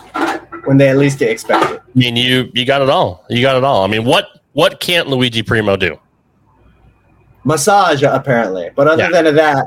when 0.65 0.77
they 0.77 0.89
at 0.89 0.97
least 0.97 1.23
expect 1.23 1.71
it. 1.71 1.81
I 1.81 1.99
mean, 1.99 2.17
you 2.17 2.51
you 2.55 2.65
got 2.65 2.83
it 2.83 2.91
all. 2.91 3.25
You 3.31 3.43
got 3.43 3.57
it 3.57 3.65
all. 3.65 3.85
I 3.85 3.87
mean, 3.87 4.05
what 4.05 4.41
what 4.53 4.81
can't 4.81 5.09
Luigi 5.09 5.43
Primo 5.43 5.77
do? 5.77 5.99
Massage 7.45 8.03
apparently, 8.03 8.71
but 8.75 8.87
other 8.87 9.09
yeah. 9.11 9.23
than 9.23 9.35
that, 9.37 9.67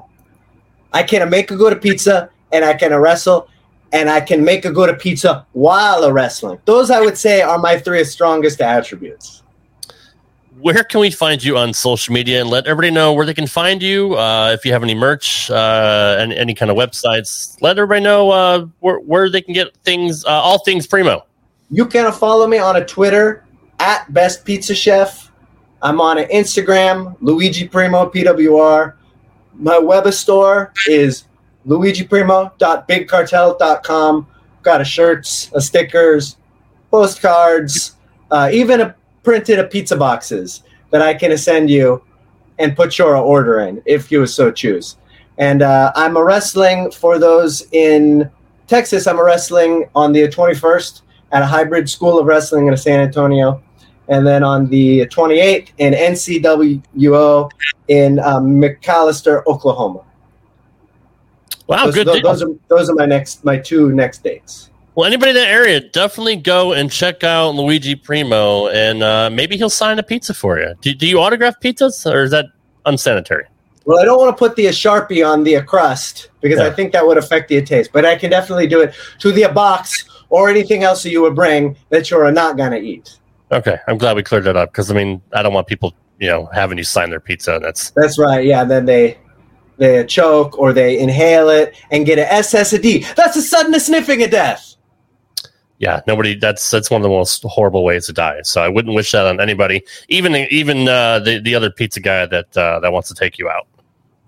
I 0.94 1.04
can 1.04 1.30
make 1.30 1.52
a 1.52 1.56
good 1.56 1.72
to 1.72 1.80
pizza 1.80 2.30
and 2.52 2.64
I 2.64 2.74
can 2.74 2.94
wrestle 2.96 3.50
and 3.92 4.10
I 4.10 4.22
can 4.22 4.44
make 4.44 4.66
a 4.66 4.72
good 4.72 4.88
to 4.88 4.94
pizza 4.94 5.46
while 5.54 6.10
wrestling. 6.12 6.60
Those 6.66 6.90
I 6.90 7.02
would 7.02 7.18
say 7.18 7.42
are 7.42 7.58
my 7.58 7.78
three 7.78 8.04
strongest 8.06 8.62
attributes 8.62 9.44
where 10.66 10.84
can 10.84 11.00
we 11.00 11.12
find 11.12 11.44
you 11.44 11.60
on 11.60 11.76
social 11.76 12.12
media 12.12 12.42
and 12.42 12.50
let 12.50 12.66
everybody 12.66 12.90
know 12.90 13.14
where 13.14 13.24
they 13.24 13.36
can 13.36 13.46
find 13.46 13.84
you 13.84 14.18
uh, 14.18 14.50
if 14.52 14.66
you 14.66 14.74
have 14.74 14.82
any 14.82 14.96
merch 14.96 15.52
uh, 15.52 16.18
and 16.18 16.34
any 16.34 16.56
kind 16.56 16.72
of 16.72 16.78
websites? 16.78 17.56
Let 17.62 17.78
everybody 17.78 18.02
know 18.02 18.32
uh, 18.32 18.66
where, 18.80 18.98
where 18.98 19.30
they 19.30 19.44
can 19.44 19.54
get 19.54 19.78
things 19.84 20.26
uh, 20.26 20.30
all 20.30 20.58
things 20.64 20.88
primo. 20.88 21.24
You 21.70 21.86
can 21.86 22.12
follow 22.12 22.48
me 22.48 22.58
on 22.58 22.78
a 22.78 22.84
twitter 22.84 23.46
at 23.78 24.12
best 24.12 24.44
pizza 24.44 24.74
chef. 24.74 25.32
I'm 25.84 26.02
on 26.02 26.18
an 26.18 26.28
instagram 26.30 27.16
luigi 27.22 27.68
primo 27.68 28.10
pwr 28.10 28.96
my 29.54 29.78
web 29.78 30.12
store 30.12 30.74
is 30.88 31.26
luigiprimo.bigcartel.com 31.68 34.28
got 34.64 34.82
a 34.82 34.86
shirts 34.86 35.52
a 35.54 35.62
stickers 35.62 36.38
postcards 36.90 37.98
uh, 38.32 38.50
even 38.52 38.82
a 38.82 38.96
printed 39.26 39.60
a 39.60 39.66
pizza 39.66 39.98
boxes 39.98 40.64
that 40.92 41.02
I 41.02 41.14
can 41.14 41.38
send 41.38 41.70
you 41.70 42.02
and 42.60 42.76
put 42.76 42.98
your 42.98 43.18
order 43.18 43.60
in 43.60 43.82
if 43.86 44.12
you 44.12 44.26
so 44.26 44.52
choose. 44.52 44.98
And 45.38 45.62
uh, 45.62 45.92
I'm 45.96 46.16
a 46.16 46.24
wrestling 46.24 46.92
for 46.92 47.20
those 47.20 47.68
in 47.74 48.32
Texas. 48.68 49.08
I'm 49.08 49.20
a 49.20 49.24
wrestling 49.24 49.90
on 49.94 50.14
the 50.14 50.28
21st 50.28 51.02
at 51.34 51.42
a 51.42 51.46
hybrid 51.46 51.90
school 51.90 52.18
of 52.20 52.26
wrestling 52.26 52.68
in 52.68 52.78
San 52.78 53.02
Antonio. 53.02 53.62
And 54.08 54.26
then 54.26 54.44
on 54.44 54.68
the 54.70 55.08
28th 55.08 55.70
in 55.80 55.94
NCWO 55.94 57.52
in 57.88 58.20
um, 58.20 58.62
McAlester, 58.62 59.44
Oklahoma. 59.48 60.04
Wow, 61.68 61.86
those, 61.86 61.96
good. 61.96 62.08
Those, 62.08 62.22
those, 62.22 62.44
are 62.44 62.50
those 62.68 62.90
are 62.90 62.94
my 62.94 63.08
next 63.08 63.44
my 63.44 63.58
two 63.58 63.92
next 63.92 64.24
dates. 64.24 64.70
Well, 64.96 65.06
anybody 65.06 65.32
in 65.32 65.36
that 65.36 65.50
area, 65.50 65.82
definitely 65.82 66.38
go 66.38 66.72
and 66.72 66.90
check 66.90 67.22
out 67.26 67.50
Luigi 67.50 67.96
Primo, 67.96 68.70
and 68.70 69.04
uh, 69.04 69.30
maybe 69.30 69.58
he'll 69.58 69.70
sign 69.70 70.00
a 70.00 70.04
pizza 70.04 70.34
for 70.34 70.58
you. 70.58 70.74
Do, 70.80 70.94
do, 70.94 71.06
you 71.06 71.20
autograph 71.20 71.60
pizzas, 71.60 72.10
or 72.10 72.24
is 72.24 72.32
that 72.32 72.46
unsanitary? 72.86 73.46
Well, 73.84 74.00
I 74.00 74.06
don't 74.06 74.18
want 74.18 74.36
to 74.36 74.40
put 74.40 74.56
the 74.56 74.68
sharpie 74.68 75.28
on 75.28 75.44
the 75.44 75.62
crust 75.64 76.30
because 76.40 76.60
yeah. 76.60 76.68
I 76.68 76.70
think 76.70 76.94
that 76.94 77.06
would 77.06 77.18
affect 77.18 77.50
the 77.50 77.62
taste. 77.62 77.92
But 77.92 78.06
I 78.06 78.16
can 78.16 78.30
definitely 78.30 78.68
do 78.68 78.82
it 78.82 78.96
to 79.20 79.34
the 79.34 79.50
box 79.50 80.06
or 80.30 80.50
anything 80.50 80.84
else 80.84 81.04
that 81.04 81.10
you 81.10 81.22
would 81.22 81.36
bring 81.36 81.76
that 81.90 82.10
you're 82.10 82.32
not 82.32 82.56
gonna 82.56 82.78
eat. 82.78 83.20
Okay, 83.52 83.78
I'm 83.88 83.98
glad 83.98 84.16
we 84.16 84.24
cleared 84.24 84.46
that 84.46 84.56
up 84.56 84.72
because 84.72 84.90
I 84.90 84.94
mean 84.94 85.22
I 85.34 85.44
don't 85.44 85.54
want 85.54 85.68
people 85.68 85.94
you 86.20 86.30
know 86.30 86.46
having 86.54 86.78
you 86.78 86.86
sign 86.86 87.10
their 87.10 87.20
pizza. 87.20 87.60
That's 87.62 87.92
that's 87.92 88.18
right. 88.18 88.46
Yeah, 88.46 88.64
then 88.64 88.86
they 88.86 89.18
they 89.78 90.06
choke 90.06 90.58
or 90.58 90.72
they 90.72 90.98
inhale 90.98 91.50
it 91.50 91.76
and 91.92 92.06
get 92.06 92.18
an 92.18 92.28
SSD. 92.28 93.14
That's 93.16 93.36
a 93.36 93.42
sudden 93.42 93.78
sniffing 93.78 94.24
of 94.24 94.32
death 94.32 94.75
yeah, 95.78 96.02
nobody. 96.08 96.36
That's 96.36 96.72
that's 96.72 96.90
one 96.90 97.02
of 97.02 97.04
the 97.04 97.10
most 97.10 97.44
horrible 97.44 97.84
ways 97.84 98.06
to 98.06 98.14
die. 98.14 98.42
So 98.44 98.62
I 98.62 98.70
wouldn't 98.70 98.96
wish 98.96 99.12
that 99.12 99.26
on 99.26 99.42
anybody, 99.42 99.84
even 100.08 100.36
even 100.36 100.88
uh, 100.88 101.20
the 101.20 101.40
the 101.40 101.54
other 101.56 101.70
pizza 101.70 102.00
guy 102.00 102.26
that 102.26 102.56
uh, 102.58 102.80
that 102.80 102.92
wants 102.94 103.10
to 103.10 103.16
take 103.16 103.38
you 103.38 103.50
out. 103.50 103.68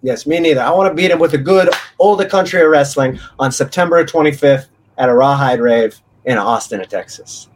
Yes, 0.02 0.28
me 0.28 0.40
neither. 0.40 0.62
I 0.62 0.72
want 0.72 0.92
to 0.92 0.94
beat 0.94 1.12
him 1.12 1.20
with 1.20 1.34
a 1.34 1.38
good 1.38 1.70
old 2.00 2.28
country 2.30 2.62
of 2.62 2.70
wrestling 2.70 3.20
on 3.40 3.52
September 3.52 4.04
25th 4.06 4.68
at 4.98 5.10
a 5.10 5.14
Rawhide 5.14 5.60
Rave 5.60 6.00
in 6.26 6.38
Austin, 6.38 6.86
Texas. 6.88 7.50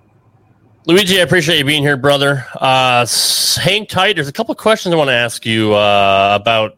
Luigi, 0.88 1.20
I 1.20 1.24
appreciate 1.24 1.60
you 1.60 1.66
being 1.66 1.84
here, 1.84 1.98
brother. 1.98 2.46
Uh, 2.56 3.06
hang 3.58 3.86
tight. 3.86 4.16
There's 4.16 4.28
a 4.28 4.34
couple 4.34 4.56
questions 4.56 4.94
I 4.94 4.98
want 4.98 5.10
to 5.10 5.14
ask 5.14 5.46
you 5.46 5.74
uh, 5.74 6.38
about 6.42 6.78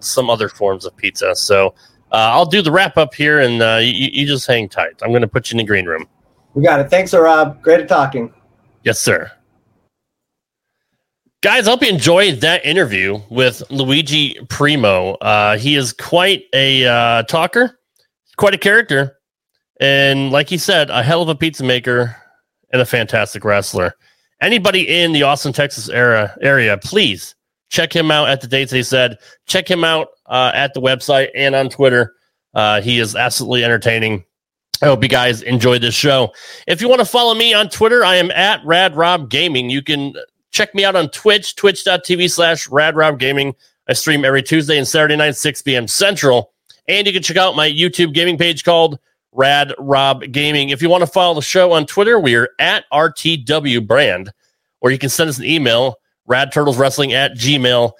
some 0.00 0.30
other 0.30 0.48
forms 0.48 0.86
of 0.86 0.96
pizza. 0.96 1.34
So 1.34 1.74
uh, 2.10 2.32
I'll 2.32 2.46
do 2.46 2.62
the 2.62 2.72
wrap 2.72 2.96
up 2.96 3.12
here, 3.12 3.40
and 3.40 3.60
uh, 3.60 3.80
you, 3.82 4.08
you 4.12 4.26
just 4.26 4.46
hang 4.46 4.68
tight. 4.68 4.94
I'm 5.02 5.10
going 5.10 5.20
to 5.20 5.28
put 5.28 5.50
you 5.50 5.56
in 5.56 5.58
the 5.58 5.68
green 5.68 5.84
room. 5.84 6.06
We 6.58 6.64
got 6.64 6.80
it. 6.80 6.90
Thanks, 6.90 7.14
Rob. 7.14 7.62
Great 7.62 7.78
at 7.78 7.88
talking. 7.88 8.34
Yes, 8.82 8.98
sir. 8.98 9.30
Guys, 11.40 11.68
I 11.68 11.70
hope 11.70 11.82
you 11.82 11.88
enjoyed 11.88 12.40
that 12.40 12.66
interview 12.66 13.20
with 13.30 13.62
Luigi 13.70 14.36
Primo. 14.48 15.12
Uh, 15.20 15.56
he 15.56 15.76
is 15.76 15.92
quite 15.92 16.46
a 16.52 16.84
uh, 16.84 17.22
talker, 17.22 17.78
quite 18.38 18.54
a 18.54 18.58
character. 18.58 19.20
And 19.78 20.32
like 20.32 20.48
he 20.48 20.58
said, 20.58 20.90
a 20.90 21.00
hell 21.00 21.22
of 21.22 21.28
a 21.28 21.36
pizza 21.36 21.62
maker 21.62 22.16
and 22.72 22.82
a 22.82 22.84
fantastic 22.84 23.44
wrestler. 23.44 23.94
Anybody 24.40 24.88
in 25.00 25.12
the 25.12 25.22
Austin, 25.22 25.52
Texas 25.52 25.88
era, 25.88 26.36
area, 26.42 26.76
please 26.76 27.36
check 27.68 27.94
him 27.94 28.10
out 28.10 28.28
at 28.28 28.40
the 28.40 28.48
dates 28.48 28.72
he 28.72 28.82
said. 28.82 29.16
Check 29.46 29.70
him 29.70 29.84
out 29.84 30.08
uh, 30.26 30.50
at 30.54 30.74
the 30.74 30.80
website 30.80 31.28
and 31.36 31.54
on 31.54 31.68
Twitter. 31.68 32.16
Uh, 32.52 32.80
he 32.80 32.98
is 32.98 33.14
absolutely 33.14 33.64
entertaining. 33.64 34.24
I 34.80 34.86
hope 34.86 35.02
you 35.02 35.08
guys 35.08 35.42
enjoyed 35.42 35.82
this 35.82 35.94
show. 35.94 36.32
If 36.66 36.80
you 36.80 36.88
want 36.88 37.00
to 37.00 37.04
follow 37.04 37.34
me 37.34 37.52
on 37.52 37.68
Twitter, 37.68 38.04
I 38.04 38.16
am 38.16 38.30
at 38.30 38.62
RadRob 38.62 39.28
Gaming. 39.28 39.70
You 39.70 39.82
can 39.82 40.14
check 40.50 40.74
me 40.74 40.84
out 40.84 40.94
on 40.94 41.08
Twitch, 41.10 41.56
twitch.tv 41.56 42.30
slash 42.30 42.68
RadRob 42.68 43.18
Gaming. 43.18 43.54
I 43.88 43.94
stream 43.94 44.24
every 44.24 44.42
Tuesday 44.42 44.78
and 44.78 44.86
Saturday 44.86 45.16
night, 45.16 45.36
6 45.36 45.62
p.m. 45.62 45.88
Central. 45.88 46.52
And 46.86 47.06
you 47.06 47.12
can 47.12 47.22
check 47.22 47.36
out 47.36 47.56
my 47.56 47.68
YouTube 47.68 48.14
gaming 48.14 48.38
page 48.38 48.64
called 48.64 48.98
Rad 49.32 49.74
Rob 49.78 50.22
Gaming. 50.30 50.70
If 50.70 50.80
you 50.80 50.88
want 50.88 51.02
to 51.02 51.06
follow 51.06 51.34
the 51.34 51.42
show 51.42 51.72
on 51.72 51.86
Twitter, 51.86 52.18
we 52.18 52.34
are 52.36 52.48
at 52.58 52.84
RTW 52.92 53.86
Brand, 53.86 54.32
or 54.80 54.90
you 54.90 54.98
can 54.98 55.08
send 55.08 55.30
us 55.30 55.38
an 55.38 55.44
email, 55.44 55.96
radturtleswrestling 56.28 57.12
at 57.12 57.32
gmail.com. 57.32 57.96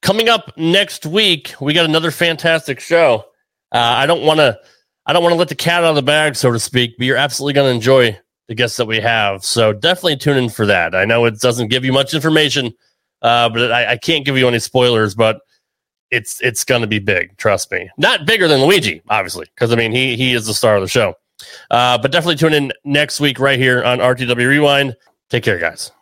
Coming 0.00 0.28
up 0.28 0.56
next 0.56 1.06
week, 1.06 1.54
we 1.60 1.72
got 1.72 1.86
another 1.86 2.10
fantastic 2.10 2.78
show. 2.78 3.24
Uh, 3.72 3.78
I 3.78 4.06
don't 4.06 4.22
want 4.22 4.38
to. 4.38 4.58
I 5.06 5.14
don't 5.14 5.22
want 5.22 5.32
to 5.32 5.38
let 5.38 5.48
the 5.48 5.54
cat 5.54 5.84
out 5.84 5.90
of 5.90 5.96
the 5.96 6.02
bag, 6.02 6.36
so 6.36 6.52
to 6.52 6.58
speak, 6.58 6.98
but 6.98 7.06
you're 7.06 7.16
absolutely 7.16 7.54
going 7.54 7.70
to 7.70 7.74
enjoy 7.74 8.18
the 8.48 8.54
guests 8.54 8.76
that 8.76 8.86
we 8.86 9.00
have. 9.00 9.42
So 9.42 9.72
definitely 9.72 10.16
tune 10.16 10.36
in 10.36 10.50
for 10.50 10.66
that. 10.66 10.94
I 10.94 11.06
know 11.06 11.24
it 11.24 11.40
doesn't 11.40 11.68
give 11.68 11.82
you 11.82 11.94
much 11.94 12.12
information, 12.12 12.74
uh, 13.22 13.48
but 13.48 13.72
I, 13.72 13.92
I, 13.92 13.96
can't 13.96 14.26
give 14.26 14.36
you 14.36 14.46
any 14.46 14.58
spoilers. 14.58 15.14
But 15.14 15.40
it's 16.10 16.40
it's 16.42 16.64
going 16.64 16.82
to 16.82 16.86
be 16.86 16.98
big. 16.98 17.36
Trust 17.38 17.70
me. 17.70 17.88
Not 17.96 18.26
bigger 18.26 18.48
than 18.48 18.60
Luigi, 18.60 19.02
obviously, 19.08 19.46
because 19.54 19.72
I 19.72 19.76
mean 19.76 19.92
he 19.92 20.16
he 20.16 20.34
is 20.34 20.46
the 20.46 20.54
star 20.54 20.76
of 20.76 20.82
the 20.82 20.88
show. 20.88 21.14
Uh, 21.70 21.98
but 21.98 22.10
definitely 22.10 22.36
tune 22.36 22.52
in 22.52 22.72
next 22.84 23.20
week 23.20 23.38
right 23.38 23.58
here 23.58 23.84
on 23.84 23.98
RTW 23.98 24.48
Rewind. 24.48 24.96
Take 25.30 25.44
care, 25.44 25.58
guys. 25.58 25.92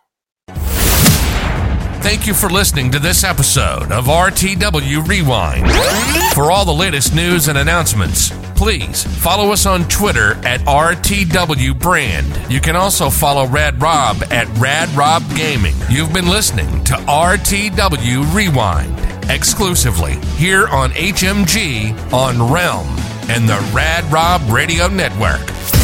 Thank 2.07 2.27
you 2.27 2.35
for 2.35 2.49
listening 2.49 2.93
to 2.93 2.99
this 2.99 3.25
episode 3.25 3.91
of 3.91 4.07
RTW 4.07 5.07
Rewind. 5.07 5.67
For 6.37 6.53
all 6.53 6.67
the 6.67 6.71
latest 6.75 7.15
news 7.15 7.49
and 7.49 7.57
announcements, 7.57 8.31
please 8.57 9.05
follow 9.05 9.53
us 9.53 9.65
on 9.65 9.89
Twitter 9.89 10.33
at 10.45 10.61
RTW 10.67 11.81
Brand. 11.81 12.53
You 12.53 12.61
can 12.61 12.77
also 12.77 13.09
follow 13.09 13.47
Rad 13.47 13.81
Rob 13.81 14.23
at 14.31 14.47
Rad 14.59 14.91
Rob 14.91 15.23
Gaming. 15.35 15.75
You've 15.89 16.13
been 16.13 16.29
listening 16.29 16.85
to 16.85 16.93
RTW 16.93 18.35
Rewind 18.35 19.31
exclusively 19.31 20.17
here 20.37 20.69
on 20.69 20.91
HMG 20.91 22.13
on 22.13 22.53
Realm 22.53 22.87
and 23.31 23.49
the 23.49 23.73
Rad 23.75 24.05
Rob 24.13 24.43
Radio 24.51 24.89
Network. 24.89 25.76